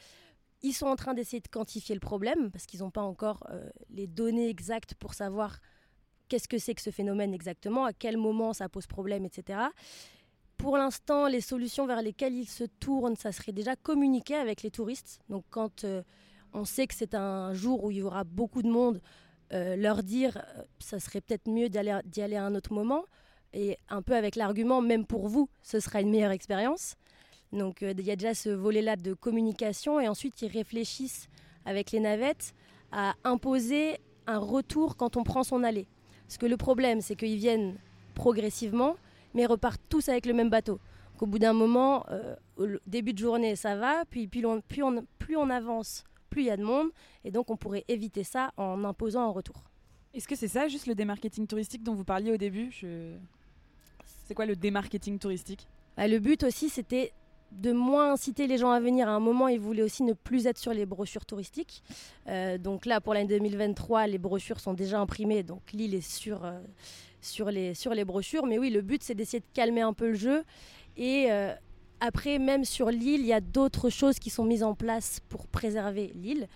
ils 0.63 0.73
sont 0.73 0.87
en 0.87 0.97
train 0.97 1.15
d'essayer 1.15 1.41
de 1.41 1.47
quantifier 1.47 1.95
le 1.95 2.01
problème 2.01 2.51
parce 2.51 2.67
qu'ils 2.67 2.81
n'ont 2.81 2.91
pas 2.91 3.03
encore 3.03 3.47
euh, 3.51 3.71
les 3.91 4.09
données 4.09 4.49
exactes 4.49 4.95
pour 4.95 5.15
savoir 5.15 5.61
qu'est-ce 6.29 6.49
que 6.49 6.59
c'est 6.59 6.75
que 6.75 6.83
ce 6.83 6.91
phénomène 6.91 7.33
exactement, 7.33 7.85
à 7.85 7.93
quel 7.93 8.17
moment 8.17 8.53
ça 8.55 8.69
pose 8.69 8.89
problème, 8.89 9.25
etc. 9.25 9.61
Pour 10.57 10.77
l'instant, 10.79 11.29
les 11.29 11.41
solutions 11.41 11.87
vers 11.87 12.03
lesquelles 12.03 12.35
ils 12.35 12.49
se 12.49 12.65
tournent, 12.65 13.17
ça 13.17 13.31
serait 13.31 13.53
déjà 13.53 13.77
communiquer 13.77 14.35
avec 14.35 14.63
les 14.63 14.73
touristes. 14.73 15.21
Donc 15.29 15.45
quand 15.49 15.87
on 16.53 16.65
sait 16.65 16.89
que 16.89 16.95
c'est 16.95 17.15
un 17.15 17.55
jour 17.55 17.85
où 17.85 17.93
il 17.93 17.99
y 17.99 18.03
aura 18.03 18.25
beaucoup 18.25 18.63
de 18.63 18.69
monde, 18.69 19.01
euh, 19.53 19.77
leur 19.77 20.03
dire 20.03 20.37
euh, 20.37 20.63
ça 20.79 21.01
serait 21.01 21.21
peut-être 21.21 21.49
mieux 21.49 21.69
d'y 21.69 21.79
aller, 21.79 22.37
à 22.37 22.45
un 22.45 22.55
autre 22.55 22.73
moment. 22.73 23.05
Et 23.53 23.79
un 23.89 24.03
peu 24.03 24.15
avec 24.15 24.37
l'argument, 24.37 24.81
même 24.81 25.05
pour 25.05 25.29
vous, 25.29 25.49
ce 25.63 25.81
sera 25.81 26.01
une 26.01 26.11
meilleure 26.11 26.31
expérience. 26.31 26.95
Donc 27.53 27.79
il 27.83 28.01
y 28.03 28.11
a 28.13 28.17
déjà 28.17 28.33
ce 28.33 28.49
volet-là 28.51 28.97
de 28.97 29.13
communication. 29.13 30.01
Et 30.01 30.07
ensuite, 30.07 30.41
ils 30.43 30.53
réfléchissent 30.53 31.29
avec 31.65 31.91
les 31.91 31.99
navettes 31.99 32.55
à 32.93 33.15
imposer 33.25 33.99
un 34.27 34.39
retour 34.39 34.97
quand 34.97 35.17
on 35.17 35.25
prend 35.25 35.43
son 35.43 35.65
allée. 35.65 35.89
Parce 36.29 36.39
que 36.39 36.47
le 36.47 36.57
problème, 36.57 37.01
c'est 37.01 37.17
qu'ils 37.17 37.37
viennent 37.37 37.77
progressivement 38.15 38.95
mais 39.35 39.47
repartent 39.47 39.83
tous 39.89 40.09
avec 40.09 40.27
le 40.27 40.33
même 40.33 40.51
bateau. 40.51 40.81
Au 41.21 41.27
bout 41.27 41.39
d'un 41.39 41.53
moment, 41.53 42.07
euh, 42.11 42.35
au 42.57 42.67
début 42.87 43.13
de 43.13 43.19
journée, 43.19 43.57
ça 43.57 43.77
va, 43.77 44.05
puis 44.07 44.29
on, 44.45 44.63
plus 44.63 45.37
on 45.37 45.51
avance, 45.51 46.05
plus 46.31 46.43
il 46.43 46.47
y 46.47 46.51
a 46.51 46.57
de 46.57 46.65
monde, 46.65 46.89
et 47.25 47.31
donc 47.31 47.51
on 47.51 47.57
pourrait 47.57 47.85
éviter 47.89 48.25
ça 48.25 48.53
en 48.57 48.85
imposant 48.85 49.23
un 49.23 49.31
retour. 49.31 49.65
Est-ce 50.15 50.27
que 50.27 50.37
c'est 50.37 50.49
ça, 50.49 50.69
juste 50.69 50.87
le 50.87 50.95
démarketing 50.95 51.47
touristique 51.47 51.83
dont 51.83 51.95
vous 51.95 52.05
parliez 52.05 52.33
au 52.33 52.37
début? 52.37 52.73
C'est 54.27 54.35
quoi 54.35 54.47
le 54.47 54.57
démarketing 54.57 55.19
touristique? 55.19 55.69
Bah, 55.97 56.09
Le 56.09 56.19
but 56.19 56.43
aussi, 56.43 56.69
c'était 56.69 57.13
de 57.53 57.73
moins 57.73 58.13
inciter 58.13 58.47
les 58.47 58.59
gens 58.59 58.71
à 58.71 58.81
venir. 58.81 59.09
À 59.09 59.13
un 59.13 59.21
moment, 59.21 59.49
ils 59.49 59.61
voulaient 59.61 59.83
aussi 59.83 60.03
ne 60.03 60.13
plus 60.13 60.47
être 60.47 60.59
sur 60.59 60.73
les 60.73 60.87
brochures 60.87 61.27
touristiques. 61.27 61.83
Euh, 62.29 62.59
donc 62.59 62.87
là, 62.87 63.01
pour 63.01 63.15
l'année 63.15 63.29
2023, 63.29 64.07
les 64.07 64.19
brochures 64.19 64.61
sont 64.61 64.75
déjà 64.75 65.01
imprimées, 65.01 65.43
donc 65.43 65.73
l'île 65.73 65.95
est 65.95 66.09
sur, 66.09 66.45
euh, 66.45 66.61
sur 67.21 67.51
les, 67.51 67.75
sur 67.75 67.93
les 67.95 68.05
brochures. 68.05 68.47
Mais 68.47 68.59
oui, 68.59 68.71
le 68.71 68.83
but, 68.83 69.03
c'est 69.03 69.15
d'essayer 69.15 69.41
de 69.41 69.49
calmer 69.53 69.81
un 69.81 69.93
peu 69.93 70.09
le 70.09 70.15
jeu. 70.15 70.45
Et 70.97 71.27
euh, 71.31 71.55
après, 72.01 72.39
même 72.39 72.65
sur 72.65 72.91
l'île, 72.91 73.21
il 73.21 73.27
y 73.27 73.33
a 73.33 73.41
d'autres 73.41 73.91
choses 73.91 74.19
qui 74.19 74.31
sont 74.31 74.45
mises 74.45 74.63
en 74.63 74.75
place 74.75 75.21
pour 75.29 75.47
préserver 75.47 76.13
l'île. 76.15 76.49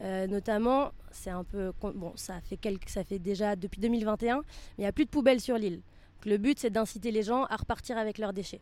Euh, 0.00 0.26
notamment, 0.26 0.92
c'est 1.12 1.30
un 1.30 1.44
peu. 1.44 1.72
Bon, 1.80 2.12
ça 2.16 2.40
fait, 2.40 2.56
quelques, 2.56 2.88
ça 2.88 3.04
fait 3.04 3.18
déjà 3.18 3.56
depuis 3.56 3.80
2021, 3.80 4.36
mais 4.36 4.42
il 4.78 4.80
n'y 4.82 4.86
a 4.86 4.92
plus 4.92 5.04
de 5.04 5.10
poubelles 5.10 5.40
sur 5.40 5.56
l'île. 5.56 5.80
Le 6.26 6.36
but, 6.36 6.58
c'est 6.58 6.70
d'inciter 6.70 7.10
les 7.10 7.22
gens 7.22 7.44
à 7.44 7.56
repartir 7.56 7.96
avec 7.96 8.18
leurs 8.18 8.32
déchets. 8.32 8.60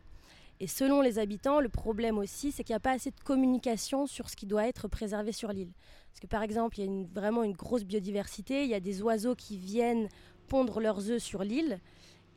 Et 0.59 0.67
selon 0.67 1.01
les 1.01 1.19
habitants, 1.19 1.59
le 1.59 1.69
problème 1.69 2.17
aussi, 2.17 2.51
c'est 2.51 2.63
qu'il 2.63 2.73
n'y 2.73 2.77
a 2.77 2.81
pas 2.81 2.93
assez 2.93 3.11
de 3.11 3.19
communication 3.23 4.07
sur 4.07 4.29
ce 4.29 4.35
qui 4.35 4.47
doit 4.47 4.67
être 4.67 4.87
préservé 4.87 5.31
sur 5.31 5.51
l'île. 5.51 5.71
Parce 6.09 6.19
que 6.19 6.27
par 6.27 6.41
exemple, 6.41 6.79
il 6.79 6.85
y 6.85 6.89
a 6.89 7.05
vraiment 7.13 7.43
une 7.43 7.53
grosse 7.53 7.83
biodiversité, 7.83 8.63
il 8.63 8.69
y 8.69 8.73
a 8.73 8.79
des 8.79 9.03
oiseaux 9.03 9.35
qui 9.35 9.57
viennent 9.57 10.07
pondre 10.47 10.79
leurs 10.79 11.11
œufs 11.11 11.21
sur 11.21 11.43
l'île. 11.43 11.79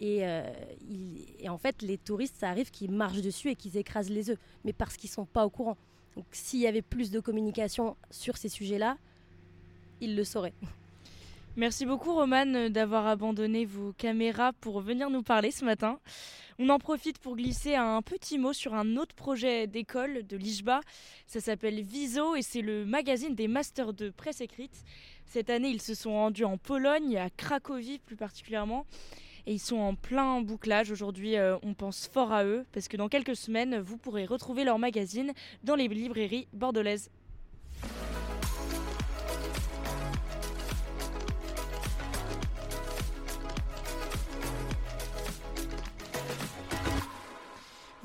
Euh, 0.03 0.53
et, 1.39 1.49
en 1.49 1.59
fait, 1.59 1.83
les 1.83 1.99
touristes, 1.99 2.37
ça 2.39 2.49
arrive 2.49 2.71
qu'ils 2.71 2.91
marchent 2.91 3.21
dessus 3.21 3.51
et 3.51 3.57
qu'ils 3.57 3.77
écrasent 3.77 4.11
les 4.11 4.31
œufs, 4.31 4.39
mais 4.65 4.73
parce 4.73 4.97
qu'ils 4.97 5.11
ne 5.11 5.15
sont 5.15 5.27
pas 5.27 5.45
au 5.45 5.51
courant. 5.51 5.77
Donc 6.17 6.27
s'il 6.33 6.61
y 6.61 6.67
avait 6.67 6.83
plus 6.83 7.11
de 7.11 7.21
communication 7.21 7.97
sur 8.11 8.37
ces 8.37 8.49
sujets-là, 8.49 8.97
ils 10.01 10.17
le 10.17 10.25
sauraient. 10.25 10.55
Merci 11.57 11.85
beaucoup 11.85 12.15
Romane 12.15 12.69
d'avoir 12.69 13.07
abandonné 13.07 13.65
vos 13.65 13.93
caméras 13.93 14.53
pour 14.55 14.81
venir 14.81 15.11
nous 15.11 15.23
parler 15.23 15.51
ce 15.51 15.65
matin. 15.65 15.99
On 16.59 16.69
en 16.69 16.79
profite 16.79 17.19
pour 17.19 17.37
glisser 17.37 17.75
un 17.75 18.03
petit 18.03 18.39
mot 18.39 18.53
sur 18.53 18.75
un 18.75 18.97
autre 18.97 19.15
projet 19.15 19.67
d'école 19.67 20.27
de 20.27 20.37
l'IJBA. 20.37 20.81
Ça 21.27 21.41
s'appelle 21.41 21.83
Viso 21.83 22.37
et 22.37 22.43
c'est 22.43 22.61
le 22.61 22.85
magazine 22.85 23.35
des 23.35 23.49
masters 23.49 23.93
de 23.93 24.11
presse 24.11 24.41
écrite. 24.41 24.85
Cette 25.27 25.51
année, 25.51 25.71
ils 25.71 25.83
se 25.83 25.95
sont 25.95 26.13
rendus 26.13 26.45
en 26.45 26.59
Pologne, 26.59 27.17
à 27.17 27.31
Cracovie 27.31 27.99
plus 27.99 28.17
particulièrement. 28.17 28.85
Et 29.47 29.55
ils 29.55 29.59
sont 29.59 29.79
en 29.79 29.95
plein 29.95 30.41
bouclage. 30.41 30.91
Aujourd'hui, 30.91 31.37
euh, 31.37 31.57
on 31.63 31.75
pense 31.75 32.07
fort 32.07 32.33
à 32.33 32.45
eux 32.45 32.65
parce 32.73 32.89
que 32.89 32.97
dans 32.97 33.09
quelques 33.09 33.37
semaines, 33.37 33.79
vous 33.79 33.97
pourrez 33.97 34.27
retrouver 34.27 34.65
leur 34.65 34.79
magazine 34.79 35.33
dans 35.65 35.75
les 35.75 35.89
librairies 35.89 36.49
bordelaises. 36.53 37.11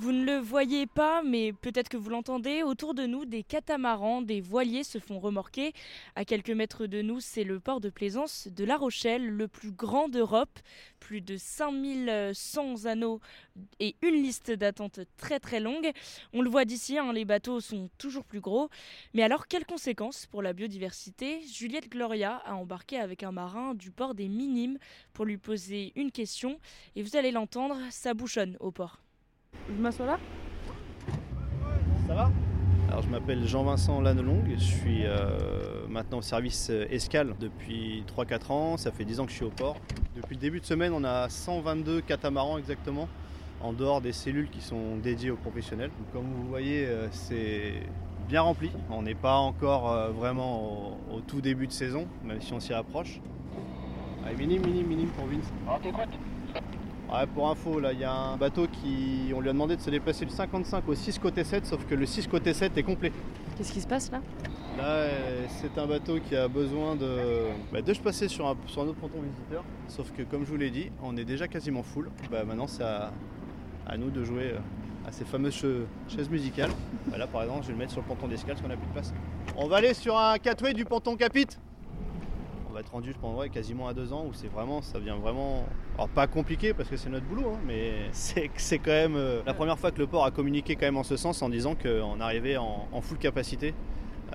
Vous 0.05 0.11
ne 0.11 0.23
le 0.23 0.37
voyez 0.37 0.85
pas, 0.85 1.23
mais 1.23 1.51
peut-être 1.51 1.89
que 1.89 1.97
vous 1.97 2.11
l'entendez. 2.11 2.61
Autour 2.61 2.93
de 2.93 3.07
nous, 3.07 3.25
des 3.25 3.41
catamarans, 3.41 4.21
des 4.21 4.39
voiliers 4.39 4.83
se 4.83 4.99
font 4.99 5.17
remorquer. 5.17 5.73
À 6.15 6.25
quelques 6.25 6.51
mètres 6.51 6.85
de 6.85 7.01
nous, 7.01 7.19
c'est 7.19 7.43
le 7.43 7.59
port 7.59 7.81
de 7.81 7.89
plaisance 7.89 8.47
de 8.55 8.63
La 8.65 8.77
Rochelle, 8.77 9.27
le 9.27 9.47
plus 9.47 9.71
grand 9.71 10.07
d'Europe. 10.07 10.59
Plus 10.99 11.21
de 11.21 11.37
5100 11.37 12.85
anneaux 12.85 13.19
et 13.80 13.95
une 14.03 14.13
liste 14.13 14.51
d'attente 14.51 14.99
très 15.17 15.39
très 15.39 15.59
longue. 15.59 15.89
On 16.34 16.43
le 16.43 16.51
voit 16.51 16.65
d'ici, 16.65 16.99
hein, 16.99 17.11
les 17.11 17.25
bateaux 17.25 17.59
sont 17.59 17.89
toujours 17.97 18.25
plus 18.25 18.41
gros. 18.41 18.69
Mais 19.15 19.23
alors, 19.23 19.47
quelles 19.47 19.65
conséquences 19.65 20.27
pour 20.27 20.43
la 20.43 20.53
biodiversité? 20.53 21.41
Juliette 21.51 21.89
Gloria 21.89 22.43
a 22.45 22.53
embarqué 22.53 22.99
avec 22.99 23.23
un 23.23 23.32
marin 23.32 23.73
du 23.73 23.89
port 23.89 24.13
des 24.13 24.27
Minimes 24.27 24.77
pour 25.13 25.25
lui 25.25 25.39
poser 25.39 25.93
une 25.95 26.11
question. 26.11 26.59
Et 26.95 27.01
vous 27.01 27.17
allez 27.17 27.32
l'entendre, 27.32 27.80
ça 27.89 28.13
bouchonne 28.13 28.55
au 28.59 28.69
port. 28.69 29.05
Je 29.68 29.82
m'assois 29.82 30.06
là? 30.06 30.20
Ça 32.08 32.14
va? 32.14 32.32
Alors 32.89 33.01
je 33.01 33.10
m'appelle 33.10 33.45
Jean-Vincent 33.45 33.99
Lannelong, 33.99 34.43
je 34.56 34.64
suis 34.64 35.01
euh, 35.06 35.86
maintenant 35.89 36.20
au 36.20 36.22
service 36.22 36.70
euh, 36.70 36.86
escale 36.89 37.34
depuis 37.39 38.03
3-4 38.16 38.51
ans, 38.51 38.78
ça 38.78 38.91
fait 38.91 39.03
10 39.03 39.20
ans 39.20 39.26
que 39.26 39.32
je 39.32 39.38
suis 39.38 39.45
au 39.45 39.49
port. 39.49 39.78
Depuis 40.16 40.36
le 40.36 40.39
début 40.39 40.60
de 40.60 40.66
semaine 40.66 40.93
on 40.93 41.03
a 41.03 41.28
122 41.28 42.01
catamarans 42.01 42.58
exactement, 42.58 43.10
en 43.62 43.74
dehors 43.74 44.01
des 44.01 44.14
cellules 44.14 44.49
qui 44.49 44.62
sont 44.62 44.97
dédiées 44.97 45.32
aux 45.32 45.36
professionnels. 45.36 45.89
comme 46.14 46.26
vous 46.26 46.47
voyez 46.47 46.86
euh, 46.86 47.08
c'est 47.12 47.82
bien 48.30 48.41
rempli, 48.41 48.72
on 48.89 49.01
n'est 49.01 49.16
pas 49.16 49.38
encore 49.38 50.12
vraiment 50.14 50.97
au, 51.12 51.20
tout 51.20 51.41
début 51.41 51.68
de 51.68 51.74
saison, 51.74 52.08
même 52.24 52.41
si 52.41 52.53
on 52.53 52.60
s'y 52.60 52.74
approche. 52.74 53.20
Allez, 54.26 54.36
minime, 54.36 54.64
minime, 54.66 54.88
minime 54.88 55.10
pour 55.10 55.26
Vince. 55.28 55.51
T'écoute 57.08 57.30
pour 57.34 57.49
info, 57.49 57.80
là, 57.80 57.93
il 57.93 57.99
y 57.99 58.03
a 58.03 58.14
un 58.14 58.38
bateau 58.38 58.68
qui. 58.68 59.32
On 59.36 59.41
lui 59.41 59.49
a 59.49 59.53
demandé 59.53 59.76
de 59.76 59.82
se 59.82 59.89
déplacer 59.89 60.26
le 60.26 60.32
55 60.32 60.88
au 60.88 60.95
6 60.95 61.20
côté 61.20 61.43
7, 61.43 61.66
sauf 61.66 61.86
que 61.86 61.95
le 61.95 62.06
6 62.06 62.28
côté 62.28 62.53
7 62.53 62.78
est 62.78 62.84
complet. 62.84 63.12
Qu'est-ce 63.58 63.72
qui 63.72 63.82
se 63.82 63.88
passe 63.88 64.12
là? 64.12 64.22
Là, 64.78 65.08
c'est 65.47 65.78
un 65.78 65.88
bateau 65.88 66.20
qui 66.20 66.36
a 66.36 66.47
besoin 66.49 66.95
de, 66.95 67.45
bah, 67.72 67.82
de 67.82 67.93
se 67.93 68.01
passer 68.01 68.28
sur 68.28 68.47
un, 68.47 68.58
sur 68.68 68.82
un 68.82 68.88
autre 68.88 68.99
ponton 68.99 69.22
visiteur. 69.22 69.64
Sauf 69.88 70.12
que, 70.12 70.24
comme 70.24 70.45
je 70.45 70.51
vous 70.51 70.58
l'ai 70.58 70.70
dit, 70.70 70.91
on 71.01 71.16
est 71.16 71.24
déjà 71.24 71.47
quasiment 71.47 71.84
full. 71.84 72.10
Bah, 72.30 72.43
maintenant, 72.43 72.68
c'est 72.68 72.84
à, 72.84 73.12
à 73.88 73.97
nous 73.97 74.10
de 74.10 74.24
jouer 74.26 74.51
euh, 74.53 75.08
à 75.08 75.12
ces 75.12 75.24
fameuses 75.24 75.66
chaises 76.10 76.30
musicales. 76.30 76.72
Bah, 77.08 77.18
là, 77.18 77.28
par 77.28 77.43
exemple, 77.43 77.62
je 77.62 77.68
vais 77.68 77.74
le 77.74 77.80
mettre 77.80 77.93
sur 77.93 78.01
le 78.01 78.08
ponton 78.08 78.28
d'escale 78.28 78.56
parce 78.56 78.62
qu'on 78.62 78.68
n'a 78.68 78.76
plus 78.76 78.88
de 78.88 78.93
place. 78.93 79.14
On 79.56 79.68
va 79.68 79.78
aller 79.78 79.93
sur 79.93 80.18
un 80.18 80.38
catway 80.38 80.74
du 80.74 80.84
ponton 80.84 81.16
Capit. 81.16 81.47
Va 82.76 82.82
être 82.82 82.91
rendu, 82.91 83.13
je 83.13 83.17
pense, 83.17 83.41
quasiment 83.53 83.88
à 83.88 83.93
deux 83.93 84.11
ans 84.11 84.26
où 84.28 84.34
c'est 84.34 84.49
vraiment, 84.49 84.82
ça 84.82 84.99
devient 84.99 85.15
vraiment, 85.21 85.63
alors 85.93 86.09
pas 86.09 86.28
compliqué 86.28 86.73
parce 86.73 86.89
que 86.89 86.97
c'est 86.97 87.09
notre 87.09 87.26
boulot, 87.26 87.53
hein, 87.55 87.59
mais 87.65 87.93
c'est 88.11 88.51
c'est 88.57 88.80
quand 88.80 88.91
même 88.91 89.15
euh, 89.15 89.41
la 89.45 89.53
première 89.53 89.80
fois 89.80 89.91
que 89.91 89.99
le 89.99 90.07
port 90.07 90.26
a 90.26 90.32
communiqué 90.32 90.76
quand 90.76 90.86
même 90.86 90.97
en 90.97 91.03
ce 91.03 91.15
sens 91.15 91.41
en 91.41 91.47
disant 91.47 91.76
qu'on 91.76 92.19
arrivait 92.19 92.57
en 92.57 92.99
full 92.99 93.17
capacité 93.17 93.73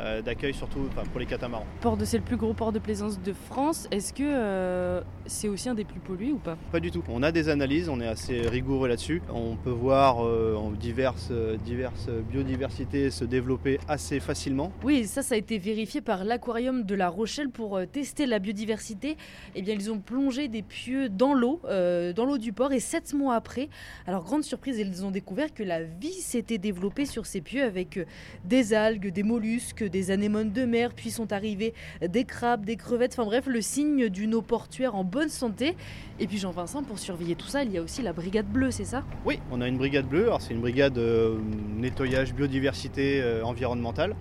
euh, 0.00 0.22
d'accueil 0.22 0.54
surtout 0.54 0.88
enfin, 0.88 1.02
pour 1.10 1.20
les 1.20 1.26
catamarans. 1.26 1.66
Port 1.80 1.96
de 1.96 2.04
c'est 2.04 2.18
le 2.18 2.24
plus 2.24 2.36
gros 2.36 2.54
port 2.54 2.72
de 2.72 2.78
plaisance 2.78 3.20
de 3.20 3.32
France. 3.32 3.86
Est-ce 3.90 4.12
que 4.12 4.22
euh, 4.24 5.02
c'est 5.26 5.48
aussi 5.48 5.68
un 5.68 5.74
des 5.74 5.84
plus 5.84 6.00
pollués 6.00 6.32
ou 6.32 6.38
pas? 6.38 6.56
Pas 6.72 6.80
du 6.80 6.90
tout. 6.90 7.02
On 7.08 7.22
a 7.22 7.30
des 7.32 7.48
analyses, 7.48 7.88
on 7.88 8.00
est 8.00 8.06
assez 8.06 8.40
rigoureux 8.40 8.88
là-dessus. 8.88 9.22
On 9.32 9.56
peut 9.56 9.70
voir 9.70 10.24
euh, 10.24 10.58
diverses, 10.80 11.30
diverses 11.64 12.08
biodiversités 12.08 13.10
se 13.10 13.24
développer 13.24 13.78
assez 13.88 14.20
facilement. 14.20 14.72
Oui, 14.82 15.04
ça, 15.06 15.22
ça 15.22 15.34
a 15.34 15.38
été 15.38 15.58
vérifié 15.58 16.00
par 16.00 16.24
l'aquarium 16.24 16.84
de 16.84 16.94
La 16.94 17.08
Rochelle 17.08 17.50
pour 17.50 17.78
tester 17.92 18.26
la 18.26 18.38
biodiversité. 18.38 19.16
Eh 19.54 19.62
bien, 19.62 19.74
ils 19.74 19.90
ont 19.90 19.98
plongé 19.98 20.48
des 20.48 20.62
pieux 20.62 21.08
dans 21.08 21.34
l'eau, 21.34 21.60
dans 21.64 22.24
l'eau 22.24 22.38
du 22.38 22.52
port, 22.52 22.72
et 22.72 22.80
sept 22.80 23.12
mois 23.14 23.34
après, 23.34 23.68
alors 24.06 24.24
grande 24.24 24.44
surprise, 24.44 24.78
ils 24.78 25.04
ont 25.04 25.10
découvert 25.10 25.52
que 25.52 25.62
la 25.62 25.82
vie 25.82 26.12
s'était 26.12 26.58
développée 26.58 27.06
sur 27.06 27.26
ces 27.26 27.40
pieux 27.40 27.64
avec 27.64 27.98
des 28.44 28.74
algues, 28.74 29.12
des 29.12 29.22
mollusques, 29.22 29.84
des 29.90 30.10
anémones 30.10 30.52
de 30.52 30.64
mer, 30.64 30.94
puis 30.94 31.10
sont 31.10 31.32
arrivés 31.32 31.74
des 32.00 32.24
crabes, 32.24 32.64
des 32.64 32.76
crevettes, 32.76 33.12
enfin 33.12 33.24
bref, 33.24 33.46
le 33.46 33.60
signe 33.60 34.08
d'une 34.08 34.34
eau 34.34 34.42
portuaire 34.42 34.94
en 34.94 35.04
bonne 35.04 35.28
santé. 35.28 35.76
Et 36.18 36.26
puis 36.26 36.38
Jean-Vincent, 36.38 36.82
pour 36.82 36.98
surveiller 36.98 37.34
tout 37.34 37.46
ça, 37.46 37.64
il 37.64 37.72
y 37.72 37.78
a 37.78 37.82
aussi 37.82 38.02
la 38.02 38.12
brigade 38.12 38.46
bleue, 38.46 38.70
c'est 38.70 38.84
ça? 38.84 39.04
Oui, 39.24 39.38
on 39.50 39.60
a 39.60 39.68
une 39.68 39.78
brigade 39.78 40.06
bleue. 40.06 40.24
Alors 40.24 40.40
c'est 40.40 40.54
une 40.54 40.60
brigade 40.60 40.98
euh, 40.98 41.38
nettoyage 41.76 42.34
biodiversité 42.34 43.20
euh, 43.20 43.42
environnementale, 43.44 44.14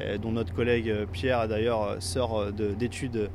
euh, 0.00 0.18
dont 0.18 0.32
notre 0.32 0.52
collègue 0.54 0.92
Pierre 1.12 1.48
d'ailleurs 1.48 1.96
sort 2.00 2.52
de- 2.52 2.72
d'études, 2.72 3.30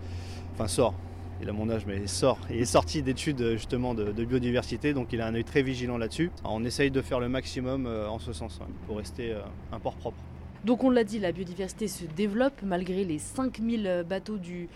enfin 0.54 0.68
sort. 0.68 0.94
Il 1.40 1.48
a 1.50 1.54
mon 1.54 1.70
âge, 1.70 1.86
mais 1.86 2.08
sort. 2.08 2.40
Il 2.50 2.58
est 2.58 2.66
sorti 2.66 3.04
d'études 3.04 3.52
justement 3.52 3.94
de, 3.94 4.26
biodiversité, 4.26 4.96
donc 4.96 5.14
il 5.14 5.22
a 5.22 5.28
un 5.28 5.36
œil 5.36 5.44
très 5.44 5.62
vigilant 5.62 6.00
là-dessus. 6.00 6.32
On 6.44 6.66
essaye 6.66 6.90
de 6.90 7.00
faire 7.02 7.20
le 7.20 7.30
maximum 7.30 7.86
en 7.86 8.18
ce 8.18 8.34
sens, 8.34 8.60
pour 8.88 8.98
rester 8.98 9.36
un 9.72 9.80
port 9.80 9.94
propre. 9.98 10.18
Donc 10.66 10.84
on 10.84 10.90
l'a 10.90 11.04
dit, 11.04 11.20
la 11.20 11.32
biodiversité 11.32 11.88
se 11.88 12.06
développe 12.06 12.62
malgré 12.64 13.04
les 13.04 13.20
5000 13.20 14.06
bateaux 14.08 14.38
du, 14.38 14.70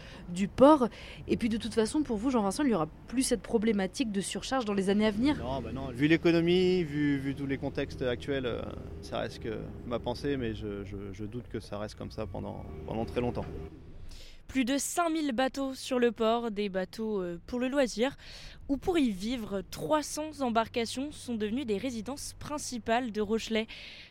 port. 0.47 0.87
Et 1.27 1.37
puis 1.37 1.49
de 1.49 1.57
toute 1.57 1.73
façon, 1.73 2.03
pour 2.03 2.17
vous, 2.17 2.29
Jean-Vincent, 2.29 2.63
il 2.63 2.69
n'y 2.69 2.75
aura 2.75 2.87
plus 3.07 3.23
cette 3.23 3.41
problématique 3.41 4.11
de 4.11 4.21
surcharge 4.21 4.65
dans 4.65 4.73
les 4.73 4.89
années 4.89 5.05
à 5.05 5.11
venir? 5.11 5.37
Non, 5.37 5.61
bah 5.61 5.71
non, 5.73 5.87
vu 5.91 6.07
l'économie, 6.07 6.83
vu, 6.83 7.35
tous 7.37 7.47
les 7.47 7.57
contextes 7.57 8.01
actuels, 8.01 8.45
euh, 8.45 8.61
ça 9.01 9.19
reste 9.19 9.41
ma 9.85 9.99
pensée, 9.99 10.37
mais 10.37 10.53
je, 10.53 11.23
doute 11.25 11.47
que 11.47 11.59
ça 11.59 11.77
reste 11.77 11.95
comme 11.95 12.11
ça 12.11 12.25
pendant 12.25 13.05
très 13.05 13.21
longtemps. 13.21 13.45
Plus 14.51 14.65
de 14.65 14.77
5000 14.77 15.31
bateaux 15.31 15.73
sur 15.75 15.97
le 15.97 16.11
port, 16.11 16.51
des 16.51 16.67
bateaux 16.67 17.21
euh, 17.21 17.39
pour 17.47 17.57
le 17.57 17.69
loisir 17.69 18.17
ou 18.67 18.75
pour 18.75 18.97
y 18.99 19.09
vivre. 19.09 19.61
300 19.71 20.41
embarcations 20.41 21.13
sont 21.13 21.35
devenues 21.35 21.63
des 21.63 21.77
résidences 21.77 22.33
principales 22.37 23.13
de 23.13 23.21
Rochelet. 23.21 23.65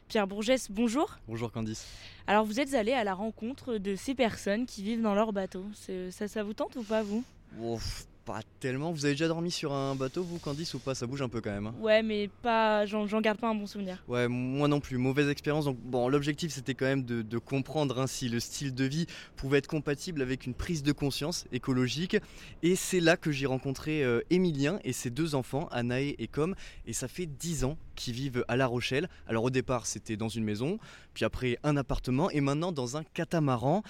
Pierre 0.08 0.26
Bourgès, 0.26 0.70
bonjour. 0.70 1.18
Bonjour 1.28 1.52
Candice. 1.52 1.86
Alors 2.26 2.46
vous 2.46 2.58
êtes 2.58 2.72
allé 2.72 2.92
à 2.92 3.04
la 3.04 3.12
rencontre 3.12 3.76
de 3.76 3.94
ces 3.96 4.14
personnes 4.14 4.64
qui 4.64 4.82
vivent 4.82 5.02
dans 5.02 5.14
leur 5.14 5.34
bateau. 5.34 5.66
C'est- 5.74 6.10
Ça, 6.10 6.26
ça 6.26 6.42
vous 6.42 6.54
tente 6.54 6.74
ou 6.76 6.84
pas 6.84 7.02
vous? 7.02 7.22
Ouf, 7.60 8.06
pas 8.30 8.40
tellement. 8.60 8.92
Vous 8.92 9.04
avez 9.04 9.14
déjà 9.14 9.26
dormi 9.28 9.50
sur 9.50 9.72
un 9.72 9.94
bateau, 9.94 10.22
vous, 10.22 10.38
Candice, 10.38 10.74
ou 10.74 10.78
pas? 10.78 10.94
Ça 10.94 11.06
bouge 11.06 11.20
un 11.22 11.28
peu 11.28 11.40
quand 11.40 11.50
même. 11.50 11.66
hein. 11.66 11.74
Ouais, 11.80 12.02
mais 12.02 12.28
pas, 12.42 12.86
j'en 12.86 13.06
garde 13.20 13.38
pas 13.38 13.48
un 13.48 13.54
bon 13.54 13.66
souvenir. 13.66 14.02
Ouais, 14.06 14.28
moi 14.28 14.68
non 14.68 14.80
plus. 14.80 14.98
Mauvaise 14.98 15.28
expérience. 15.28 15.64
Donc, 15.64 15.78
bon, 15.80 16.08
l'objectif 16.08 16.52
c'était 16.52 16.74
quand 16.74 16.84
même 16.86 17.02
de, 17.04 17.22
de 17.22 17.38
comprendre 17.38 17.98
hein, 18.00 18.06
si 18.06 18.28
le 18.28 18.38
style 18.38 18.74
de 18.74 18.84
vie 18.84 19.06
pouvait 19.36 19.58
être 19.58 19.66
compatible 19.66 20.22
avec 20.22 20.46
une 20.46 20.54
prise 20.54 20.82
de 20.82 20.92
conscience 20.92 21.46
écologique. 21.52 22.16
Et 22.62 22.76
c'est 22.76 23.00
là 23.00 23.16
que 23.16 23.32
j'ai 23.32 23.46
rencontré 23.46 24.04
euh, 24.04 24.20
Émilien 24.30 24.78
et 24.84 24.92
ses 24.92 25.10
deux 25.10 25.34
enfants, 25.34 25.68
Anaé 25.72 26.14
et 26.18 26.28
Com. 26.28 26.54
Et 26.86 26.92
ça 26.92 27.08
fait 27.08 27.26
10 27.26 27.64
ans 27.64 27.76
qu'ils 27.96 28.14
vivent 28.14 28.44
à 28.48 28.56
La 28.56 28.66
Rochelle. 28.66 29.08
Alors, 29.26 29.44
au 29.44 29.50
départ, 29.50 29.86
c'était 29.86 30.16
dans 30.16 30.28
une 30.28 30.44
maison, 30.44 30.78
puis 31.14 31.24
après 31.24 31.58
un 31.64 31.76
appartement, 31.76 32.30
et 32.30 32.40
maintenant 32.40 32.72
dans 32.72 32.96
un 32.96 33.02
catamaran. 33.04 33.82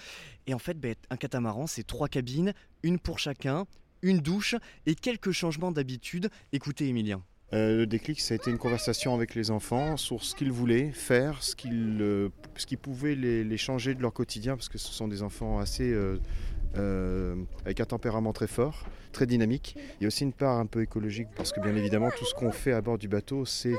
Et 0.47 0.55
en 0.55 0.59
fait, 0.59 0.75
ben, 0.81 0.95
un 1.11 1.17
catamaran, 1.17 1.67
c'est 1.67 1.87
trois 1.87 2.09
cabines, 2.09 2.53
une 2.83 2.99
pour 2.99 3.19
chacun, 3.19 3.67
une 4.03 4.19
douche 4.19 4.55
et 4.87 4.95
quelques 4.95 5.33
changements 5.33 5.73
d'habitude. 5.73 6.31
Écoutez, 6.53 6.89
Émilien. 6.89 7.23
Euh, 7.53 7.79
le 7.79 7.87
déclic, 7.87 8.21
ça 8.21 8.35
a 8.35 8.37
été 8.37 8.51
une 8.51 8.59
conversation 8.59 9.15
avec 9.15 9.35
les 9.35 9.51
enfants 9.51 9.97
sur 9.97 10.23
ce 10.23 10.37
qu'ils 10.37 10.53
voulaient 10.53 10.93
faire, 10.93 11.43
ce, 11.43 11.57
qu'ils, 11.57 11.99
euh, 12.01 12.29
qui 12.55 12.77
pouvait 12.77 13.17
les, 13.17 13.57
changer 13.57 13.95
de 13.95 14.03
leur 14.03 14.13
quotidien, 14.13 14.57
parce 14.57 14.69
que 14.69 14.79
ce 14.79 14.93
sont 14.93 15.09
des 15.09 15.23
enfants 15.23 15.59
assez 15.59 15.93
euh, 15.93 17.35
avec 17.65 17.81
un 17.81 17.87
tempérament 17.87 18.33
très 18.33 18.47
fort, 18.47 18.87
très 19.11 19.27
dynamique. 19.27 19.75
Il 19.99 20.05
y 20.05 20.07
a 20.07 20.09
aussi 20.09 20.23
une 20.23 20.33
part 20.33 20.59
un 20.59 20.67
peu 20.67 20.83
écologique, 20.83 21.29
parce 21.35 21.53
que 21.53 21.61
bien 21.61 21.75
évidemment, 21.75 22.11
tout 22.17 22.25
ce 22.25 22.35
qu'on 22.35 22.53
fait 22.53 22.73
à 22.73 22.81
bord 22.81 22.99
du 22.99 23.09
bateau, 23.09 23.45
c'est 23.45 23.77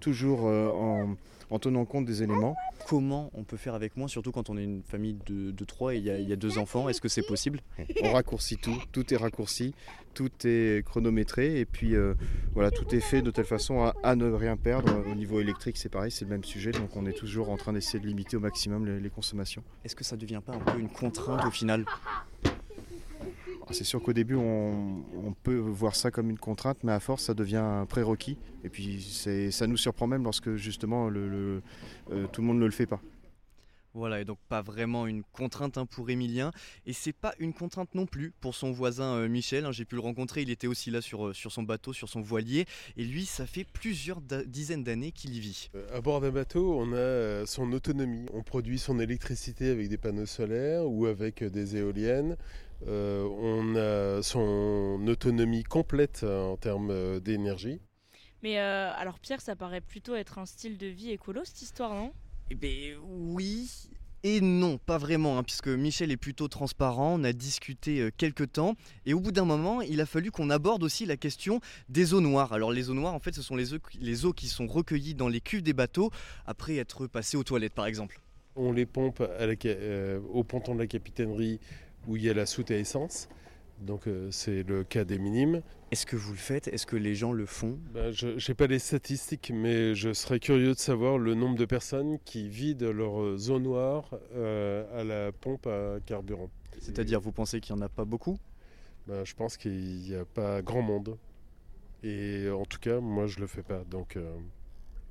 toujours 0.00 0.44
en, 0.44 1.16
en 1.50 1.58
tenant 1.58 1.84
compte 1.84 2.04
des 2.04 2.22
éléments. 2.22 2.54
Comment 2.88 3.30
on 3.34 3.44
peut 3.44 3.56
faire 3.56 3.74
avec 3.74 3.96
moins, 3.96 4.08
surtout 4.08 4.32
quand 4.32 4.50
on 4.50 4.56
est 4.56 4.64
une 4.64 4.82
famille 4.82 5.16
de, 5.26 5.50
de 5.50 5.64
trois 5.64 5.94
et 5.94 5.98
il 5.98 6.04
y, 6.04 6.10
a- 6.10 6.18
il 6.18 6.28
y 6.28 6.32
a 6.32 6.36
deux 6.36 6.58
enfants 6.58 6.88
Est-ce 6.88 7.00
que 7.00 7.08
c'est 7.08 7.26
possible? 7.26 7.60
On 8.02 8.12
raccourcit 8.12 8.56
tout, 8.56 8.76
tout 8.92 9.12
est 9.12 9.16
raccourci, 9.16 9.74
tout 10.14 10.30
est 10.44 10.84
chronométré 10.86 11.58
et 11.60 11.64
puis 11.64 11.94
euh, 11.94 12.14
voilà, 12.54 12.70
tout 12.70 12.94
est 12.94 13.00
fait 13.00 13.22
de 13.22 13.30
telle 13.30 13.44
façon 13.44 13.82
à, 13.82 13.94
à 14.02 14.16
ne 14.16 14.30
rien 14.30 14.56
perdre. 14.56 15.04
Au 15.10 15.14
niveau 15.14 15.40
électrique, 15.40 15.76
c'est 15.76 15.88
pareil, 15.88 16.10
c'est 16.10 16.24
le 16.24 16.30
même 16.30 16.44
sujet, 16.44 16.70
donc 16.72 16.96
on 16.96 17.06
est 17.06 17.12
toujours 17.12 17.50
en 17.50 17.56
train 17.56 17.72
d'essayer 17.72 17.98
de 18.00 18.06
limiter 18.06 18.36
au 18.36 18.40
maximum 18.40 18.86
les, 18.86 19.00
les 19.00 19.10
consommations. 19.10 19.62
Est-ce 19.84 19.96
que 19.96 20.04
ça 20.04 20.16
devient 20.16 20.40
pas 20.44 20.54
un 20.54 20.58
peu 20.60 20.78
une 20.78 20.88
contrainte 20.90 21.44
au 21.46 21.50
final? 21.50 21.84
C'est 23.70 23.84
sûr 23.84 24.02
qu'au 24.02 24.12
début, 24.12 24.34
on, 24.34 25.02
on 25.24 25.32
peut 25.32 25.56
voir 25.56 25.94
ça 25.94 26.10
comme 26.10 26.30
une 26.30 26.38
contrainte, 26.38 26.78
mais 26.84 26.92
à 26.92 27.00
force, 27.00 27.24
ça 27.24 27.34
devient 27.34 27.56
un 27.56 27.86
prérequis. 27.86 28.36
Et 28.64 28.68
puis, 28.70 29.02
c'est- 29.02 29.50
ça 29.50 29.66
nous 29.66 29.76
surprend 29.76 30.06
même 30.06 30.24
lorsque 30.24 30.56
justement 30.56 31.08
le, 31.08 31.28
le- 31.28 31.62
euh, 32.12 32.26
tout 32.28 32.40
le 32.40 32.46
monde 32.46 32.58
ne 32.58 32.64
le 32.64 32.70
fait 32.70 32.86
pas. 32.86 33.00
Voilà, 33.94 34.20
et 34.20 34.24
donc 34.24 34.38
pas 34.48 34.62
vraiment 34.62 35.06
une 35.06 35.22
contrainte 35.32 35.76
hein, 35.76 35.86
pour 35.86 36.08
Émilien. 36.08 36.52
Et 36.86 36.92
c'est 36.92 37.12
pas 37.14 37.34
une 37.40 37.52
contrainte 37.52 37.94
non 37.94 38.06
plus 38.06 38.32
pour 38.40 38.54
son 38.54 38.70
voisin 38.70 39.14
euh, 39.16 39.28
Michel. 39.28 39.64
hein. 39.64 39.72
J'ai 39.72 39.84
pu 39.84 39.96
le 39.96 40.02
rencontrer, 40.02 40.42
il 40.42 40.50
était 40.50 40.66
aussi 40.66 40.90
là 40.90 41.00
sur, 41.00 41.28
euh, 41.28 41.32
sur 41.32 41.50
son 41.50 41.62
bateau, 41.64 41.92
sur 41.92 42.08
son 42.08 42.20
voilier. 42.20 42.66
Et 42.96 43.04
lui, 43.04 43.24
ça 43.24 43.44
fait 43.46 43.64
plusieurs 43.64 44.20
dizaines 44.46 44.84
d'années 44.84 45.10
qu'il 45.10 45.34
y 45.34 45.40
vit. 45.40 45.70
À 45.92 46.00
bord 46.00 46.20
d'un 46.20 46.30
bateau, 46.30 46.78
on 46.78 46.92
a 46.92 46.96
euh, 46.96 47.46
son 47.46 47.72
autonomie. 47.72 48.26
On 48.34 48.42
produit 48.42 48.78
son 48.78 49.00
électricité 49.00 49.70
avec 49.70 49.88
des 49.88 49.98
panneaux 49.98 50.26
solaires 50.26 50.86
ou 50.86 51.06
avec 51.06 51.42
euh, 51.42 51.50
des 51.50 51.76
éoliennes. 51.76 52.36
Euh, 52.86 53.24
on 53.24 53.74
a 53.74 54.22
son 54.22 55.04
autonomie 55.08 55.64
complète 55.64 56.20
euh, 56.22 56.42
en 56.44 56.56
termes 56.56 56.90
euh, 56.90 57.18
d'énergie. 57.20 57.80
Mais 58.42 58.60
euh, 58.60 58.92
alors 58.94 59.18
Pierre, 59.18 59.40
ça 59.40 59.56
paraît 59.56 59.80
plutôt 59.80 60.14
être 60.14 60.38
un 60.38 60.46
style 60.46 60.78
de 60.78 60.86
vie 60.86 61.10
écolo 61.10 61.40
cette 61.44 61.60
histoire, 61.60 61.92
non? 61.94 62.12
Eh 62.50 62.54
ben 62.54 62.96
oui 63.04 63.68
et 64.24 64.40
non, 64.40 64.78
pas 64.78 64.98
vraiment, 64.98 65.38
hein, 65.38 65.44
puisque 65.44 65.68
Michel 65.68 66.10
est 66.10 66.16
plutôt 66.16 66.48
transparent, 66.48 67.20
on 67.20 67.22
a 67.22 67.32
discuté 67.32 68.00
euh, 68.00 68.10
quelques 68.16 68.50
temps, 68.50 68.74
et 69.06 69.14
au 69.14 69.20
bout 69.20 69.30
d'un 69.30 69.44
moment, 69.44 69.80
il 69.80 70.00
a 70.00 70.06
fallu 70.06 70.32
qu'on 70.32 70.50
aborde 70.50 70.82
aussi 70.82 71.06
la 71.06 71.16
question 71.16 71.60
des 71.88 72.14
eaux 72.14 72.20
noires. 72.20 72.52
Alors 72.52 72.72
les 72.72 72.90
eaux 72.90 72.94
noires, 72.94 73.14
en 73.14 73.20
fait, 73.20 73.32
ce 73.32 73.42
sont 73.42 73.54
les 73.54 73.74
eaux, 73.74 73.78
les 74.00 74.24
eaux 74.26 74.32
qui 74.32 74.48
sont 74.48 74.66
recueillies 74.66 75.14
dans 75.14 75.28
les 75.28 75.40
cuves 75.40 75.62
des 75.62 75.72
bateaux, 75.72 76.10
après 76.46 76.76
être 76.78 77.06
passées 77.06 77.36
aux 77.36 77.44
toilettes, 77.44 77.74
par 77.74 77.86
exemple. 77.86 78.20
On 78.56 78.72
les 78.72 78.86
pompe 78.86 79.20
à 79.20 79.46
la 79.46 79.54
ca- 79.54 79.68
euh, 79.70 80.20
au 80.32 80.42
ponton 80.42 80.74
de 80.74 80.80
la 80.80 80.88
capitainerie 80.88 81.60
où 82.06 82.16
il 82.16 82.22
y 82.24 82.30
a 82.30 82.34
la 82.34 82.46
soute 82.46 82.70
à 82.70 82.76
essence. 82.76 83.28
Donc 83.80 84.06
euh, 84.08 84.30
c'est 84.30 84.62
le 84.64 84.84
cas 84.84 85.04
des 85.04 85.18
minimes. 85.18 85.62
Est-ce 85.90 86.04
que 86.04 86.16
vous 86.16 86.32
le 86.32 86.38
faites? 86.38 86.68
Est-ce 86.68 86.84
que 86.86 86.96
les 86.96 87.14
gens 87.14 87.32
le 87.32 87.46
font? 87.46 87.78
Ben, 87.94 88.10
Je 88.12 88.28
n'ai 88.28 88.54
pas 88.54 88.66
les 88.66 88.78
statistiques, 88.78 89.52
mais 89.54 89.94
je 89.94 90.12
serais 90.12 90.40
curieux 90.40 90.74
de 90.74 90.78
savoir 90.78 91.16
le 91.16 91.34
nombre 91.34 91.56
de 91.56 91.64
personnes 91.64 92.18
qui 92.24 92.48
vident 92.48 92.90
leur 92.92 93.38
zone 93.38 93.62
noire 93.62 94.10
euh, 94.34 94.84
à 95.00 95.04
la 95.04 95.32
pompe 95.32 95.66
à 95.66 95.98
carburant. 96.04 96.50
C'est-à-dire, 96.80 97.20
vous 97.20 97.32
pensez 97.32 97.60
qu'il 97.60 97.74
n'y 97.74 97.82
en 97.82 97.84
a 97.84 97.88
pas 97.88 98.04
beaucoup? 98.04 98.38
Ben, 99.06 99.24
Je 99.24 99.34
pense 99.34 99.56
qu'il 99.56 100.00
n'y 100.00 100.14
a 100.14 100.24
pas 100.24 100.60
grand 100.62 100.82
monde. 100.82 101.16
Et 102.02 102.48
en 102.50 102.64
tout 102.64 102.78
cas, 102.78 103.00
moi, 103.00 103.26
je 103.26 103.40
le 103.40 103.46
fais 103.46 103.62
pas. 103.62 103.82
Donc, 103.90 104.16
euh, 104.16 104.36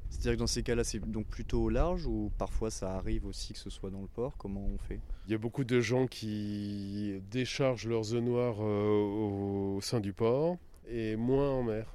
C'est-à-dire 0.09 0.33
que 0.33 0.39
dans 0.39 0.47
ces 0.47 0.63
cas-là, 0.63 0.83
c'est 0.83 0.99
donc 0.99 1.27
plutôt 1.27 1.63
au 1.63 1.69
large, 1.69 2.05
ou 2.05 2.31
parfois 2.37 2.71
ça 2.71 2.95
arrive 2.95 3.25
aussi 3.25 3.53
que 3.53 3.59
ce 3.59 3.69
soit 3.69 3.89
dans 3.89 4.01
le 4.01 4.07
port? 4.07 4.37
Comment 4.37 4.65
on 4.65 4.77
fait? 4.77 4.99
Il 5.27 5.31
y 5.31 5.35
a 5.35 5.37
beaucoup 5.37 5.63
de 5.63 5.79
gens 5.79 6.07
qui 6.07 7.21
déchargent 7.29 7.87
leur 7.87 8.03
zone 8.03 8.25
noire 8.25 8.55
euh, 8.59 9.75
au 9.75 9.81
sein 9.81 9.99
du 9.99 10.13
port 10.13 10.57
et 10.87 11.15
moins 11.15 11.49
en 11.49 11.63
mer. 11.63 11.93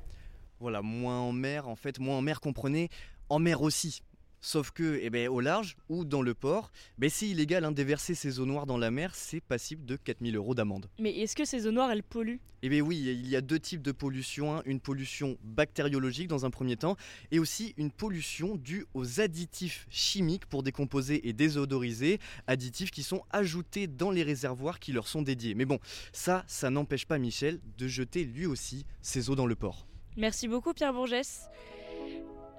Voilà, 0.61 0.83
moins 0.83 1.19
en 1.19 1.33
mer, 1.33 1.69
en 1.69 1.77
fait, 1.77 1.99
moins 1.99 2.19
en 2.19 2.23
mer, 2.23 2.41
comprenez, 2.41 2.89
en 3.29 3.39
mer 3.39 3.63
aussi. 3.63 4.03
Sauf 4.45 4.73
que, 4.73 4.99
eh 5.01 5.09
ben, 5.09 5.29
au 5.29 5.39
large 5.41 5.77
ou 5.89 6.05
dans 6.05 6.21
le 6.21 6.35
port, 6.35 6.73
ben, 6.99 7.09
c'est 7.09 7.29
illégal 7.29 7.65
hein, 7.65 7.71
déverser 7.71 8.17
ces 8.17 8.41
eaux 8.41 8.45
noires 8.45 8.67
dans 8.67 8.77
la 8.77 8.91
mer, 8.91 9.15
c'est 9.15 9.41
passible 9.41 9.85
de 9.87 9.95
4000 9.95 10.35
euros 10.35 10.57
d'amende. 10.57 10.91
Mais 10.99 11.17
est-ce 11.21 11.37
que 11.37 11.45
ces 11.45 11.69
eaux 11.69 11.71
noires, 11.71 11.93
elles 11.93 12.03
polluent? 12.03 12.41
Eh 12.65 12.69
bien 12.69 12.81
oui, 12.81 12.97
il 12.99 13.29
y 13.29 13.37
a 13.37 13.41
deux 13.41 13.61
types 13.61 13.83
de 13.83 13.93
pollution. 13.93 14.57
hein. 14.57 14.63
Une 14.67 14.81
pollution 14.81 15.39
bactériologique 15.45 16.27
dans 16.27 16.45
un 16.45 16.51
premier 16.51 16.77
temps, 16.77 16.97
et 17.31 17.39
aussi 17.39 17.73
une 17.77 17.93
pollution 17.93 18.57
due 18.57 18.85
aux 18.95 19.21
additifs 19.21 19.87
chimiques 19.91 20.47
pour 20.47 20.65
décomposer 20.65 21.29
et 21.29 21.33
désodoriser, 21.33 22.19
additifs 22.49 22.91
qui 22.91 23.05
sont 23.05 23.23
ajoutés 23.31 23.87
dans 23.87 24.11
les 24.11 24.25
réservoirs 24.25 24.81
qui 24.81 24.91
leur 24.93 25.07
sont 25.07 25.23
dédiés. 25.23 25.55
Mais 25.55 25.67
bon, 25.67 25.79
ça, 26.13 26.45
ça 26.49 26.69
n'empêche 26.69 27.07
pas 27.07 27.19
Michel 27.19 27.61
de 27.79 27.87
jeter 27.87 28.25
lui 28.25 28.47
aussi 28.47 28.87
ses 29.03 29.31
eaux 29.31 29.37
dans 29.37 29.47
le 29.47 29.55
port. 29.55 29.87
Merci 30.17 30.49
beaucoup 30.49 30.73
Pierre 30.75 30.93
Bourgès. 30.93 31.49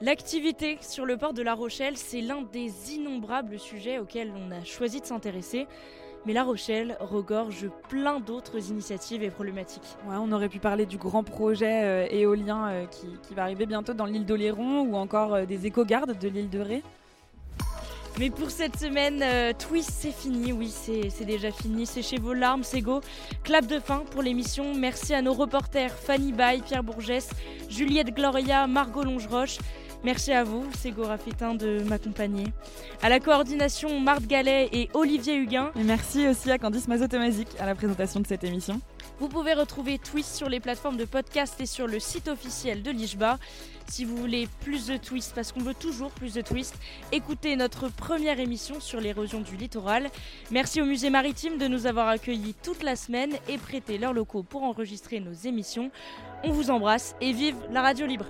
L'activité 0.03 0.77
sur 0.81 1.05
le 1.05 1.15
port 1.15 1.31
de 1.31 1.41
La 1.41 1.53
Rochelle, 1.53 1.95
c'est 1.95 2.19
l'un 2.19 2.41
des 2.41 2.93
innombrables 2.93 3.57
sujets 3.57 3.99
auxquels 3.99 4.33
on 4.35 4.51
a 4.51 4.61
choisi 4.65 4.99
de 4.99 5.05
s'intéresser. 5.05 5.65
Mais 6.25 6.33
La 6.33 6.43
Rochelle 6.43 6.97
regorge 6.99 7.69
plein 7.87 8.19
d'autres 8.19 8.69
initiatives 8.69 9.23
et 9.23 9.29
problématiques. 9.29 9.95
Ouais, 10.05 10.17
on 10.19 10.33
aurait 10.33 10.49
pu 10.49 10.59
parler 10.59 10.85
du 10.85 10.97
grand 10.97 11.23
projet 11.23 11.85
euh, 11.85 12.07
éolien 12.11 12.67
euh, 12.67 12.85
qui, 12.85 13.07
qui 13.25 13.33
va 13.33 13.43
arriver 13.43 13.65
bientôt 13.65 13.93
dans 13.93 14.03
l'île 14.03 14.25
d'Oléron 14.25 14.81
ou 14.81 14.95
encore 14.95 15.35
euh, 15.35 15.45
des 15.45 15.67
éco-gardes 15.67 16.19
de 16.19 16.27
l'île 16.27 16.49
de 16.49 16.59
Ré. 16.59 16.83
Mais 18.19 18.29
pour 18.29 18.51
cette 18.51 18.75
semaine, 18.75 19.21
euh, 19.23 19.53
Twist, 19.57 19.89
c'est 19.89 20.11
fini. 20.11 20.51
Oui, 20.51 20.67
c'est 20.69 21.09
c'est 21.11 21.25
déjà 21.25 21.49
fini. 21.49 21.85
Séchez 21.85 22.17
vos 22.17 22.33
larmes, 22.33 22.63
c'est 22.63 22.81
go. 22.81 22.99
Clap 23.43 23.67
de 23.67 23.79
fin 23.79 24.03
pour 24.11 24.21
l'émission. 24.21 24.75
Merci 24.75 25.13
à 25.13 25.21
nos 25.21 25.33
reporters 25.33 25.93
Fanny 25.93 26.33
Bay, 26.33 26.59
Pierre 26.63 26.83
Bourgès, 26.83 27.29
Juliette 27.69 28.13
Gloria, 28.13 28.67
Margot 28.67 29.03
Longeroche. 29.03 29.59
Merci 30.03 30.33
à 30.33 30.43
vous, 30.43 30.65
Ségo 30.77 31.03
Raffetin, 31.03 31.55
de 31.55 31.81
m'accompagner. 31.83 32.47
À 33.01 33.07
la 33.07 33.21
coordination, 33.21 34.01
Marthe 34.01 34.27
Gallet 34.27 34.67
et 34.73 34.89
Olivier 34.93 35.35
Huguin. 35.35 35.71
Et 35.79 35.83
merci 35.83 36.27
aussi 36.27 36.51
à 36.51 36.57
Candice 36.57 36.89
Mazotomazic 36.89 37.47
à 37.57 37.65
la 37.65 37.73
présentation 37.73 38.19
de 38.19 38.27
cette 38.27 38.43
émission. 38.43 38.81
Vous 39.19 39.29
pouvez 39.29 39.53
retrouver 39.53 39.99
Twist 39.99 40.35
sur 40.35 40.49
les 40.49 40.59
plateformes 40.59 40.97
de 40.97 41.05
podcast 41.05 41.55
et 41.61 41.65
sur 41.65 41.87
le 41.87 42.01
site 42.01 42.27
officiel 42.27 42.83
de 42.83 42.91
l'IJBA. 42.91 43.37
Si 43.87 44.03
vous 44.03 44.17
voulez 44.17 44.49
plus 44.61 44.87
de 44.87 44.97
Twist, 44.97 45.33
parce 45.35 45.53
qu'on 45.53 45.61
veut 45.61 45.73
toujours 45.73 46.11
plus 46.11 46.33
de 46.33 46.41
Twist, 46.41 46.75
écoutez 47.13 47.55
notre 47.55 47.87
première 47.87 48.41
émission 48.41 48.81
sur 48.81 48.99
l'érosion 48.99 49.39
du 49.39 49.55
littoral. 49.55 50.09
Merci 50.51 50.81
au 50.81 50.85
musée 50.85 51.11
maritime 51.11 51.57
de 51.57 51.67
nous 51.67 51.85
avoir 51.85 52.09
accueillis 52.09 52.55
toute 52.61 52.83
la 52.83 52.97
semaine 52.97 53.31
et 53.47 53.57
prêté 53.57 53.97
leurs 53.97 54.13
locaux 54.13 54.43
pour 54.43 54.63
enregistrer 54.63 55.21
nos 55.21 55.33
émissions. 55.33 55.91
On 56.43 56.51
vous 56.51 56.71
embrasse 56.71 57.15
et 57.21 57.31
vive 57.31 57.55
la 57.71 57.81
radio 57.81 58.05
libre. 58.05 58.25